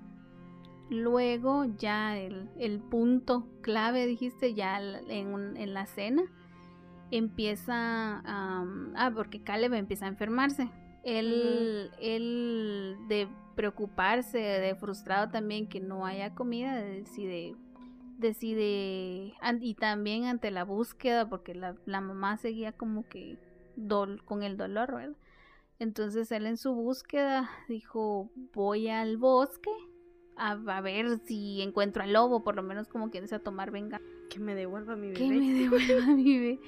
luego 0.90 1.66
ya 1.78 2.18
el, 2.18 2.50
el 2.60 2.80
punto 2.80 3.48
clave, 3.62 4.06
dijiste, 4.06 4.54
ya 4.54 4.80
en, 4.80 5.58
en 5.58 5.74
la 5.74 5.86
cena, 5.88 6.24
empieza 7.12 7.74
a... 8.26 8.66
ah, 8.96 9.12
porque 9.16 9.42
Caleb 9.42 9.74
empieza 9.74 10.06
a 10.06 10.10
enfermarse. 10.10 10.70
Él, 11.04 11.92
él 12.02 12.98
de 13.08 13.28
preocuparse, 13.56 14.38
de 14.38 14.76
frustrado 14.76 15.30
también 15.30 15.68
que 15.68 15.80
no 15.80 16.06
haya 16.06 16.36
comida, 16.36 16.76
decide 16.76 17.56
decide 18.18 19.34
y 19.62 19.76
también 19.76 20.26
ante 20.26 20.52
la 20.52 20.66
búsqueda 20.66 21.30
porque 21.30 21.56
la, 21.56 21.76
la 21.86 22.02
mamá 22.02 22.36
seguía 22.36 22.74
como 22.74 23.08
que 23.08 23.38
dol, 23.78 24.24
con 24.26 24.44
el 24.44 24.58
dolor, 24.58 24.94
¿verdad? 24.94 25.16
Entonces 25.80 26.30
él 26.34 26.46
en 26.46 26.58
su 26.58 26.74
búsqueda 26.74 27.50
dijo 27.70 28.30
voy 28.54 28.90
al 28.90 29.16
bosque 29.16 29.72
a, 30.40 30.82
ver 30.82 31.20
si 31.26 31.62
encuentro 31.62 32.04
al 32.04 32.14
lobo, 32.14 32.44
por 32.44 32.56
lo 32.56 32.64
menos 32.64 32.88
como 32.88 33.10
quieres 33.10 33.34
a 33.34 33.40
tomar 33.40 33.72
venga. 33.72 34.02
Que 34.30 34.40
me 34.40 34.56
devuelva 34.56 34.96
mi 34.96 35.08
bebé. 35.08 35.20
Que 35.20 35.28
me 35.28 35.54
devuelva 35.60 36.08
mi 36.08 36.40
bebé. 36.40 36.60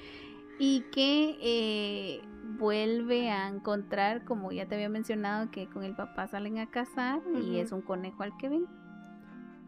Y 0.58 0.82
que 0.92 1.36
eh, 1.40 2.22
vuelve 2.58 3.30
a 3.30 3.48
encontrar, 3.48 4.24
como 4.24 4.52
ya 4.52 4.66
te 4.66 4.74
había 4.74 4.88
mencionado, 4.88 5.50
que 5.50 5.68
con 5.68 5.82
el 5.82 5.94
papá 5.94 6.28
salen 6.28 6.58
a 6.58 6.70
cazar 6.70 7.20
y 7.42 7.58
es 7.58 7.72
un 7.72 7.82
conejo 7.82 8.22
al 8.22 8.36
que 8.36 8.48
ven. 8.48 8.66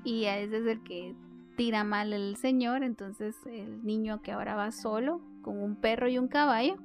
Y 0.04 0.26
a 0.26 0.38
ese 0.38 0.58
es 0.58 0.66
el 0.66 0.82
que 0.82 1.16
tira 1.56 1.84
mal 1.84 2.12
el 2.12 2.36
señor, 2.36 2.82
entonces 2.82 3.36
el 3.46 3.84
niño 3.84 4.22
que 4.22 4.32
ahora 4.32 4.54
va 4.54 4.70
solo, 4.72 5.20
con 5.42 5.62
un 5.62 5.76
perro 5.76 6.08
y 6.08 6.18
un 6.18 6.28
caballo, 6.28 6.76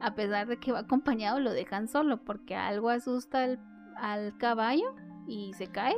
a 0.00 0.14
pesar 0.14 0.46
de 0.46 0.58
que 0.58 0.72
va 0.72 0.80
acompañado, 0.80 1.38
lo 1.38 1.52
dejan 1.52 1.86
solo 1.86 2.24
porque 2.24 2.54
algo 2.56 2.88
asusta 2.88 3.58
al, 3.96 4.36
caballo 4.38 4.94
y 5.26 5.52
se 5.54 5.66
cae. 5.66 5.96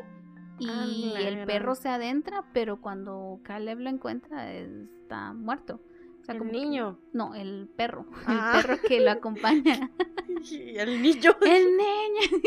Y 0.58 1.12
el 1.16 1.44
perro 1.46 1.74
se 1.74 1.88
adentra, 1.88 2.44
pero 2.52 2.80
cuando 2.80 3.40
Caleb 3.42 3.80
lo 3.80 3.90
encuentra 3.90 4.52
está 4.52 5.32
muerto. 5.32 5.80
¿El 6.28 6.52
niño? 6.52 6.98
no, 7.12 7.34
el 7.34 7.68
perro. 7.76 8.06
El 8.28 8.38
ah. 8.38 8.52
perro 8.54 8.82
que 8.86 9.00
lo 9.00 9.10
acompaña. 9.10 9.90
¿Y 10.50 10.76
el 10.76 11.02
niño? 11.02 11.32
El 11.44 11.76
niño. 11.76 12.42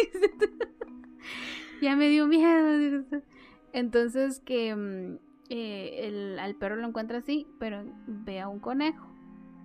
ya 1.81 1.95
me 1.95 2.09
dio 2.09 2.27
miedo. 2.27 3.05
Entonces 3.73 4.39
que 4.39 4.75
mm, 4.75 5.17
eh, 5.49 6.07
el, 6.07 6.39
al 6.39 6.55
perro 6.55 6.75
lo 6.77 6.87
encuentra 6.87 7.19
así, 7.19 7.47
pero 7.59 7.83
ve 8.07 8.39
a 8.39 8.47
un 8.47 8.59
conejo. 8.59 9.07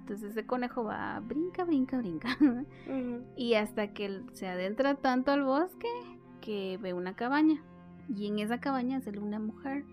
Entonces 0.01 0.31
ese 0.31 0.47
conejo 0.47 0.85
va, 0.85 1.21
brinca, 1.21 1.65
brinca, 1.65 1.99
brinca. 1.99 2.37
Y 3.37 3.55
hasta 3.55 3.93
que 3.93 4.23
se 4.33 4.49
adentra 4.49 4.97
tanto 4.97 5.31
al 5.31 5.45
bosque 5.45 5.89
que 6.41 6.79
ve 6.81 6.93
una 6.93 7.15
cabaña. 7.15 7.63
Y 8.09 8.27
en 8.27 8.41
esa 8.41 8.59
cabaña 8.59 9.01
sale 9.01 9.21
una 9.21 9.39
mujer 9.39 9.85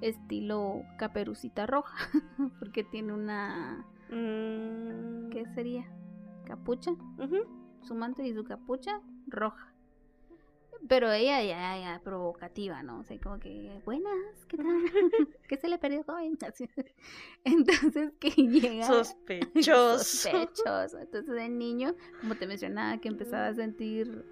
estilo 0.00 0.82
caperucita 0.98 1.66
roja, 1.66 1.96
porque 2.58 2.84
tiene 2.84 3.12
una... 3.12 3.86
Mm. 4.10 5.30
¿Qué 5.30 5.44
sería? 5.54 5.86
¿Capucha? 6.44 6.92
Su 7.82 7.94
manto 7.94 8.22
y 8.22 8.32
su 8.34 8.44
capucha 8.44 9.00
roja. 9.26 9.72
Pero 10.88 11.10
ella 11.10 11.42
ya, 11.42 11.78
ya, 11.78 12.00
provocativa, 12.02 12.82
¿no? 12.82 13.00
O 13.00 13.04
sea, 13.04 13.18
como 13.18 13.38
que, 13.38 13.80
buenas, 13.84 14.46
¿qué 14.48 14.56
tal? 14.56 14.66
¿Qué 15.48 15.56
se 15.56 15.68
le 15.68 15.78
perdió 15.78 16.04
joven? 16.04 16.38
Entonces 17.44 18.12
que 18.20 18.30
llega... 18.30 18.86
Sospechoso. 18.86 19.98
Sospechoso. 19.98 20.98
Entonces 20.98 21.34
el 21.36 21.58
niño, 21.58 21.94
como 22.20 22.36
te 22.36 22.46
mencionaba, 22.46 22.98
que 22.98 23.08
empezaba 23.08 23.48
a 23.48 23.54
sentir 23.54 24.24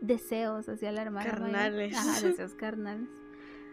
deseos 0.00 0.68
hacia 0.68 0.92
la 0.92 1.02
hermana. 1.02 1.30
Carnales. 1.30 1.96
Ajá, 1.96 2.20
deseos 2.20 2.54
carnales. 2.54 3.08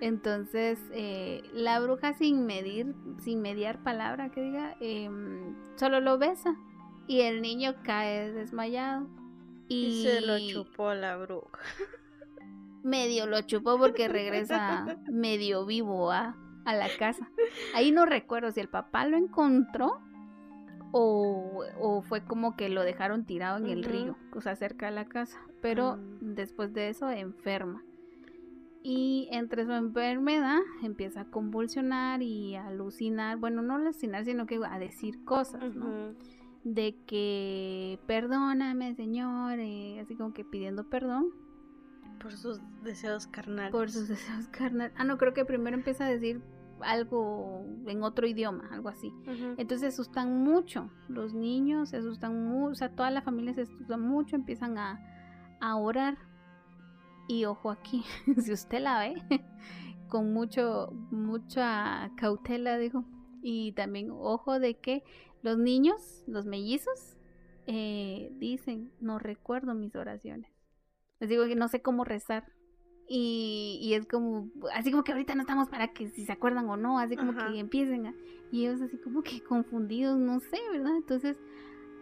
Entonces, 0.01 0.79
eh, 0.91 1.43
la 1.53 1.79
bruja 1.79 2.13
sin 2.13 2.45
medir, 2.45 2.93
sin 3.19 3.41
mediar 3.41 3.83
palabra 3.83 4.31
que 4.31 4.41
diga, 4.41 4.75
em, 4.81 5.55
solo 5.75 6.01
lo 6.01 6.17
besa. 6.17 6.55
Y 7.07 7.21
el 7.21 7.41
niño 7.41 7.75
cae 7.83 8.31
desmayado. 8.31 9.07
Y, 9.67 9.85
y 9.85 10.03
se 10.03 10.21
lo 10.21 10.37
chupó 10.39 10.93
la 10.93 11.15
bruja 11.17 11.59
medio 12.83 13.27
lo 13.27 13.41
chupó 13.41 13.77
porque 13.77 14.07
regresa 14.07 14.97
medio 15.11 15.65
vivo 15.65 16.11
a, 16.11 16.35
a, 16.65 16.75
la 16.75 16.87
casa. 16.97 17.29
Ahí 17.73 17.91
no 17.91 18.05
recuerdo 18.05 18.51
si 18.51 18.59
el 18.59 18.69
papá 18.69 19.05
lo 19.05 19.17
encontró 19.17 20.01
o, 20.91 21.63
o 21.79 22.01
fue 22.01 22.23
como 22.23 22.55
que 22.55 22.69
lo 22.69 22.83
dejaron 22.83 23.25
tirado 23.25 23.57
en 23.57 23.67
el 23.67 23.83
río, 23.83 24.17
o 24.33 24.41
sea, 24.41 24.55
cerca 24.55 24.87
de 24.87 24.93
la 24.93 25.05
casa. 25.05 25.39
Pero 25.61 25.97
mm. 25.97 26.33
después 26.33 26.73
de 26.73 26.89
eso 26.89 27.09
enferma. 27.09 27.83
Y 28.83 29.27
entre 29.31 29.65
su 29.65 29.71
enfermedad 29.73 30.59
empieza 30.81 31.21
a 31.21 31.25
convulsionar 31.25 32.21
y 32.23 32.55
a 32.55 32.67
alucinar, 32.67 33.37
bueno, 33.37 33.61
no 33.61 33.75
alucinar, 33.75 34.25
sino 34.25 34.47
que 34.47 34.59
a 34.63 34.79
decir 34.79 35.23
cosas, 35.23 35.75
¿no? 35.75 36.15
De 36.63 36.95
que 37.05 37.99
perdóname, 38.07 38.95
señor, 38.95 39.59
eh, 39.59 39.99
así 39.99 40.15
como 40.15 40.33
que 40.33 40.43
pidiendo 40.43 40.89
perdón 40.89 41.31
por 42.21 42.33
sus 42.33 42.61
deseos 42.83 43.27
carnales. 43.27 43.71
Por 43.71 43.89
sus 43.89 44.07
deseos 44.07 44.47
carnales. 44.47 44.93
Ah, 44.97 45.03
no, 45.03 45.17
creo 45.17 45.33
que 45.33 45.45
primero 45.45 45.75
empieza 45.75 46.05
a 46.05 46.09
decir 46.09 46.41
algo 46.81 47.65
en 47.87 48.03
otro 48.03 48.27
idioma, 48.27 48.67
algo 48.71 48.89
así. 48.89 49.13
Entonces 49.25 49.81
se 49.81 49.87
asustan 49.87 50.43
mucho. 50.43 50.89
Los 51.07 51.33
niños 51.33 51.89
se 51.89 51.97
asustan 51.97 52.45
mucho, 52.45 52.71
o 52.71 52.75
sea, 52.75 52.89
toda 52.89 53.11
la 53.11 53.21
familia 53.21 53.53
se 53.53 53.61
asusta 53.61 53.97
mucho, 53.97 54.35
empiezan 54.35 54.77
a, 54.77 54.99
a 55.59 55.75
orar. 55.75 56.17
Y 57.31 57.45
ojo 57.45 57.71
aquí, 57.71 58.03
si 58.43 58.51
usted 58.51 58.81
la 58.81 58.99
ve, 58.99 59.15
con 60.09 60.33
mucho, 60.33 60.91
mucha 61.11 62.11
cautela, 62.17 62.77
digo. 62.77 63.05
Y 63.41 63.71
también 63.71 64.11
ojo 64.11 64.59
de 64.59 64.77
que 64.77 65.05
los 65.41 65.57
niños, 65.57 66.25
los 66.27 66.45
mellizos, 66.45 67.15
eh, 67.67 68.33
dicen, 68.33 68.91
no 68.99 69.17
recuerdo 69.17 69.73
mis 69.73 69.95
oraciones. 69.95 70.51
Les 71.21 71.29
digo 71.29 71.45
que 71.45 71.55
no 71.55 71.69
sé 71.69 71.81
cómo 71.81 72.03
rezar. 72.03 72.51
Y, 73.07 73.79
y, 73.81 73.93
es 73.93 74.05
como, 74.07 74.49
así 74.73 74.91
como 74.91 75.05
que 75.05 75.13
ahorita 75.13 75.33
no 75.33 75.41
estamos 75.41 75.69
para 75.69 75.93
que 75.93 76.09
si 76.09 76.25
se 76.25 76.33
acuerdan 76.33 76.69
o 76.69 76.75
no, 76.75 76.99
así 76.99 77.15
como 77.15 77.33
que 77.33 77.59
empiecen 77.59 78.07
a, 78.07 78.13
y 78.51 78.65
ellos 78.65 78.81
así 78.81 78.97
como 78.97 79.21
que 79.21 79.41
confundidos, 79.47 80.17
no 80.17 80.41
sé, 80.41 80.57
¿verdad? 80.73 80.97
Entonces, 80.97 81.37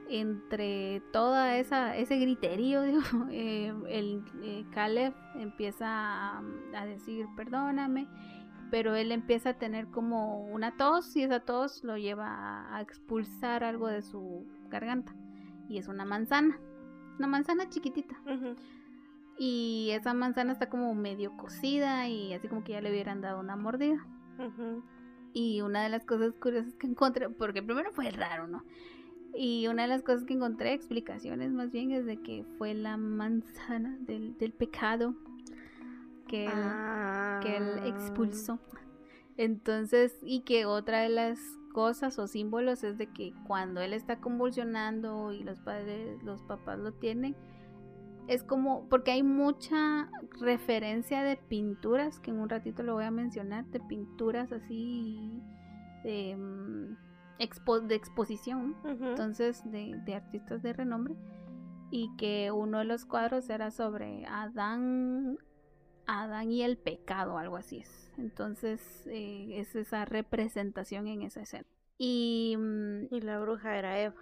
entre 0.10 1.02
toda 1.14 1.58
esa, 1.58 1.96
ese 1.96 2.18
griterío, 2.18 2.82
digo, 2.84 3.02
eh, 3.32 3.74
el 3.90 4.24
eh, 4.44 4.66
Caleb 4.72 5.14
empieza 5.36 5.88
a, 5.88 6.44
a, 6.76 6.86
decir, 6.86 7.28
perdóname, 7.36 8.08
pero 8.72 8.96
él 8.96 9.12
empieza 9.12 9.52
a 9.52 9.54
tener 9.54 9.88
como 9.88 10.46
una 10.46 10.76
tos 10.78 11.16
y 11.16 11.24
esa 11.24 11.40
tos 11.40 11.84
lo 11.84 11.98
lleva 11.98 12.76
a, 12.76 12.82
expulsar 12.82 13.64
algo 13.64 13.88
de 13.88 14.02
su 14.02 14.46
garganta 14.70 15.14
y 15.68 15.78
es 15.78 15.88
una 15.88 16.06
manzana, 16.06 16.60
una 17.18 17.28
manzana 17.28 17.70
chiquitita. 17.70 18.16
Y 19.38 19.92
esa 19.92 20.14
manzana 20.14 20.52
está 20.52 20.70
como 20.70 20.94
medio 20.96 21.38
cocida 21.38 22.10
y 22.10 22.34
así 22.34 22.50
como 22.50 22.64
que 22.64 22.74
ya 22.74 22.82
le 22.82 22.92
hubieran 22.92 23.22
dado 23.22 23.40
una 23.40 23.56
mordida. 23.56 24.06
Y 25.32 25.62
una 25.62 25.84
de 25.84 25.90
las 25.90 26.06
cosas 26.06 26.34
curiosas 26.34 26.74
que 26.76 26.88
encontré, 26.88 27.30
porque 27.30 27.62
primero 27.62 27.92
fue 27.92 28.10
raro, 28.12 28.48
¿no? 28.48 28.64
Y 29.36 29.68
una 29.68 29.84
de 29.84 29.90
las 29.90 30.02
cosas 30.02 30.26
que 30.26 30.34
encontré, 30.34 30.74
explicaciones 30.74 31.52
más 31.52 31.72
bien, 31.72 31.92
es 31.92 32.06
de 32.06 32.18
que 32.18 32.46
fue 32.58 32.74
la 32.74 32.98
manzana 32.98 33.98
del, 34.02 34.34
pecado 34.58 35.16
que 36.28 36.46
que 37.42 37.58
él 37.58 37.80
ah. 37.80 37.88
expulsó. 37.88 38.60
Entonces, 39.38 40.18
y 40.22 40.42
que 40.42 40.66
otra 40.66 41.00
de 41.00 41.10
las 41.10 41.40
cosas 41.74 42.20
o 42.20 42.28
símbolos 42.28 42.84
es 42.84 42.98
de 42.98 43.08
que 43.08 43.34
cuando 43.48 43.82
él 43.82 43.94
está 43.94 44.20
convulsionando 44.20 45.32
y 45.32 45.44
los 45.44 45.60
padres, 45.60 46.22
los 46.24 46.42
papás 46.44 46.78
lo 46.80 46.92
tienen, 46.92 47.36
es 48.28 48.44
como, 48.44 48.88
porque 48.90 49.12
hay 49.12 49.24
mucha 49.24 50.10
referencia 50.40 51.24
de 51.24 51.38
pinturas, 51.38 52.20
que 52.20 52.32
en 52.32 52.40
un 52.40 52.50
ratito 52.50 52.84
lo 52.84 52.94
voy 52.94 53.06
a 53.06 53.12
mencionar, 53.12 53.66
de 53.68 53.80
pinturas 53.80 54.52
así 54.52 55.42
de, 56.04 56.38
mm, 57.40 57.88
de 57.88 57.96
exposición, 57.96 58.76
entonces 58.84 59.64
de, 59.72 60.00
de, 60.06 60.16
artistas 60.16 60.62
de 60.62 60.74
renombre, 60.74 61.16
y 61.92 62.16
que 62.18 62.52
uno 62.52 62.80
de 62.80 62.86
los 62.86 63.06
cuadros 63.06 63.50
era 63.50 63.72
sobre 63.72 64.26
Adán, 64.26 65.38
Adán 66.06 66.52
y 66.52 66.64
el 66.64 66.78
pecado, 66.78 67.38
algo 67.38 67.58
así 67.58 67.80
es. 67.80 68.12
Entonces 68.18 69.08
eh, 69.08 69.60
es 69.60 69.76
esa 69.76 70.06
representación 70.06 71.08
en 71.08 71.24
esa 71.24 71.42
escena. 71.42 71.66
Y, 71.98 72.56
mm, 72.58 73.14
y 73.14 73.22
la 73.22 73.40
bruja 73.40 73.78
era 73.78 74.00
Eva. 74.00 74.22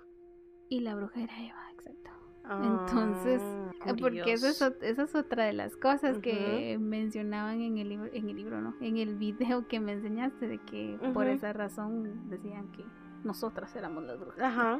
Y 0.69 0.81
la 0.81 0.95
bruja 0.95 1.21
era 1.21 1.39
Eva, 1.39 1.71
exacto. 1.73 2.11
Entonces, 2.49 3.41
ah, 3.81 3.93
porque 3.99 4.31
esa 4.31 4.49
es, 4.49 4.61
esa 4.81 5.03
es, 5.03 5.15
otra 5.15 5.45
de 5.45 5.53
las 5.53 5.75
cosas 5.75 6.19
que 6.19 6.77
mencionaban 6.79 7.61
en 7.61 7.77
el 7.77 7.89
libro, 7.89 8.09
en 8.13 8.29
el 8.29 8.37
libro, 8.37 8.61
¿no? 8.61 8.73
En 8.79 8.97
el 8.97 9.15
video 9.15 9.67
que 9.67 9.81
me 9.81 9.91
enseñaste 9.91 10.47
de 10.47 10.57
que 10.59 10.97
por 11.13 11.27
esa 11.27 11.51
razón 11.51 12.29
decían 12.29 12.71
que 12.71 12.85
nosotras 13.27 13.75
éramos 13.75 14.03
las 14.03 14.19
brujas. 14.19 14.41
Ajá. 14.41 14.79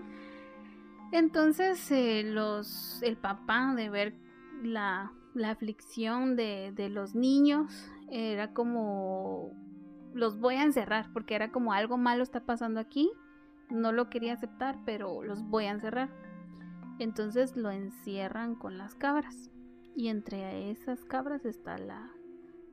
Entonces, 1.11 1.91
eh, 1.91 2.23
los, 2.23 3.01
el 3.03 3.17
papá 3.17 3.73
de 3.75 3.89
ver 3.89 4.15
la, 4.63 5.11
la 5.33 5.51
aflicción 5.51 6.35
de, 6.35 6.71
de 6.73 6.89
los 6.89 7.15
niños 7.15 7.91
era 8.09 8.53
como 8.53 9.51
los 10.13 10.39
voy 10.39 10.55
a 10.55 10.63
encerrar 10.63 11.09
porque 11.13 11.35
era 11.35 11.51
como 11.51 11.73
algo 11.73 11.97
malo 11.97 12.23
está 12.23 12.39
pasando 12.39 12.79
aquí 12.79 13.11
no 13.69 13.91
lo 13.91 14.09
quería 14.09 14.33
aceptar, 14.33 14.77
pero 14.85 15.23
los 15.23 15.43
voy 15.43 15.65
a 15.65 15.71
encerrar. 15.71 16.09
Entonces 16.99 17.55
lo 17.55 17.71
encierran 17.71 18.55
con 18.55 18.77
las 18.77 18.95
cabras. 18.95 19.51
Y 19.95 20.09
entre 20.09 20.71
esas 20.71 21.03
cabras 21.05 21.45
está 21.45 21.77
la, 21.77 22.11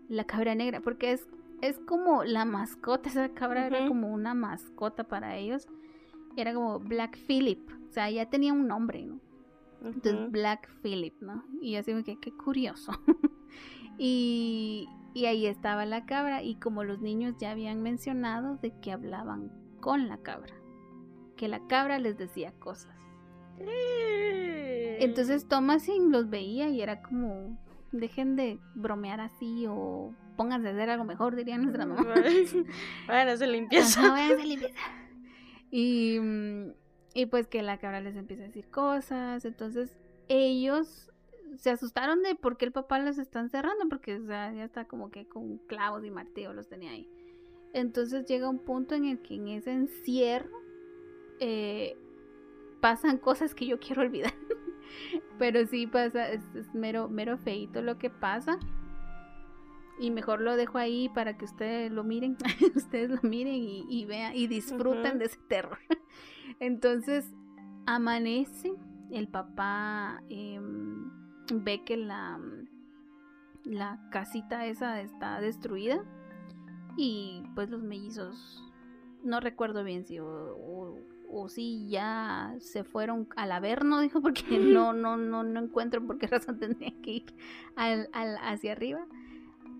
la 0.08 0.24
cabra 0.24 0.54
negra, 0.54 0.80
porque 0.80 1.12
es, 1.12 1.26
es 1.62 1.78
como 1.80 2.24
la 2.24 2.44
mascota, 2.44 3.08
esa 3.10 3.28
cabra 3.30 3.66
era 3.66 3.86
como 3.88 4.12
una 4.12 4.34
mascota 4.34 5.04
para 5.04 5.36
ellos. 5.36 5.66
Era 6.36 6.52
como 6.52 6.80
Black 6.80 7.16
Philip, 7.16 7.70
o 7.88 7.92
sea, 7.92 8.10
ya 8.10 8.28
tenía 8.28 8.52
un 8.52 8.66
nombre, 8.66 9.04
¿no? 9.04 9.20
Entonces, 9.82 10.30
Black 10.30 10.68
Philip, 10.82 11.14
¿no? 11.20 11.44
Y 11.60 11.76
así 11.76 11.92
me 11.92 12.02
quedé, 12.02 12.18
qué 12.18 12.32
curioso. 12.32 12.92
y, 13.98 14.88
y 15.12 15.26
ahí 15.26 15.46
estaba 15.46 15.84
la 15.84 16.06
cabra, 16.06 16.42
y 16.42 16.56
como 16.56 16.82
los 16.82 17.00
niños 17.00 17.34
ya 17.38 17.50
habían 17.50 17.82
mencionado 17.82 18.56
de 18.56 18.72
que 18.80 18.92
hablaban 18.92 19.52
con 19.80 20.08
la 20.08 20.16
cabra, 20.18 20.54
que 21.36 21.46
la 21.48 21.64
cabra 21.66 21.98
les 21.98 22.16
decía 22.16 22.52
cosas. 22.58 22.94
Entonces 24.98 25.46
Thomasin 25.46 26.10
los 26.10 26.30
veía 26.30 26.68
y 26.68 26.80
era 26.80 27.02
como, 27.02 27.58
dejen 27.92 28.36
de 28.36 28.58
bromear 28.74 29.20
así 29.20 29.66
o 29.68 30.14
pónganse 30.36 30.68
a 30.68 30.70
hacer 30.72 30.90
algo 30.90 31.04
mejor, 31.04 31.36
diría 31.36 31.58
nuestra 31.58 31.86
mamá. 31.86 32.14
Vayan 33.08 33.28
a 33.28 33.32
hacer 33.32 33.48
limpieza. 33.48 34.00
vayan 34.10 34.30
a 34.30 34.34
hacer 34.34 34.46
limpieza. 34.46 34.74
Y, 35.70 36.18
y 37.14 37.26
pues 37.26 37.46
que 37.46 37.62
la 37.62 37.78
cabra 37.78 38.00
les 38.00 38.16
empieza 38.16 38.44
a 38.44 38.46
decir 38.46 38.68
cosas. 38.70 39.44
Entonces 39.44 39.96
ellos 40.28 41.10
se 41.56 41.70
asustaron 41.70 42.22
de 42.22 42.34
por 42.34 42.56
qué 42.56 42.66
el 42.66 42.72
papá 42.72 42.98
los 42.98 43.18
está 43.18 43.40
encerrando, 43.40 43.88
porque 43.88 44.20
ya 44.26 44.64
está 44.64 44.86
como 44.86 45.10
que 45.10 45.26
con 45.26 45.58
clavos 45.58 46.04
y 46.04 46.10
martillo 46.10 46.52
los 46.52 46.68
tenía 46.68 46.90
ahí. 46.90 47.08
Entonces 47.72 48.26
llega 48.26 48.48
un 48.48 48.60
punto 48.60 48.94
en 48.94 49.04
el 49.06 49.20
que 49.20 49.34
en 49.34 49.48
ese 49.48 49.72
encierro 49.72 50.60
eh, 51.40 51.96
pasan 52.80 53.18
cosas 53.18 53.54
que 53.54 53.66
yo 53.66 53.80
quiero 53.80 54.02
olvidar. 54.02 54.32
Pero 55.38 55.66
sí 55.66 55.86
pasa, 55.86 56.30
es, 56.30 56.42
mero, 56.72 57.08
mero 57.08 57.36
feito 57.38 57.82
lo 57.82 57.98
que 57.98 58.10
pasa. 58.10 58.58
Y 59.98 60.10
mejor 60.10 60.40
lo 60.40 60.56
dejo 60.56 60.78
ahí 60.78 61.08
para 61.08 61.36
que 61.36 61.44
ustedes 61.44 61.92
lo 61.92 62.04
miren, 62.04 62.36
ustedes 62.74 63.10
lo 63.10 63.28
miren 63.28 63.54
y, 63.54 64.04
vean 64.06 64.34
y 64.34 64.46
disfruten 64.46 65.18
de 65.18 65.26
ese 65.26 65.38
terror. 65.48 65.78
Entonces, 66.60 67.32
amanece, 67.86 68.74
el 69.10 69.28
papá 69.28 70.22
em, 70.28 71.10
ve 71.52 71.84
que 71.84 71.96
la, 71.96 72.40
la 73.64 74.00
casita 74.10 74.66
esa 74.66 75.00
está 75.00 75.40
destruida 75.40 76.04
y 76.96 77.44
pues 77.54 77.70
los 77.70 77.82
mellizos, 77.82 78.62
no 79.22 79.40
recuerdo 79.40 79.84
bien 79.84 80.04
si 80.04 80.18
o 80.18 80.98
o 81.36 81.48
si 81.48 81.88
ya 81.88 82.54
se 82.60 82.84
fueron 82.84 83.28
al 83.36 83.50
averno, 83.52 84.00
dijo, 84.00 84.20
porque 84.20 84.44
no, 84.58 84.92
no, 84.92 85.16
no, 85.16 85.42
no 85.42 85.60
encuentro 85.60 86.04
por 86.06 86.18
qué 86.18 86.26
razón 86.26 86.58
tendría 86.58 86.92
que 87.02 87.10
ir 87.10 87.34
al, 87.76 88.08
hacia 88.42 88.72
arriba. 88.72 89.06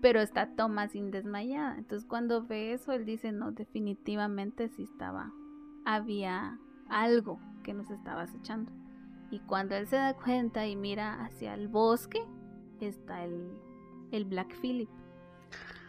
Pero 0.01 0.19
está 0.19 0.49
sin 0.89 1.11
desmayada. 1.11 1.77
Entonces 1.77 2.07
cuando 2.07 2.45
ve 2.45 2.73
eso, 2.73 2.91
él 2.91 3.05
dice, 3.05 3.31
no, 3.31 3.51
definitivamente 3.51 4.69
sí 4.69 4.83
estaba, 4.83 5.31
había 5.85 6.59
algo 6.89 7.39
que 7.63 7.73
nos 7.73 7.89
estaba 7.89 8.23
acechando. 8.23 8.71
Y 9.31 9.39
cuando 9.39 9.75
él 9.75 9.87
se 9.87 9.95
da 9.95 10.13
cuenta 10.13 10.67
y 10.67 10.75
mira 10.75 11.25
hacia 11.25 11.53
el 11.55 11.67
bosque, 11.67 12.23
está 12.79 13.23
el, 13.23 13.51
el 14.11 14.25
Black 14.25 14.55
Philip. 14.61 14.89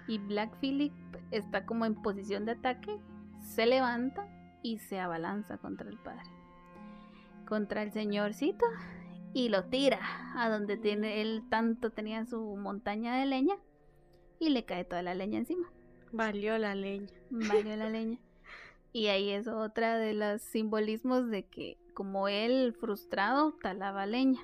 Y 0.08 0.18
Black 0.18 0.58
Philip 0.60 0.92
está 1.30 1.66
como 1.66 1.84
en 1.84 1.94
posición 1.94 2.44
de 2.44 2.52
ataque, 2.52 2.98
se 3.40 3.66
levanta 3.66 4.28
y 4.62 4.78
se 4.78 5.00
abalanza 5.00 5.58
contra 5.58 5.88
el 5.88 5.98
padre, 5.98 6.30
contra 7.46 7.82
el 7.82 7.92
señorcito 7.92 8.64
y 9.32 9.48
lo 9.48 9.64
tira 9.64 10.00
a 10.34 10.48
donde 10.48 10.76
tiene 10.76 11.20
él 11.20 11.44
tanto 11.50 11.90
tenía 11.90 12.24
su 12.24 12.40
montaña 12.56 13.16
de 13.16 13.26
leña 13.26 13.56
y 14.38 14.50
le 14.50 14.64
cae 14.64 14.84
toda 14.84 15.02
la 15.02 15.14
leña 15.14 15.38
encima. 15.38 15.70
Valió 16.12 16.58
la 16.58 16.74
leña. 16.74 17.12
Valió 17.30 17.76
la 17.76 17.90
leña. 17.90 18.18
Y 18.92 19.08
ahí 19.08 19.30
es 19.30 19.46
otra 19.46 19.98
de 19.98 20.14
los 20.14 20.40
simbolismos 20.40 21.28
de 21.28 21.44
que 21.44 21.76
como 21.94 22.28
él 22.28 22.74
frustrado 22.78 23.52
talaba 23.52 24.06
leña. 24.06 24.40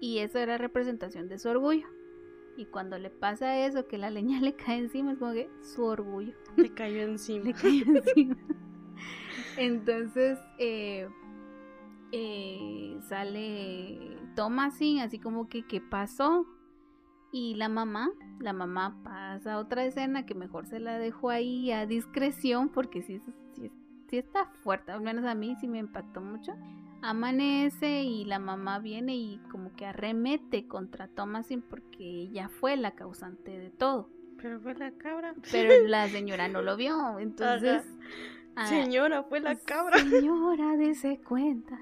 Y 0.00 0.18
eso 0.18 0.38
era 0.38 0.58
representación 0.58 1.28
de 1.28 1.38
su 1.38 1.48
orgullo. 1.48 1.86
Y 2.56 2.66
cuando 2.66 2.98
le 2.98 3.08
pasa 3.08 3.64
eso, 3.66 3.86
que 3.86 3.98
la 3.98 4.10
leña 4.10 4.40
le 4.42 4.54
cae 4.54 4.78
encima, 4.78 5.12
es 5.12 5.18
como 5.18 5.32
que 5.32 5.48
su 5.62 5.84
orgullo. 5.84 6.34
Le 6.56 6.72
cayó 6.72 7.02
encima. 7.02 7.44
le 7.46 7.54
cayó 7.54 7.84
encima. 7.86 8.36
Entonces, 9.56 10.38
eh, 10.58 11.08
eh, 12.12 12.98
sale 13.08 14.16
Thomasin, 14.36 15.00
así 15.00 15.18
como 15.18 15.48
que, 15.48 15.66
¿qué 15.66 15.80
pasó? 15.80 16.46
Y 17.32 17.54
la 17.54 17.68
mamá, 17.68 18.10
la 18.38 18.52
mamá 18.52 19.00
pasa 19.02 19.54
a 19.54 19.58
otra 19.58 19.84
escena 19.84 20.26
que 20.26 20.34
mejor 20.34 20.66
se 20.66 20.78
la 20.78 20.98
dejo 20.98 21.30
ahí 21.30 21.72
a 21.72 21.86
discreción, 21.86 22.68
porque 22.68 23.02
si 23.02 23.20
sí 24.08 24.18
está 24.18 24.46
fuerte, 24.62 24.92
al 24.92 25.00
menos 25.00 25.24
a 25.24 25.34
mí 25.34 25.56
sí 25.58 25.66
me 25.66 25.78
impactó 25.78 26.20
mucho 26.20 26.52
amanece 27.02 28.02
y 28.04 28.24
la 28.24 28.38
mamá 28.38 28.78
viene 28.78 29.16
y 29.16 29.40
como 29.50 29.74
que 29.74 29.84
arremete 29.84 30.66
contra 30.68 31.08
Thomasin 31.08 31.60
porque 31.60 32.04
ella 32.04 32.48
fue 32.48 32.76
la 32.76 32.92
causante 32.92 33.58
de 33.58 33.70
todo. 33.70 34.08
Pero 34.40 34.60
fue 34.60 34.74
la 34.74 34.92
cabra. 34.92 35.34
Pero 35.50 35.68
la 35.88 36.08
señora 36.08 36.48
no 36.48 36.62
lo 36.62 36.76
vio, 36.76 37.18
entonces... 37.18 37.84
Ah, 38.54 38.66
señora, 38.66 39.24
fue 39.24 39.40
la 39.40 39.56
cabra. 39.56 39.98
Señora, 40.10 40.76
dése 40.76 41.18
cuenta. 41.20 41.78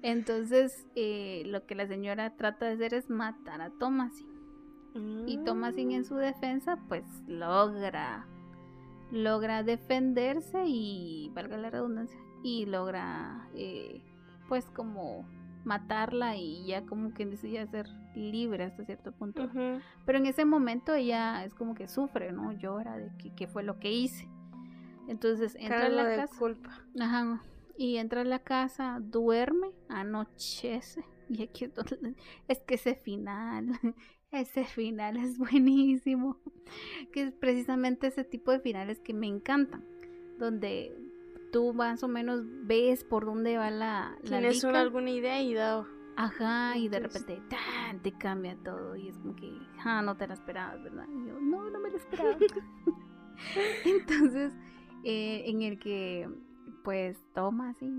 Entonces, 0.00 0.86
eh, 0.94 1.42
lo 1.44 1.66
que 1.66 1.74
la 1.74 1.86
señora 1.86 2.36
trata 2.36 2.64
de 2.64 2.72
hacer 2.72 2.94
es 2.94 3.10
matar 3.10 3.60
a 3.60 3.68
Thomasin. 3.68 4.29
Y 5.26 5.38
Thomasin 5.44 5.92
en 5.92 6.04
su 6.04 6.16
defensa, 6.16 6.78
pues 6.88 7.04
logra 7.28 8.26
logra 9.10 9.62
defenderse 9.62 10.64
y 10.66 11.30
valga 11.34 11.56
la 11.56 11.70
redundancia 11.70 12.18
y 12.42 12.66
logra 12.66 13.48
eh, 13.54 14.02
pues 14.48 14.66
como 14.70 15.26
matarla 15.64 16.36
y 16.36 16.64
ya 16.66 16.86
como 16.86 17.12
que 17.12 17.26
decía 17.26 17.66
ser 17.66 17.88
libre 18.14 18.64
hasta 18.64 18.84
cierto 18.84 19.12
punto. 19.12 19.48
Pero 20.06 20.18
en 20.18 20.26
ese 20.26 20.44
momento 20.44 20.94
ella 20.94 21.44
es 21.44 21.54
como 21.54 21.74
que 21.74 21.86
sufre, 21.86 22.32
¿no? 22.32 22.52
Llora 22.52 22.96
de 22.96 23.10
que, 23.36 23.46
fue 23.46 23.62
lo 23.62 23.78
que 23.78 23.92
hice. 23.92 24.28
Entonces 25.06 25.54
entra 25.56 25.86
a 25.86 25.88
la 25.88 26.16
casa. 26.16 26.38
Culpa. 26.38 26.70
Ajá. 26.98 27.42
Y 27.76 27.96
entra 27.96 28.22
a 28.22 28.24
la 28.24 28.40
casa, 28.40 28.98
duerme, 29.00 29.70
anochece. 29.88 31.04
Y 31.32 31.44
aquí 31.44 31.64
es, 31.64 31.72
es 32.48 32.58
que 32.62 32.74
ese 32.74 32.96
final, 32.96 33.78
ese 34.32 34.64
final 34.64 35.16
es 35.16 35.38
buenísimo. 35.38 36.38
Que 37.12 37.24
es 37.24 37.32
precisamente 37.32 38.06
ese 38.06 38.24
tipo 38.24 38.52
de 38.52 38.60
finales 38.60 39.00
que 39.00 39.12
me 39.12 39.26
encantan. 39.26 39.84
Donde 40.38 40.96
tú 41.52 41.74
más 41.74 42.02
o 42.02 42.08
menos 42.08 42.42
ves 42.64 43.04
por 43.04 43.24
dónde 43.24 43.56
va 43.56 43.70
la, 43.70 44.16
la 44.22 44.38
Tienes 44.38 44.64
alguna 44.64 45.10
idea 45.10 45.42
y 45.42 45.54
da... 45.54 45.86
Ajá, 46.16 46.76
y 46.76 46.88
de 46.88 47.00
repente 47.00 47.40
te 48.02 48.12
cambia 48.12 48.54
todo 48.62 48.94
y 48.94 49.08
es 49.08 49.16
como 49.18 49.34
que, 49.36 49.50
ah, 49.84 50.02
no 50.02 50.16
te 50.16 50.26
la 50.26 50.34
esperabas, 50.34 50.82
¿verdad? 50.82 51.06
Y 51.08 51.26
yo, 51.26 51.40
no, 51.40 51.70
no 51.70 51.80
me 51.80 51.90
la 51.90 51.96
esperaba. 51.96 52.36
Entonces, 53.86 54.52
eh, 55.04 55.44
en 55.46 55.62
el 55.62 55.78
que, 55.78 56.28
pues, 56.84 57.16
toma 57.32 57.70
así, 57.70 57.90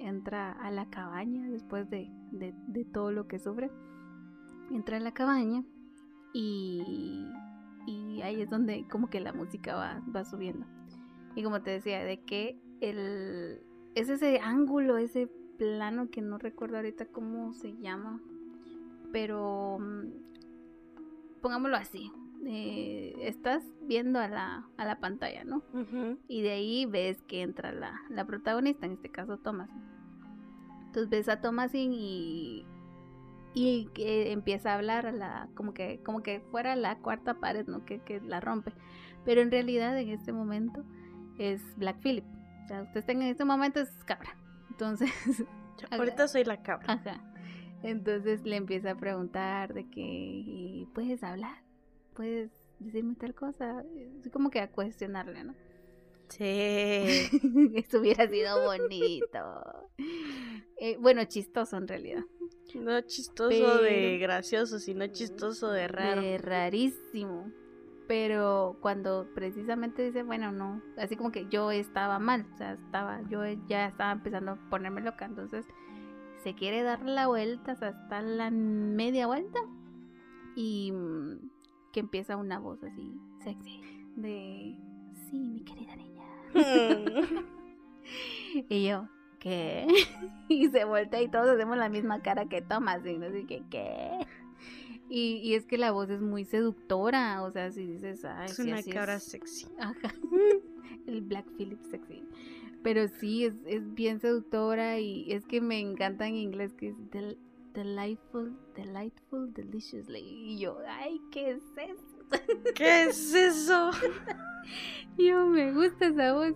entra 0.00 0.52
a 0.52 0.72
la 0.72 0.90
cabaña 0.90 1.48
después 1.50 1.88
de, 1.88 2.10
de, 2.32 2.52
de 2.66 2.84
todo 2.84 3.12
lo 3.12 3.28
que 3.28 3.38
sufre, 3.38 3.70
entra 4.72 4.96
a 4.96 5.00
la 5.00 5.12
cabaña 5.12 5.62
y, 6.32 7.26
y 7.86 8.22
ahí 8.22 8.42
es 8.42 8.50
donde 8.50 8.86
como 8.88 9.08
que 9.08 9.20
la 9.20 9.32
música 9.32 9.74
va, 9.74 10.02
va 10.14 10.24
subiendo. 10.24 10.66
Y 11.34 11.42
como 11.42 11.62
te 11.62 11.70
decía, 11.70 12.02
de 12.04 12.20
que 12.20 12.58
el, 12.80 13.60
es 13.94 14.08
ese 14.08 14.40
ángulo, 14.40 14.98
ese 14.98 15.28
plano 15.58 16.10
que 16.10 16.20
no 16.20 16.38
recuerdo 16.38 16.76
ahorita 16.76 17.06
cómo 17.06 17.52
se 17.52 17.76
llama, 17.76 18.20
pero 19.12 19.78
mm, 19.80 21.40
pongámoslo 21.40 21.76
así. 21.76 22.10
Eh, 22.46 23.14
estás 23.22 23.64
viendo 23.82 24.20
a 24.20 24.28
la, 24.28 24.68
a 24.76 24.84
la 24.84 25.00
pantalla, 25.00 25.44
¿no? 25.44 25.62
Y 26.28 26.42
de 26.42 26.50
ahí 26.52 26.86
ves 26.86 27.20
que 27.22 27.42
entra 27.42 27.72
la, 27.72 28.00
la 28.10 28.26
protagonista, 28.26 28.86
en 28.86 28.92
este 28.92 29.10
caso 29.10 29.38
Thomasin. 29.38 29.82
Entonces 30.86 31.10
ves 31.10 31.28
a 31.28 31.40
Thomasin 31.40 31.92
y, 31.92 32.64
y 33.58 33.88
que 33.94 34.32
empieza 34.32 34.72
a 34.72 34.74
hablar 34.76 35.06
a 35.06 35.12
la, 35.12 35.48
como 35.54 35.74
que, 35.74 36.00
como 36.02 36.22
que 36.22 36.40
fuera 36.50 36.76
la 36.76 36.98
cuarta 36.98 37.34
pared, 37.40 37.66
¿no? 37.66 37.84
Que, 37.84 38.00
que 38.00 38.20
la 38.20 38.40
rompe. 38.40 38.72
Pero 39.24 39.40
en 39.40 39.50
realidad 39.50 39.98
en 39.98 40.10
este 40.10 40.32
momento 40.32 40.84
es 41.38 41.62
Black 41.76 42.00
Phillip 42.00 42.24
sea, 42.68 42.82
usted 42.82 43.00
está 43.00 43.12
en 43.12 43.22
este 43.22 43.44
momento 43.44 43.80
es 43.80 43.90
cabra. 44.04 44.36
Entonces. 44.70 45.10
ahorita 45.90 46.28
soy 46.28 46.44
la 46.44 46.62
cabra. 46.62 46.94
Ajá. 46.94 47.24
Entonces 47.82 48.42
le 48.44 48.56
empieza 48.56 48.92
a 48.92 48.94
preguntar 48.96 49.72
de 49.72 49.88
que 49.88 50.86
puedes 50.94 51.22
hablar, 51.22 51.62
puedes 52.14 52.50
decirme 52.80 53.14
tal 53.14 53.34
cosa, 53.34 53.84
como 54.32 54.50
que 54.50 54.60
a 54.60 54.70
cuestionarle, 54.70 55.44
¿no? 55.44 55.54
Sí. 56.28 56.44
Eso 57.74 58.00
hubiera 58.00 58.28
sido 58.28 58.64
bonito. 58.64 59.38
Eh, 60.76 60.96
bueno, 61.00 61.24
chistoso 61.24 61.76
en 61.76 61.88
realidad. 61.88 62.24
No 62.74 63.00
chistoso 63.00 63.82
de 63.82 64.18
gracioso, 64.18 64.78
sino 64.78 65.06
chistoso 65.06 65.70
de 65.70 65.88
raro. 65.88 66.20
De 66.20 66.38
rarísimo. 66.38 67.50
Pero 68.06 68.78
cuando 68.80 69.28
precisamente 69.34 70.02
dice, 70.02 70.22
bueno, 70.22 70.50
no, 70.50 70.82
así 70.96 71.16
como 71.16 71.30
que 71.30 71.46
yo 71.50 71.70
estaba 71.70 72.18
mal, 72.18 72.46
o 72.54 72.56
sea, 72.56 72.72
estaba, 72.72 73.20
yo 73.28 73.42
ya 73.68 73.86
estaba 73.86 74.12
empezando 74.12 74.52
a 74.52 74.70
ponerme 74.70 75.02
loca, 75.02 75.26
entonces 75.26 75.66
se 76.42 76.54
quiere 76.54 76.82
dar 76.82 77.02
la 77.02 77.26
vuelta 77.26 77.72
hasta 77.72 78.22
la 78.22 78.50
media 78.50 79.26
vuelta 79.26 79.58
y 80.56 80.90
mm, 80.92 81.50
que 81.92 82.00
empieza 82.00 82.36
una 82.36 82.58
voz 82.58 82.82
así 82.82 83.20
sexy 83.44 83.82
de, 84.16 84.76
sí, 85.28 85.38
mi 85.38 85.60
querida 85.60 85.94
niña. 85.96 86.07
y 88.68 88.86
yo, 88.86 89.08
¿qué? 89.38 89.86
y 90.48 90.68
se 90.68 90.84
vuelta 90.84 91.20
y 91.20 91.28
todos 91.28 91.48
hacemos 91.48 91.76
la 91.76 91.88
misma 91.88 92.22
cara 92.22 92.46
que 92.46 92.62
Thomas, 92.62 93.04
y 93.06 93.18
no 93.18 93.30
sé 93.30 93.46
qué, 93.46 93.62
¿qué? 93.70 94.26
Y, 95.10 95.40
y, 95.42 95.54
es 95.54 95.64
que 95.64 95.78
la 95.78 95.90
voz 95.90 96.10
es 96.10 96.20
muy 96.20 96.44
seductora, 96.44 97.42
o 97.42 97.50
sea, 97.50 97.70
si 97.70 97.86
dices, 97.86 98.26
ay, 98.26 98.50
es 98.50 98.58
una 98.58 98.82
cara 98.82 99.18
sexy. 99.18 99.66
Ajá. 99.78 100.14
El 101.06 101.22
Black 101.22 101.46
Phillip 101.56 101.80
sexy. 101.90 102.22
Pero 102.82 103.08
sí, 103.08 103.44
es, 103.44 103.54
es, 103.66 103.94
bien 103.94 104.20
seductora 104.20 105.00
y 105.00 105.32
es 105.32 105.46
que 105.46 105.62
me 105.62 105.80
encanta 105.80 106.28
en 106.28 106.36
inglés 106.36 106.74
que 106.74 106.88
es 106.88 106.96
delightful, 107.72 108.56
delightful, 108.76 109.52
deliciously. 109.52 110.20
Y 110.20 110.58
yo, 110.58 110.78
ay, 110.86 111.20
¿qué 111.32 111.52
es 111.52 111.62
eso? 111.76 112.07
¿Qué 112.74 113.04
es 113.04 113.34
eso? 113.34 113.90
yo 115.18 115.46
me 115.46 115.72
gusta 115.72 116.06
esa 116.06 116.32
voz. 116.34 116.54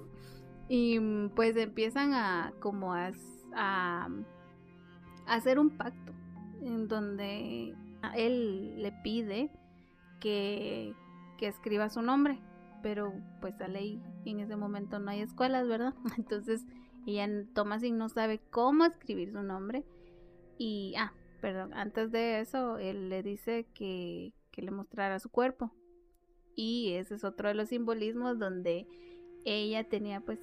Y 0.68 0.98
mm, 0.98 1.30
pues 1.30 1.56
empiezan 1.56 2.14
a 2.14 2.52
como 2.60 2.94
a, 2.94 3.10
a, 3.54 4.08
hacer 5.26 5.58
un 5.58 5.70
pacto 5.70 6.12
en 6.62 6.88
donde 6.88 7.74
él 8.14 8.82
le 8.82 8.92
pide 9.02 9.50
que, 10.20 10.94
que 11.38 11.48
escriba 11.48 11.88
su 11.88 12.02
nombre, 12.02 12.40
pero 12.82 13.12
pues 13.40 13.60
a 13.60 13.68
ley 13.68 14.00
en 14.24 14.40
ese 14.40 14.56
momento 14.56 14.98
no 14.98 15.10
hay 15.10 15.20
escuelas, 15.20 15.66
¿verdad? 15.66 15.94
Entonces 16.16 16.64
ella 17.06 17.28
Thomasin 17.54 17.98
no 17.98 18.08
sabe 18.08 18.40
cómo 18.50 18.84
escribir 18.84 19.32
su 19.32 19.42
nombre 19.42 19.84
y 20.58 20.94
ah, 20.96 21.12
perdón, 21.40 21.74
antes 21.74 22.12
de 22.12 22.40
eso 22.40 22.78
él 22.78 23.08
le 23.08 23.22
dice 23.22 23.66
que, 23.74 24.32
que 24.52 24.62
le 24.62 24.70
mostrara 24.70 25.18
su 25.18 25.30
cuerpo 25.30 25.72
y 26.54 26.92
ese 26.94 27.14
es 27.14 27.24
otro 27.24 27.48
de 27.48 27.54
los 27.54 27.68
simbolismos 27.68 28.38
donde 28.38 28.86
ella 29.44 29.84
tenía 29.84 30.20
pues 30.20 30.38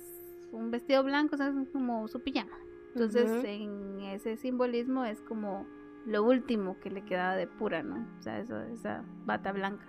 un 0.52 0.72
vestido 0.72 1.04
blanco, 1.04 1.36
o 1.36 1.38
sea, 1.38 1.54
como 1.72 2.08
su 2.08 2.22
pijama. 2.22 2.58
Entonces, 2.94 3.44
en 3.46 4.02
ese 4.02 4.36
simbolismo 4.38 5.06
es 5.06 5.22
como 5.22 5.66
lo 6.06 6.24
último 6.24 6.80
que 6.80 6.90
le 6.90 7.06
quedaba 7.06 7.36
de 7.36 7.46
pura, 7.46 7.84
¿no? 7.84 8.08
O 8.18 8.22
sea, 8.22 8.40
eso, 8.40 8.60
esa 8.64 9.06
bata 9.26 9.52
blanca. 9.52 9.86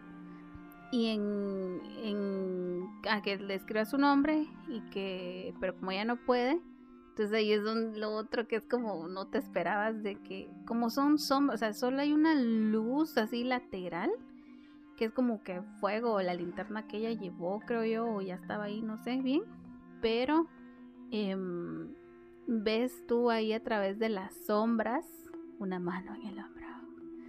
Y 0.93 1.07
en, 1.07 1.81
en 2.03 2.89
a 3.09 3.23
que 3.23 3.39
le 3.39 3.55
escriba 3.55 3.85
su 3.85 3.97
nombre 3.97 4.47
y 4.69 4.81
que, 4.91 5.55
pero 5.61 5.75
como 5.77 5.93
ya 5.93 6.05
no 6.05 6.17
puede, 6.17 6.61
entonces 7.21 7.37
ahí 7.37 7.53
es 7.53 7.63
donde 7.63 7.99
lo 7.99 8.13
otro 8.13 8.49
que 8.49 8.57
es 8.57 8.63
como 8.63 9.07
no 9.07 9.27
te 9.27 9.37
esperabas 9.37 10.03
de 10.03 10.17
que, 10.17 10.49
como 10.65 10.89
son 10.89 11.19
sombras, 11.19 11.57
o 11.57 11.59
sea, 11.59 11.75
solo 11.75 12.01
hay 12.01 12.15
una 12.15 12.35
luz 12.35 13.19
así 13.19 13.45
lateral 13.45 14.11
que 14.97 15.05
es 15.05 15.13
como 15.13 15.43
que 15.43 15.61
fuego 15.81 16.15
o 16.15 16.23
la 16.23 16.33
linterna 16.33 16.87
que 16.87 16.97
ella 16.97 17.13
llevó, 17.13 17.61
creo 17.61 17.85
yo, 17.85 18.07
o 18.07 18.23
ya 18.23 18.37
estaba 18.37 18.65
ahí, 18.65 18.81
no 18.81 18.97
sé 19.05 19.21
bien. 19.21 19.43
Pero 20.01 20.47
em, 21.11 21.95
ves 22.47 23.07
tú 23.07 23.29
ahí 23.31 23.53
a 23.53 23.63
través 23.63 23.99
de 23.99 24.09
las 24.09 24.35
sombras 24.47 25.05
una 25.59 25.79
mano 25.79 26.15
en 26.15 26.27
el 26.27 26.39
hombro 26.39 26.67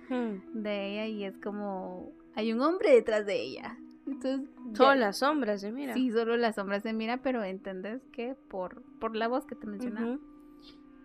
hmm. 0.08 0.62
de 0.62 0.92
ella 0.92 1.08
y 1.08 1.26
es 1.26 1.38
como 1.38 2.14
hay 2.34 2.54
un 2.54 2.62
hombre 2.62 2.92
detrás 2.92 3.26
de 3.26 3.42
ella. 3.42 3.78
Entonces, 4.08 4.50
solo 4.74 4.96
las 4.96 5.18
sombras 5.18 5.62
se 5.62 5.72
mira. 5.72 5.94
Sí, 5.94 6.12
solo 6.12 6.38
las 6.38 6.56
sombras 6.56 6.84
se 6.84 6.94
mira, 6.94 7.22
pero 7.22 7.44
entendés 7.44 8.02
que 8.12 8.36
por, 8.50 8.82
por 9.00 9.16
la 9.16 9.28
voz 9.28 9.46
que 9.46 9.56
te 9.56 9.68
mencionaba. 9.68 10.18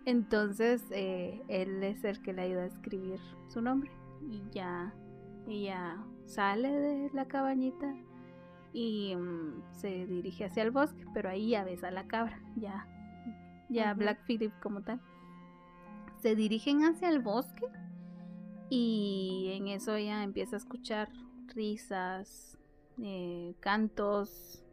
Entonces, 0.05 0.83
eh, 0.91 1.41
él 1.47 1.83
es 1.83 2.03
el 2.03 2.21
que 2.21 2.33
le 2.33 2.43
ayuda 2.43 2.63
a 2.63 2.67
escribir 2.67 3.19
su 3.47 3.61
nombre. 3.61 3.91
Y 4.29 4.41
ya 4.51 4.93
ella 5.47 5.97
sale 6.25 6.71
de 6.71 7.09
la 7.13 7.27
cabañita 7.27 7.93
y 8.73 9.15
mm, 9.15 9.63
se 9.71 10.05
dirige 10.05 10.45
hacia 10.45 10.63
el 10.63 10.71
bosque, 10.71 11.05
pero 11.13 11.29
ahí 11.29 11.49
ya 11.49 11.63
ves 11.63 11.83
a 11.83 11.91
la 11.91 12.07
cabra, 12.07 12.39
ya, 12.55 12.87
ya 13.69 13.93
Black 13.93 14.23
Phillip 14.25 14.53
como 14.61 14.81
tal. 14.81 15.01
Se 16.21 16.35
dirigen 16.35 16.83
hacia 16.83 17.09
el 17.09 17.19
bosque 17.19 17.65
y 18.69 19.51
en 19.53 19.67
eso 19.67 19.95
ella 19.95 20.23
empieza 20.23 20.55
a 20.55 20.59
escuchar 20.59 21.09
risas, 21.47 22.56
eh, 23.01 23.55
cantos 23.59 24.63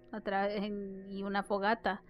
y 1.11 1.23
una 1.25 1.43
fogata 1.43 2.03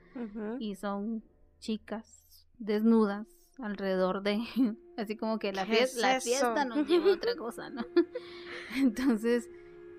y 0.58 0.74
son 0.74 1.22
chicas 1.58 2.46
desnudas 2.58 3.26
alrededor 3.58 4.22
de 4.22 4.40
así 4.96 5.16
como 5.16 5.38
que 5.38 5.52
la, 5.52 5.66
fiesta, 5.66 6.14
la 6.14 6.20
fiesta 6.20 6.64
nos 6.64 6.86
lleva 6.86 7.12
otra 7.12 7.34
cosa, 7.38 7.70
¿no? 7.70 7.84
Entonces, 8.76 9.48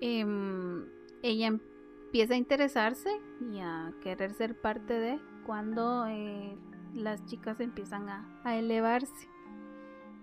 em, 0.00 0.86
ella 1.22 1.46
empieza 1.46 2.34
a 2.34 2.36
interesarse 2.36 3.10
y 3.52 3.60
a 3.60 3.92
querer 4.02 4.32
ser 4.34 4.60
parte 4.60 4.94
de 4.94 5.20
cuando 5.44 6.06
eh, 6.06 6.56
las 6.94 7.24
chicas 7.26 7.60
empiezan 7.60 8.08
a, 8.08 8.56
elevarse 8.56 9.28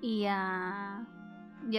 y 0.02 0.26
a, 0.28 1.08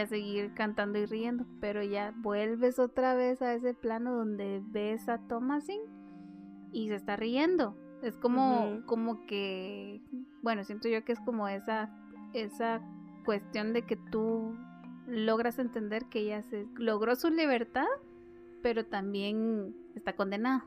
seguir 0.06 0.54
cantando 0.54 0.98
y 0.98 1.06
riendo, 1.06 1.46
pero 1.60 1.82
ya 1.82 2.14
vuelves 2.16 2.78
otra 2.78 3.14
vez 3.14 3.42
a 3.42 3.54
ese 3.54 3.74
plano 3.74 4.14
donde 4.14 4.62
ves 4.66 5.08
a 5.08 5.18
Thomasin 5.18 5.80
y 6.72 6.88
se 6.88 6.94
está 6.94 7.16
riendo. 7.16 7.76
Es 8.02 8.16
como, 8.16 8.82
como 8.86 9.24
que, 9.26 10.02
bueno, 10.42 10.64
siento 10.64 10.88
yo 10.88 11.04
que 11.04 11.12
es 11.12 11.20
como 11.20 11.48
esa, 11.48 11.90
esa 12.34 12.82
cuestión 13.24 13.72
de 13.72 13.82
que 13.82 13.96
tú 13.96 14.54
logras 15.06 15.58
entender 15.58 16.06
que 16.06 16.20
ella 16.20 16.42
se 16.42 16.66
logró 16.76 17.16
su 17.16 17.30
libertad, 17.30 17.86
pero 18.62 18.84
también 18.84 19.74
está 19.94 20.14
condenada. 20.14 20.66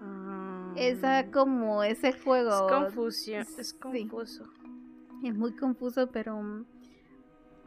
Ah. 0.00 0.74
Esa 0.76 1.30
como 1.30 1.82
ese 1.82 2.12
juego. 2.12 2.50
Es 2.50 2.72
confusión, 2.72 3.46
es 3.58 3.74
confuso. 3.74 4.44
Es 5.22 5.34
muy 5.34 5.52
confuso, 5.52 6.10
pero 6.10 6.66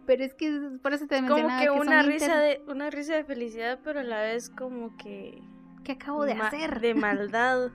pero 0.07 0.23
es 0.23 0.33
que 0.33 0.79
por 0.81 0.93
eso 0.93 1.05
te 1.05 1.19
como 1.27 1.35
que, 1.35 1.69
una 1.69 2.01
risa 2.01 2.39
de 2.39 2.63
una 2.67 2.89
risa 2.89 3.15
de 3.15 3.23
felicidad, 3.25 3.79
pero 3.83 3.99
a 3.99 4.03
la 4.03 4.21
vez 4.21 4.49
como 4.49 4.95
que 4.97 5.43
¿qué 5.83 5.91
acabo 5.91 6.25
de 6.25 6.33
hacer? 6.33 6.79
De 6.79 6.95
maldad. 6.95 7.69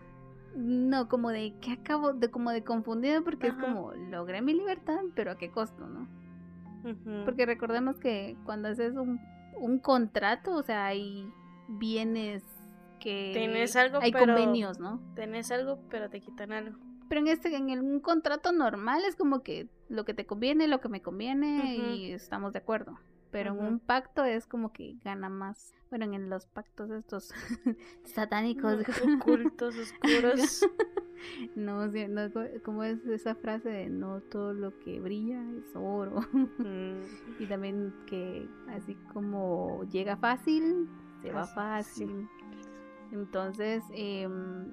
no, 0.57 1.09
como 1.09 1.31
de 1.31 1.55
¿qué 1.61 1.73
acabo 1.73 2.15
de 2.15 2.31
como 2.31 2.51
de 2.51 2.65
confundido 2.65 3.23
porque 3.23 3.49
es 3.49 3.55
como 3.55 3.93
logré 3.93 4.43
mi 4.43 4.55
libertad, 4.55 4.99
pero 5.15 5.31
a 5.31 5.39
qué 5.39 5.51
costo, 5.51 5.87
¿no? 5.87 6.09
Porque 7.25 7.47
recordemos 7.47 7.99
que 8.01 8.37
cuando 8.45 8.69
haces 8.69 8.97
un, 8.97 9.21
un 9.57 9.79
contrato, 9.79 10.57
o 10.57 10.63
sea, 10.65 10.87
hay 10.87 11.31
bienes 11.69 12.43
que... 12.99 13.31
Tienes 13.33 13.77
algo, 13.77 14.01
hay 14.03 14.11
convenios, 14.11 14.81
¿no? 14.81 15.01
Tenés 15.15 15.53
algo, 15.53 15.79
pero 15.91 16.11
te 16.11 16.21
quitan 16.21 16.51
algo. 16.51 16.77
Pero 17.13 17.21
en 17.21 17.29
este, 17.29 17.55
en 17.55 17.79
un 17.79 18.01
contrato 18.01 18.53
normal 18.53 19.03
es 19.07 19.17
como 19.17 19.43
que 19.43 19.69
lo 19.91 20.07
que 20.07 20.15
te 20.15 20.25
conviene, 20.25 20.67
lo 20.67 20.81
que 20.81 20.89
me 20.89 21.03
conviene 21.03 21.77
y 21.77 22.11
estamos 22.11 22.55
de 22.55 22.61
acuerdo. 22.61 22.99
Pero 23.31 23.53
en 23.53 23.59
un 23.59 23.81
pacto 23.81 24.25
es 24.25 24.47
como 24.47 24.73
que 24.73 24.97
gana 25.05 25.29
más. 25.29 25.75
Bueno, 25.91 26.07
en 26.07 26.31
los 26.31 26.47
pactos 26.47 26.91
estos 26.91 27.35
satánicos. 28.07 28.83
Ocultos, 29.21 29.75
oscuros. 29.77 30.67
no, 31.55 31.87
no, 31.87 32.31
como 32.65 32.83
es 32.83 33.05
esa 33.05 33.35
frase 33.35 33.69
de 33.69 33.91
no 33.91 34.23
todo 34.23 34.55
lo 34.55 34.79
que 34.79 34.99
brilla 34.99 35.45
es 35.59 35.67
oro. 35.77 36.23
Mm. 36.33 37.43
y 37.43 37.47
también 37.47 37.95
que 38.07 38.49
así 38.71 38.95
como 39.13 39.85
llega 39.91 40.17
fácil, 40.17 40.89
se 41.21 41.31
va 41.31 41.47
fácil. 41.47 42.27
Entonces, 43.13 43.85
em, 43.91 44.73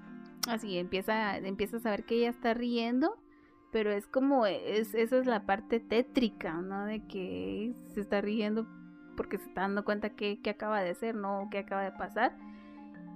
así 0.49 0.77
empieza, 0.77 1.37
empieza 1.37 1.77
a 1.77 1.81
saber 1.81 2.05
que 2.05 2.15
ella 2.15 2.29
está 2.29 2.53
riendo 2.53 3.17
pero 3.71 3.91
es 3.91 4.07
como, 4.07 4.45
es, 4.45 4.93
esa 4.95 5.17
es 5.17 5.25
la 5.25 5.45
parte 5.45 5.79
tétrica, 5.79 6.53
¿no? 6.53 6.85
De 6.85 7.05
que 7.05 7.73
se 7.93 8.01
está 8.01 8.21
riendo 8.21 8.67
porque 9.15 9.37
se 9.37 9.45
está 9.45 9.61
dando 9.61 9.85
cuenta 9.85 10.11
que, 10.11 10.39
acaba 10.49 10.81
de 10.81 10.95
ser, 10.95 11.15
¿no? 11.15 11.49
Que 11.51 11.59
acaba 11.59 11.83
de 11.83 11.91
pasar. 11.91 12.35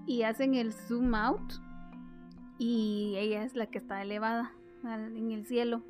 Y 0.06 0.24
hacen 0.24 0.54
el 0.54 0.74
zoom 0.74 1.16
out 1.16 1.54
y 2.60 3.16
ella 3.18 3.44
es 3.44 3.56
la 3.56 3.68
que 3.68 3.78
está 3.78 4.02
elevada 4.02 4.52
en 4.84 5.32
el 5.32 5.46
cielo. 5.46 5.82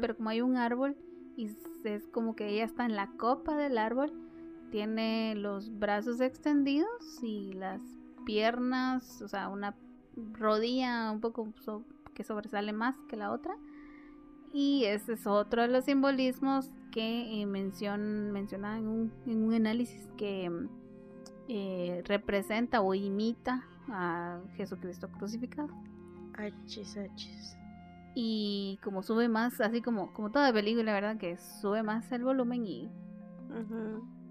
pero 0.00 0.16
como 0.16 0.30
hay 0.30 0.40
un 0.40 0.56
árbol 0.56 0.96
y 1.36 1.46
es 1.84 2.06
como 2.08 2.36
que 2.36 2.48
ella 2.48 2.64
está 2.64 2.84
en 2.84 2.96
la 2.96 3.12
copa 3.12 3.56
del 3.56 3.78
árbol, 3.78 4.12
tiene 4.70 5.34
los 5.36 5.78
brazos 5.78 6.20
extendidos 6.20 7.22
y 7.22 7.52
las 7.52 7.80
piernas, 8.26 9.22
o 9.22 9.28
sea, 9.28 9.48
una 9.48 9.74
rodilla 10.16 11.10
un 11.10 11.20
poco 11.20 11.52
que 12.14 12.24
sobresale 12.24 12.72
más 12.72 12.96
que 13.08 13.16
la 13.16 13.32
otra. 13.32 13.56
Y 14.52 14.84
ese 14.84 15.14
es 15.14 15.26
otro 15.26 15.62
de 15.62 15.68
los 15.68 15.86
simbolismos 15.86 16.70
que 16.90 17.40
eh, 17.40 17.46
menciona 17.46 18.78
en 18.78 18.86
un, 18.86 19.12
en 19.26 19.42
un, 19.44 19.54
análisis 19.54 20.06
que 20.18 20.50
eh, 21.48 22.02
representa 22.06 22.82
o 22.82 22.94
imita 22.94 23.66
a 23.88 24.40
Jesucristo 24.56 25.08
crucificado. 25.08 25.70
Hachis, 26.34 26.96
hachis. 26.96 27.56
Y 28.14 28.78
como 28.82 29.02
sube 29.02 29.28
más, 29.28 29.60
así 29.62 29.80
como, 29.80 30.12
como 30.12 30.30
toda 30.30 30.52
película, 30.52 30.92
verdad 30.92 31.16
que 31.16 31.38
sube 31.38 31.82
más 31.82 32.12
el 32.12 32.24
volumen 32.24 32.66
y, 32.66 32.90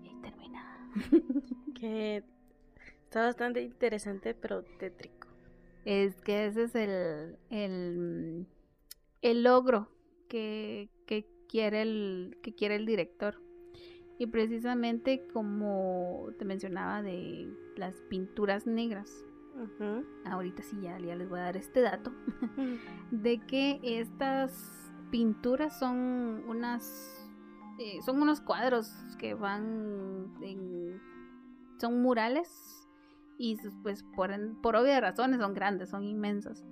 y 0.04 0.16
termina. 0.22 0.92
que 1.80 2.24
está 3.06 3.24
bastante 3.26 3.64
interesante, 3.64 4.36
pero 4.36 4.64
tétrico. 4.80 5.21
Es 5.86 6.22
que 6.22 6.46
ese 6.46 6.64
es 6.64 6.76
el, 6.76 7.38
el, 7.50 8.48
el 9.22 9.44
logro 9.44 9.90
que, 10.28 10.90
quiere 11.50 11.82
el, 11.82 12.38
que 12.42 12.54
quiere 12.54 12.76
el 12.76 12.86
director. 12.86 13.42
Y 14.18 14.28
precisamente 14.28 15.28
como 15.34 16.28
te 16.38 16.46
mencionaba 16.46 17.02
de 17.02 17.52
las 17.76 17.96
pinturas 18.02 18.68
negras, 18.68 19.26
ahorita 20.26 20.64
sí 20.64 20.78
ya, 20.82 20.98
les 21.00 21.28
voy 21.28 21.40
a 21.40 21.44
dar 21.44 21.58
este 21.58 21.82
dato, 21.82 22.12
de 23.12 23.40
que 23.48 23.80
estas 23.84 24.92
pinturas 25.10 25.78
son 25.80 26.44
unas, 26.48 27.28
eh, 27.80 28.00
son 28.06 28.22
unos 28.22 28.42
cuadros 28.42 28.94
que 29.18 29.34
van 29.34 30.32
en, 30.42 31.02
son 31.80 32.02
murales 32.02 32.81
y 33.42 33.58
pues 33.82 34.04
por, 34.04 34.32
por 34.62 34.76
obvias 34.76 35.02
razones 35.02 35.40
son 35.40 35.56
grandes, 35.56 35.90
son 35.90 36.04
inmensas. 36.04 36.64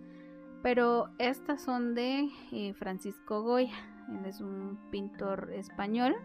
Pero 0.61 1.09
estas 1.17 1.63
son 1.63 1.95
de 1.95 2.29
eh, 2.51 2.75
Francisco 2.75 3.41
Goya. 3.41 3.73
Él 4.07 4.23
es 4.27 4.39
un 4.39 4.77
pintor 4.91 5.49
español 5.51 6.15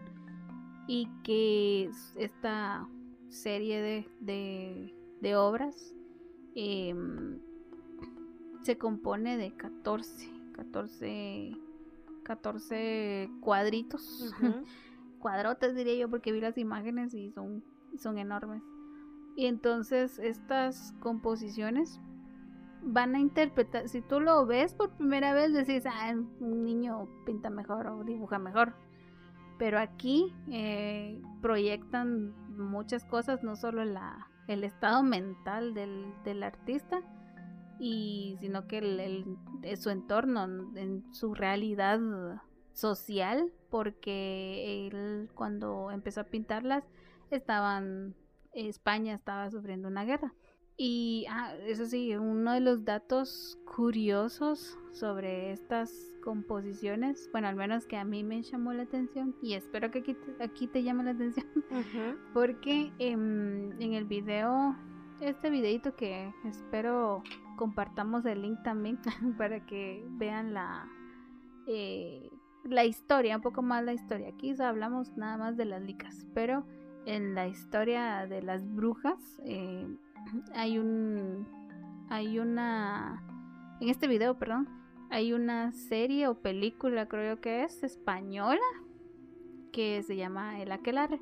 y 0.87 1.09
que 1.23 1.89
esta 2.15 2.87
serie 3.29 4.11
de, 4.19 5.35
obras 5.35 5.95
em, 6.53 7.39
se 8.61 8.77
compone 8.77 9.37
de 9.37 9.51
14, 9.55 10.29
14, 10.53 11.57
14 12.21 13.31
cuadritos, 13.41 14.31
cuadrotes 15.17 15.75
diría 15.75 15.95
yo 15.95 16.07
porque 16.07 16.31
vi 16.31 16.39
las 16.39 16.59
imágenes 16.59 17.15
y 17.15 17.31
son, 17.31 17.63
son 17.97 18.19
enormes. 18.19 18.61
Y 19.35 19.47
entonces 19.47 20.17
estas 20.19 20.93
composiciones 20.99 21.99
van 22.81 23.15
a 23.15 23.19
interpretar, 23.19 23.89
si 23.89 24.01
tú 24.01 24.19
lo 24.19 24.45
ves 24.45 24.73
por 24.73 24.91
primera 24.91 25.33
vez, 25.33 25.53
decís, 25.53 25.85
ah, 25.85 26.13
un 26.39 26.63
niño 26.63 27.09
pinta 27.25 27.49
mejor 27.49 27.87
o 27.87 28.03
dibuja 28.03 28.39
mejor. 28.39 28.75
Pero 29.57 29.79
aquí 29.79 30.33
eh, 30.51 31.21
proyectan 31.41 32.33
muchas 32.57 33.03
cosas, 33.05 33.43
no 33.43 33.55
solo 33.55 33.83
la, 33.83 34.29
el 34.47 34.63
estado 34.63 35.03
mental 35.03 35.73
del, 35.73 36.05
del 36.23 36.43
artista, 36.43 37.01
y 37.79 38.37
sino 38.39 38.67
que 38.67 38.77
el, 38.77 39.25
su 39.77 39.89
entorno, 39.89 40.43
en 40.75 41.03
su 41.13 41.33
realidad 41.33 41.99
social, 42.73 43.51
porque 43.69 44.87
él 44.87 45.29
cuando 45.33 45.91
empezó 45.91 46.21
a 46.21 46.25
pintarlas 46.25 46.83
estaban 47.31 48.15
España 48.55 49.13
estaba 49.13 49.49
sufriendo 49.51 49.87
una 49.87 50.05
guerra. 50.05 50.33
Y 50.77 51.25
ah, 51.29 51.53
eso 51.67 51.85
sí, 51.85 52.15
uno 52.15 52.51
de 52.51 52.59
los 52.59 52.83
datos 52.83 53.57
curiosos 53.75 54.77
sobre 54.91 55.51
estas 55.51 56.13
composiciones, 56.21 57.29
bueno, 57.31 57.47
al 57.47 57.55
menos 57.55 57.85
que 57.85 57.97
a 57.97 58.03
mí 58.03 58.23
me 58.23 58.41
llamó 58.41 58.73
la 58.73 58.83
atención 58.83 59.35
y 59.41 59.53
espero 59.53 59.91
que 59.91 59.99
aquí 59.99 60.15
te, 60.15 60.43
aquí 60.43 60.67
te 60.67 60.83
llame 60.83 61.03
la 61.03 61.11
atención, 61.11 61.45
porque 62.33 62.91
em, 62.99 63.71
en 63.81 63.93
el 63.93 64.03
video, 64.05 64.75
este 65.21 65.49
videito 65.49 65.95
que 65.95 66.33
espero 66.43 67.23
compartamos 67.55 68.25
el 68.25 68.41
link 68.41 68.61
también 68.63 68.99
para 69.37 69.65
que 69.65 70.05
vean 70.17 70.53
la, 70.53 70.89
eh, 71.67 72.29
la 72.65 72.83
historia, 72.83 73.37
un 73.37 73.41
poco 73.41 73.61
más 73.61 73.83
la 73.83 73.93
historia. 73.93 74.29
Aquí 74.29 74.53
hablamos 74.59 75.15
nada 75.15 75.37
más 75.37 75.55
de 75.55 75.65
las 75.65 75.81
licas, 75.81 76.25
pero 76.33 76.65
en 77.05 77.35
la 77.35 77.47
historia 77.47 78.25
de 78.27 78.41
las 78.41 78.65
brujas, 78.73 79.39
eh, 79.43 79.87
hay 80.53 80.77
un 80.77 81.47
hay 82.09 82.39
una 82.39 83.23
en 83.81 83.89
este 83.89 84.07
video, 84.07 84.37
perdón, 84.37 84.67
hay 85.09 85.33
una 85.33 85.71
serie 85.71 86.27
o 86.27 86.35
película, 86.35 87.07
creo 87.07 87.39
que 87.41 87.63
es 87.63 87.83
española 87.83 88.61
que 89.71 90.01
se 90.03 90.15
llama 90.15 90.61
El 90.61 90.71
Aquelarre. 90.71 91.21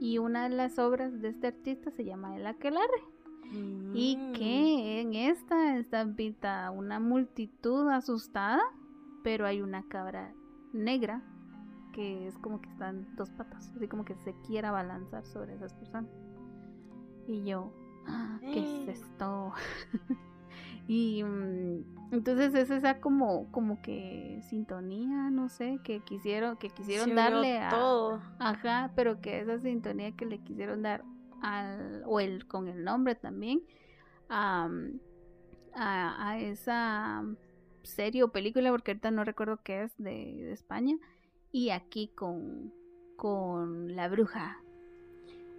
Y 0.00 0.18
una 0.18 0.48
de 0.48 0.54
las 0.54 0.78
obras 0.78 1.20
de 1.20 1.28
este 1.28 1.48
artista 1.48 1.90
se 1.90 2.04
llama 2.04 2.36
El 2.36 2.46
Aquelarre. 2.46 3.02
Y 3.94 4.16
mm. 4.16 4.32
que 4.32 5.00
en 5.00 5.14
esta 5.14 5.78
está 5.78 6.06
pintada 6.06 6.70
una 6.70 7.00
multitud 7.00 7.88
asustada, 7.88 8.62
pero 9.22 9.46
hay 9.46 9.60
una 9.60 9.82
cabra 9.88 10.34
negra 10.72 11.22
que 11.92 12.26
es 12.28 12.38
como 12.38 12.60
que 12.60 12.68
están 12.68 13.06
dos 13.16 13.30
patas, 13.30 13.72
así 13.76 13.88
como 13.88 14.04
que 14.04 14.14
se 14.16 14.34
quiera 14.46 14.70
balanzar 14.70 15.24
sobre 15.26 15.54
esas 15.54 15.74
personas. 15.74 16.10
Y 17.26 17.44
yo, 17.44 17.72
¿qué 18.40 18.60
es 18.60 19.00
esto? 19.00 19.52
y 20.88 21.22
mm, 21.22 22.12
entonces 22.12 22.54
es 22.54 22.70
esa 22.70 23.00
como, 23.00 23.50
como 23.52 23.82
que 23.82 24.40
sintonía, 24.48 25.30
no 25.30 25.48
sé, 25.48 25.80
que 25.84 26.00
quisieron, 26.00 26.56
que 26.56 26.70
quisieron 26.70 27.14
darle 27.14 27.58
a 27.58 27.68
todo. 27.68 28.20
Ajá, 28.38 28.92
pero 28.96 29.20
que 29.20 29.40
esa 29.40 29.58
sintonía 29.58 30.12
que 30.12 30.24
le 30.24 30.38
quisieron 30.38 30.82
dar 30.82 31.04
al, 31.42 32.02
o 32.06 32.20
el 32.20 32.46
con 32.46 32.68
el 32.68 32.84
nombre 32.84 33.14
también, 33.14 33.62
a, 34.30 34.68
a, 35.74 36.38
esa 36.38 37.24
serie 37.82 38.22
o 38.22 38.32
película, 38.32 38.70
porque 38.70 38.92
ahorita 38.92 39.10
no 39.10 39.24
recuerdo 39.24 39.60
qué 39.62 39.82
es 39.82 39.96
de, 39.98 40.10
de 40.10 40.52
España, 40.52 40.96
y 41.52 41.70
aquí 41.70 42.08
con, 42.14 42.72
con 43.16 43.94
la 43.96 44.08
bruja, 44.08 44.62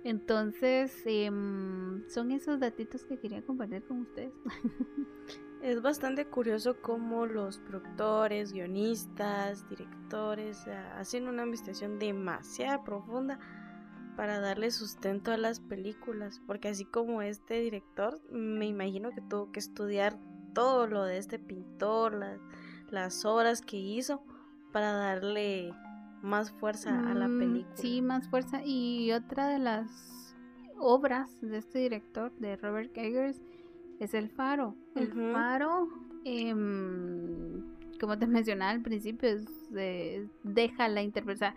entonces, 0.03 1.01
em, 1.05 2.07
son 2.07 2.31
esos 2.31 2.59
datitos 2.59 3.03
que 3.03 3.19
quería 3.19 3.41
compartir 3.41 3.83
con 3.83 4.01
ustedes. 4.01 4.33
es 5.61 5.81
bastante 5.81 6.25
curioso 6.25 6.77
cómo 6.81 7.25
los 7.25 7.57
productores, 7.59 8.53
guionistas, 8.53 9.67
directores 9.69 10.65
hacen 10.95 11.27
una 11.27 11.43
investigación 11.43 11.99
demasiado 11.99 12.83
profunda 12.83 13.39
para 14.15 14.39
darle 14.39 14.71
sustento 14.71 15.31
a 15.31 15.37
las 15.37 15.59
películas, 15.59 16.41
porque 16.47 16.69
así 16.69 16.85
como 16.85 17.21
este 17.21 17.59
director, 17.59 18.21
me 18.31 18.67
imagino 18.67 19.11
que 19.11 19.21
tuvo 19.21 19.51
que 19.51 19.59
estudiar 19.59 20.17
todo 20.53 20.87
lo 20.87 21.03
de 21.03 21.17
este 21.17 21.39
pintor, 21.39 22.13
las, 22.13 22.39
las 22.89 23.25
obras 23.25 23.61
que 23.61 23.77
hizo 23.77 24.23
para 24.71 24.93
darle 24.93 25.73
más 26.21 26.51
fuerza 26.51 27.09
a 27.09 27.13
la 27.13 27.27
mm, 27.27 27.39
película. 27.39 27.75
Sí, 27.75 28.01
más 28.01 28.27
fuerza. 28.27 28.61
Y 28.65 29.11
otra 29.11 29.47
de 29.47 29.59
las 29.59 30.35
obras 30.77 31.29
de 31.41 31.57
este 31.57 31.79
director, 31.79 32.31
de 32.39 32.55
Robert 32.57 32.95
Eggers, 32.97 33.41
es 33.99 34.13
El 34.13 34.29
Faro. 34.29 34.75
El 34.95 35.11
Faro, 35.33 35.87
em, 36.23 37.63
como 37.99 38.17
te 38.17 38.27
mencionaba 38.27 38.71
al 38.71 38.81
principio, 38.81 39.29
es, 39.29 39.45
deja 40.43 40.87
la 40.87 41.01
interpretación. 41.01 41.53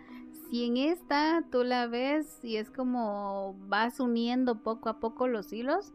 Si 0.49 0.65
en 0.65 0.77
esta 0.77 1.43
tú 1.51 1.63
la 1.63 1.87
ves 1.87 2.39
y 2.43 2.57
es 2.57 2.69
como 2.69 3.55
vas 3.67 3.99
uniendo 3.99 4.61
poco 4.61 4.89
a 4.89 4.99
poco 4.99 5.27
los 5.27 5.51
hilos, 5.51 5.93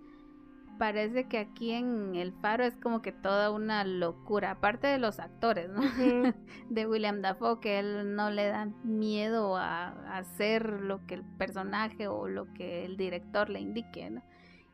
parece 0.78 1.28
que 1.28 1.38
aquí 1.38 1.72
en 1.72 2.14
El 2.14 2.32
Faro 2.32 2.64
es 2.64 2.76
como 2.76 3.02
que 3.02 3.12
toda 3.12 3.50
una 3.50 3.84
locura, 3.84 4.52
aparte 4.52 4.86
de 4.86 4.98
los 4.98 5.18
actores, 5.18 5.68
¿no? 5.68 5.82
de 6.70 6.86
William 6.86 7.20
Dafoe, 7.20 7.60
que 7.60 7.78
él 7.78 8.14
no 8.14 8.30
le 8.30 8.46
da 8.46 8.66
miedo 8.84 9.56
a, 9.56 9.88
hacer 10.16 10.80
lo 10.80 11.04
que 11.06 11.14
el 11.14 11.24
personaje 11.24 12.08
o 12.08 12.28
lo 12.28 12.52
que 12.54 12.84
el 12.84 12.96
director 12.96 13.50
le 13.50 13.60
indique, 13.60 14.08
¿no? 14.10 14.22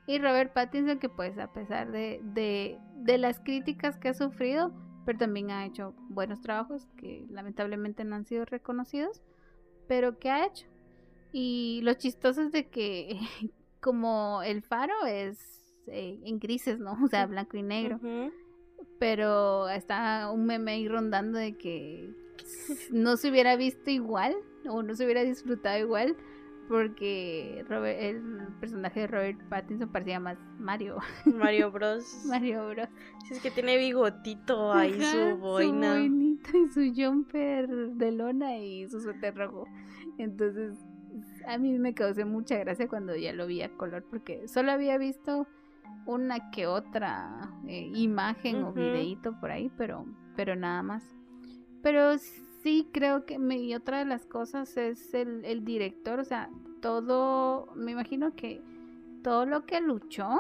Y 0.07 0.19
Robert 0.19 0.53
Pattinson, 0.53 0.99
que 0.99 1.09
pues 1.09 1.39
a 1.39 1.53
pesar 1.53 1.91
de, 1.91 2.21
de, 2.23 2.79
de 2.97 3.19
las 3.19 3.41
críticas 3.41 3.99
que 3.99 4.09
ha 4.09 4.15
sufrido, 4.15 4.73
pero 5.07 5.19
también 5.19 5.51
ha 5.51 5.65
hecho 5.65 5.95
buenos 6.09 6.41
trabajos 6.41 6.87
que 6.97 7.27
lamentablemente 7.31 8.05
no 8.05 8.17
han 8.17 8.27
sido 8.27 8.45
reconocidos, 8.45 9.23
pero 9.89 10.19
que 10.19 10.31
ha 10.31 10.47
hecho. 10.47 10.67
Y 11.33 11.81
lo 11.83 11.95
chistoso 11.95 12.43
es 12.43 12.53
de 12.53 12.69
que 12.69 13.19
como 13.81 14.43
el 14.43 14.63
faro 14.63 14.95
es 15.07 15.54
eh, 15.87 16.19
en 16.25 16.39
grises, 16.39 16.79
¿no? 16.79 16.93
O 17.05 17.09
sea, 17.09 17.27
blanco 17.27 17.57
y 17.57 17.63
negro. 17.63 18.01
Pero 18.99 19.69
está 19.69 20.31
un 20.31 20.47
meme 20.47 20.73
ahí 20.73 20.89
rondando 20.89 21.39
de 21.39 21.57
que 21.57 22.11
no 22.91 23.17
se 23.17 23.31
hubiera 23.31 23.57
visto 23.57 23.91
igual 23.91 24.37
o 24.69 24.83
no 24.83 24.95
se 24.95 25.05
hubiera 25.05 25.23
disfrutado 25.23 25.79
igual 25.79 26.17
porque 26.69 27.65
Robert, 27.69 28.01
el 28.01 28.49
personaje 28.61 29.01
de 29.01 29.07
Robert 29.07 29.39
Pattinson 29.49 29.89
parecía 29.91 30.21
más 30.21 30.39
Mario. 30.59 30.99
Mario 31.27 31.71
Bros. 31.71 32.25
Mario 32.27 32.69
Bros. 32.71 32.89
Si 33.29 33.35
es 33.35 33.41
que 33.41 33.51
tiene 33.51 33.77
bigotito 33.77 34.73
ahí, 34.73 35.01
su 35.01 35.37
boina. 35.37 35.95
Su 35.95 36.01
boinita 36.01 36.51
y 36.57 36.69
su 36.69 36.93
jumper 36.95 37.69
de 37.69 38.13
lona 38.13 38.59
y 38.59 38.89
su 38.89 39.01
suéter 39.01 39.35
rojo. 39.35 39.67
Entonces, 40.19 40.79
a 41.47 41.59
mí 41.59 41.79
me 41.79 41.95
causó 41.95 42.27
mucha 42.27 42.57
gracia 42.59 42.89
cuando 42.89 43.15
ya 43.15 43.33
lo 43.33 43.47
vi 43.47 43.63
a 43.63 43.71
color, 43.77 44.05
porque 44.09 44.49
solo 44.49 44.73
había 44.73 44.97
visto 44.99 45.47
una 46.07 46.51
que 46.51 46.67
otra 46.67 47.51
eh, 47.67 47.91
imagen 47.95 48.65
o 48.65 48.73
videíto 48.73 49.39
por 49.41 49.51
ahí, 49.51 49.71
pero, 49.77 50.07
pero 50.37 50.57
nada 50.57 50.83
más. 50.83 51.05
Pero 51.83 52.19
sí 52.19 52.89
creo 52.93 53.25
que 53.27 53.39
me, 53.39 53.59
y 53.59 53.75
otra 53.75 53.99
de 53.99 54.05
las 54.05 54.27
cosas 54.27 54.77
es 54.77 55.15
el, 55.15 55.45
el 55.45 55.65
director, 55.65 56.19
o 56.19 56.25
sea, 56.25 56.51
todo, 56.81 57.73
me 57.75 57.93
imagino 57.93 58.35
que 58.35 58.63
todo 59.23 59.47
lo 59.47 59.65
que 59.65 59.81
luchó, 59.81 60.39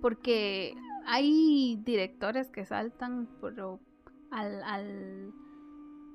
porque 0.00 0.74
hay 1.06 1.80
directores 1.84 2.50
que 2.50 2.64
saltan 2.64 3.28
pero 3.40 3.80
al, 4.30 4.62
al, 4.62 5.32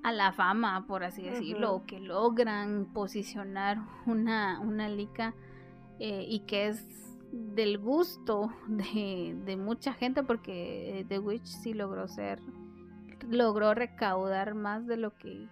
a 0.03 0.11
la 0.11 0.33
fama, 0.33 0.85
por 0.87 1.03
así 1.03 1.21
decirlo, 1.23 1.73
o 1.73 1.85
que 1.85 1.99
logran 1.99 2.87
posicionar 2.93 3.79
una, 4.05 4.59
una 4.59 4.89
lica 4.89 5.33
eh, 5.99 6.25
y 6.27 6.41
que 6.41 6.67
es 6.67 7.10
del 7.31 7.77
gusto 7.77 8.51
de, 8.67 9.35
de, 9.45 9.57
mucha 9.57 9.93
gente, 9.93 10.23
porque 10.23 11.05
The 11.07 11.19
Witch 11.19 11.45
sí 11.45 11.73
logró 11.73 12.07
ser 12.07 12.39
logró 13.29 13.73
recaudar 13.73 14.55
más 14.55 14.87
de 14.87 14.97
lo 14.97 15.15
que, 15.17 15.47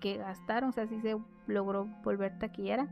que 0.00 0.16
gastaron, 0.16 0.70
o 0.70 0.72
sea, 0.72 0.86
sí 0.86 1.00
se 1.00 1.16
logró 1.46 1.86
volver 2.02 2.38
taquillera, 2.38 2.88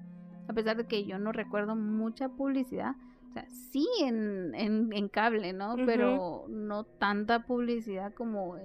a 0.49 0.53
pesar 0.53 0.77
de 0.77 0.87
que 0.87 1.05
yo 1.05 1.19
no 1.19 1.33
recuerdo 1.33 1.77
mucha 1.77 2.29
publicidad, 2.29 2.95
o 3.29 3.33
sea, 3.33 3.47
sí 3.49 3.89
en, 4.03 4.53
en, 4.55 5.09
cable, 5.09 5.55
¿no? 5.55 5.77
Pero 5.87 6.45
no 6.49 6.85
tanta 6.85 7.47
publicidad 7.47 8.13
como, 8.13 8.59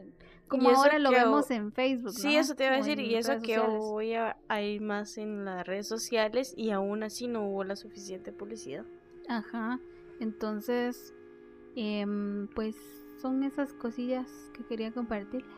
como 0.49 0.69
ahora 0.69 0.99
lo 0.99 1.09
vemos 1.09 1.49
en 1.51 1.71
Facebook. 1.71 2.11
Sí, 2.11 2.35
eso 2.35 2.53
te 2.53 2.65
iba 2.65 2.73
a 2.73 2.77
decir, 2.77 2.99
y 2.99 3.15
eso 3.15 3.39
que 3.41 3.55
a, 3.55 4.61
ir 4.61 4.81
más 4.81 5.17
en 5.17 5.45
las 5.45 5.65
redes 5.65 5.87
sociales 5.87 6.53
y 6.57 6.71
aún 6.71 7.03
así 7.03 7.27
no 7.27 7.47
hubo 7.47 7.63
la 7.63 7.77
suficiente 7.77 8.33
publicidad. 8.33 8.83
Ajá, 9.27 9.79
entonces, 10.19 11.13
em, 11.75 12.47
pues 12.55 12.75
son 13.21 13.43
esas 13.43 13.73
cosillas 13.73 14.29
que 14.53 14.63
quería 14.65 14.91
compartirles. 14.91 15.51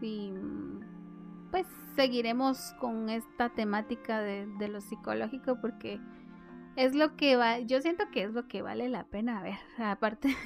Y 0.00 0.32
pues 1.50 1.66
seguiremos 1.94 2.74
con 2.80 3.08
esta 3.08 3.50
temática 3.50 4.20
de, 4.20 4.68
lo 4.68 4.80
psicológico 4.80 5.60
porque 5.60 6.00
es 6.76 6.94
lo 6.94 7.16
que 7.16 7.36
va, 7.36 7.60
yo 7.60 7.80
siento 7.80 8.10
que 8.10 8.24
es 8.24 8.32
lo 8.32 8.48
que 8.48 8.60
vale 8.60 8.88
la 8.88 9.04
pena 9.04 9.42
ver, 9.42 9.58
aparte 9.78 10.36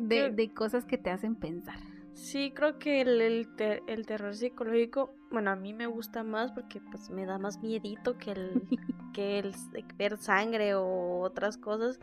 de, 0.00 0.54
cosas 0.54 0.84
que 0.84 0.98
te 0.98 1.10
hacen 1.10 1.34
pensar. 1.34 1.78
Sí, 2.16 2.50
creo 2.50 2.78
que 2.78 3.02
el, 3.02 3.20
el, 3.20 4.06
terror 4.06 4.34
psicológico, 4.34 5.14
bueno, 5.30 5.50
a 5.50 5.54
mí 5.54 5.74
me 5.74 5.86
gusta 5.86 6.24
más 6.24 6.50
porque 6.50 6.80
pues 6.80 7.10
me 7.10 7.26
da 7.26 7.38
más 7.38 7.62
miedito 7.62 8.16
que 8.16 8.32
el, 8.32 8.62
que 9.12 9.38
el 9.38 9.54
ver 9.98 10.16
sangre 10.16 10.74
o 10.74 11.20
otras 11.20 11.58
cosas, 11.58 12.00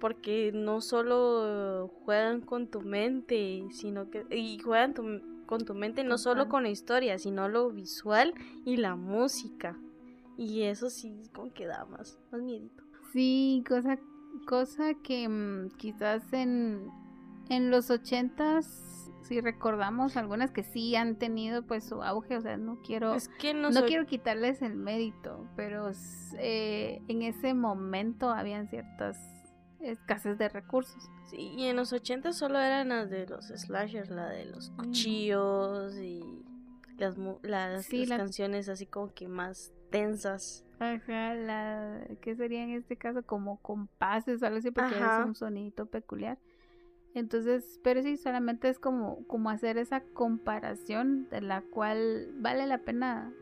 porque 0.00 0.50
no 0.54 0.80
solo 0.80 1.88
juegan 2.06 2.40
con 2.40 2.68
tu 2.68 2.80
mente, 2.80 3.66
sino 3.70 4.08
que 4.10 4.24
y 4.30 4.58
juegan 4.60 4.94
con 5.44 5.64
tu 5.66 5.74
mente 5.74 6.04
no 6.04 6.16
solo 6.16 6.48
con 6.48 6.62
la 6.62 6.70
historia, 6.70 7.18
sino 7.18 7.50
lo 7.50 7.70
visual 7.70 8.32
y 8.64 8.78
la 8.78 8.96
música. 8.96 9.78
Y 10.38 10.62
eso 10.62 10.88
sí 10.88 11.22
como 11.34 11.52
que 11.52 11.66
da 11.66 11.84
más, 11.84 12.18
más 12.32 12.40
miedito. 12.40 12.82
Sí, 13.12 13.62
cosa 13.68 13.98
cosa 14.46 14.94
que 14.94 15.28
mm, 15.28 15.76
quizás 15.76 16.32
en 16.32 16.90
en 17.50 17.70
los 17.70 17.90
ochentas 17.90 19.07
si 19.28 19.40
recordamos 19.40 20.16
algunas 20.16 20.50
que 20.50 20.62
sí 20.62 20.96
han 20.96 21.16
tenido 21.16 21.62
pues 21.62 21.84
su 21.84 22.02
auge, 22.02 22.36
o 22.36 22.40
sea, 22.40 22.56
no 22.56 22.80
quiero 22.80 23.14
no, 23.54 23.84
quiero 23.84 24.06
quitarles 24.06 24.62
el 24.62 24.74
mérito, 24.74 25.46
pero 25.54 25.92
eh, 26.38 27.02
en 27.08 27.22
ese 27.22 27.52
momento 27.54 28.30
habían 28.30 28.68
ciertas 28.68 29.18
escasez 29.80 30.38
de 30.38 30.48
recursos. 30.48 31.10
Sí, 31.26 31.52
y 31.56 31.66
en 31.66 31.76
los 31.76 31.92
80 31.92 32.32
solo 32.32 32.58
eran 32.58 32.88
las 32.88 33.10
de 33.10 33.26
los 33.26 33.48
slashers, 33.48 34.10
la 34.10 34.28
de 34.30 34.46
los 34.46 34.70
cuchillos 34.70 35.94
y 35.96 36.22
las, 36.96 37.16
las, 37.42 37.86
canciones 38.08 38.68
así 38.68 38.86
como 38.86 39.12
que 39.12 39.28
más 39.28 39.72
tensas. 39.90 40.64
Ajá, 40.80 41.34
la 41.34 42.06
que 42.22 42.34
sería 42.34 42.62
en 42.62 42.70
este 42.70 42.96
caso 42.96 43.22
como 43.24 43.58
compases 43.60 44.42
o 44.42 44.46
algo 44.46 44.58
así 44.58 44.70
porque 44.70 44.96
es 44.96 45.26
un 45.26 45.34
sonito 45.34 45.86
peculiar. 45.86 46.38
Entonces, 47.14 47.80
pero 47.82 48.02
sí, 48.02 48.16
solamente 48.16 48.68
es 48.68 48.78
como, 48.78 49.24
como 49.26 49.50
hacer 49.50 49.78
esa 49.78 50.00
comparación 50.00 51.28
de 51.30 51.40
la 51.40 51.62
cual 51.62 52.32
vale 52.36 52.66
la 52.66 52.78
pena 52.78 53.32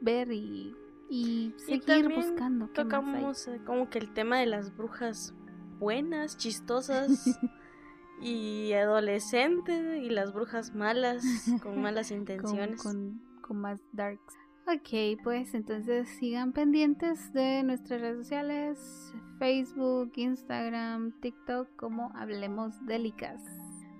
ver 0.00 0.32
y, 0.32 0.74
y 1.08 1.54
seguir 1.56 2.08
buscando. 2.14 2.68
tocamos 2.68 3.46
eh, 3.48 3.60
como 3.64 3.88
que 3.88 3.98
el 3.98 4.12
tema 4.12 4.38
de 4.38 4.46
las 4.46 4.76
brujas 4.76 5.34
buenas, 5.78 6.36
chistosas 6.36 7.24
y 8.22 8.72
adolescentes 8.72 10.02
y 10.02 10.10
las 10.10 10.32
brujas 10.32 10.74
malas 10.74 11.24
con 11.62 11.80
malas 11.80 12.10
intenciones. 12.10 12.82
con, 12.82 13.20
más 13.50 13.80
darks. 13.92 14.38
Ok, 14.68 15.18
pues 15.24 15.54
entonces 15.54 16.08
sigan 16.20 16.52
pendientes 16.52 17.32
de 17.32 17.64
nuestras 17.64 18.00
redes 18.00 18.18
sociales, 18.18 19.12
Facebook, 19.38 20.12
Instagram, 20.14 21.12
TikTok, 21.20 21.74
como 21.74 22.12
Hablemos 22.14 22.74
Delicas. 22.86 23.42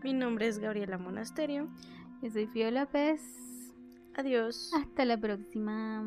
Mi 0.04 0.12
nombre 0.12 0.46
es 0.46 0.60
Gabriela 0.60 0.98
Monasterio. 0.98 1.68
Yo 2.22 2.30
soy 2.30 2.46
Fio 2.46 2.70
López. 2.70 3.20
Adiós. 4.14 4.70
Hasta 4.72 5.04
la 5.04 5.18
próxima. 5.18 6.04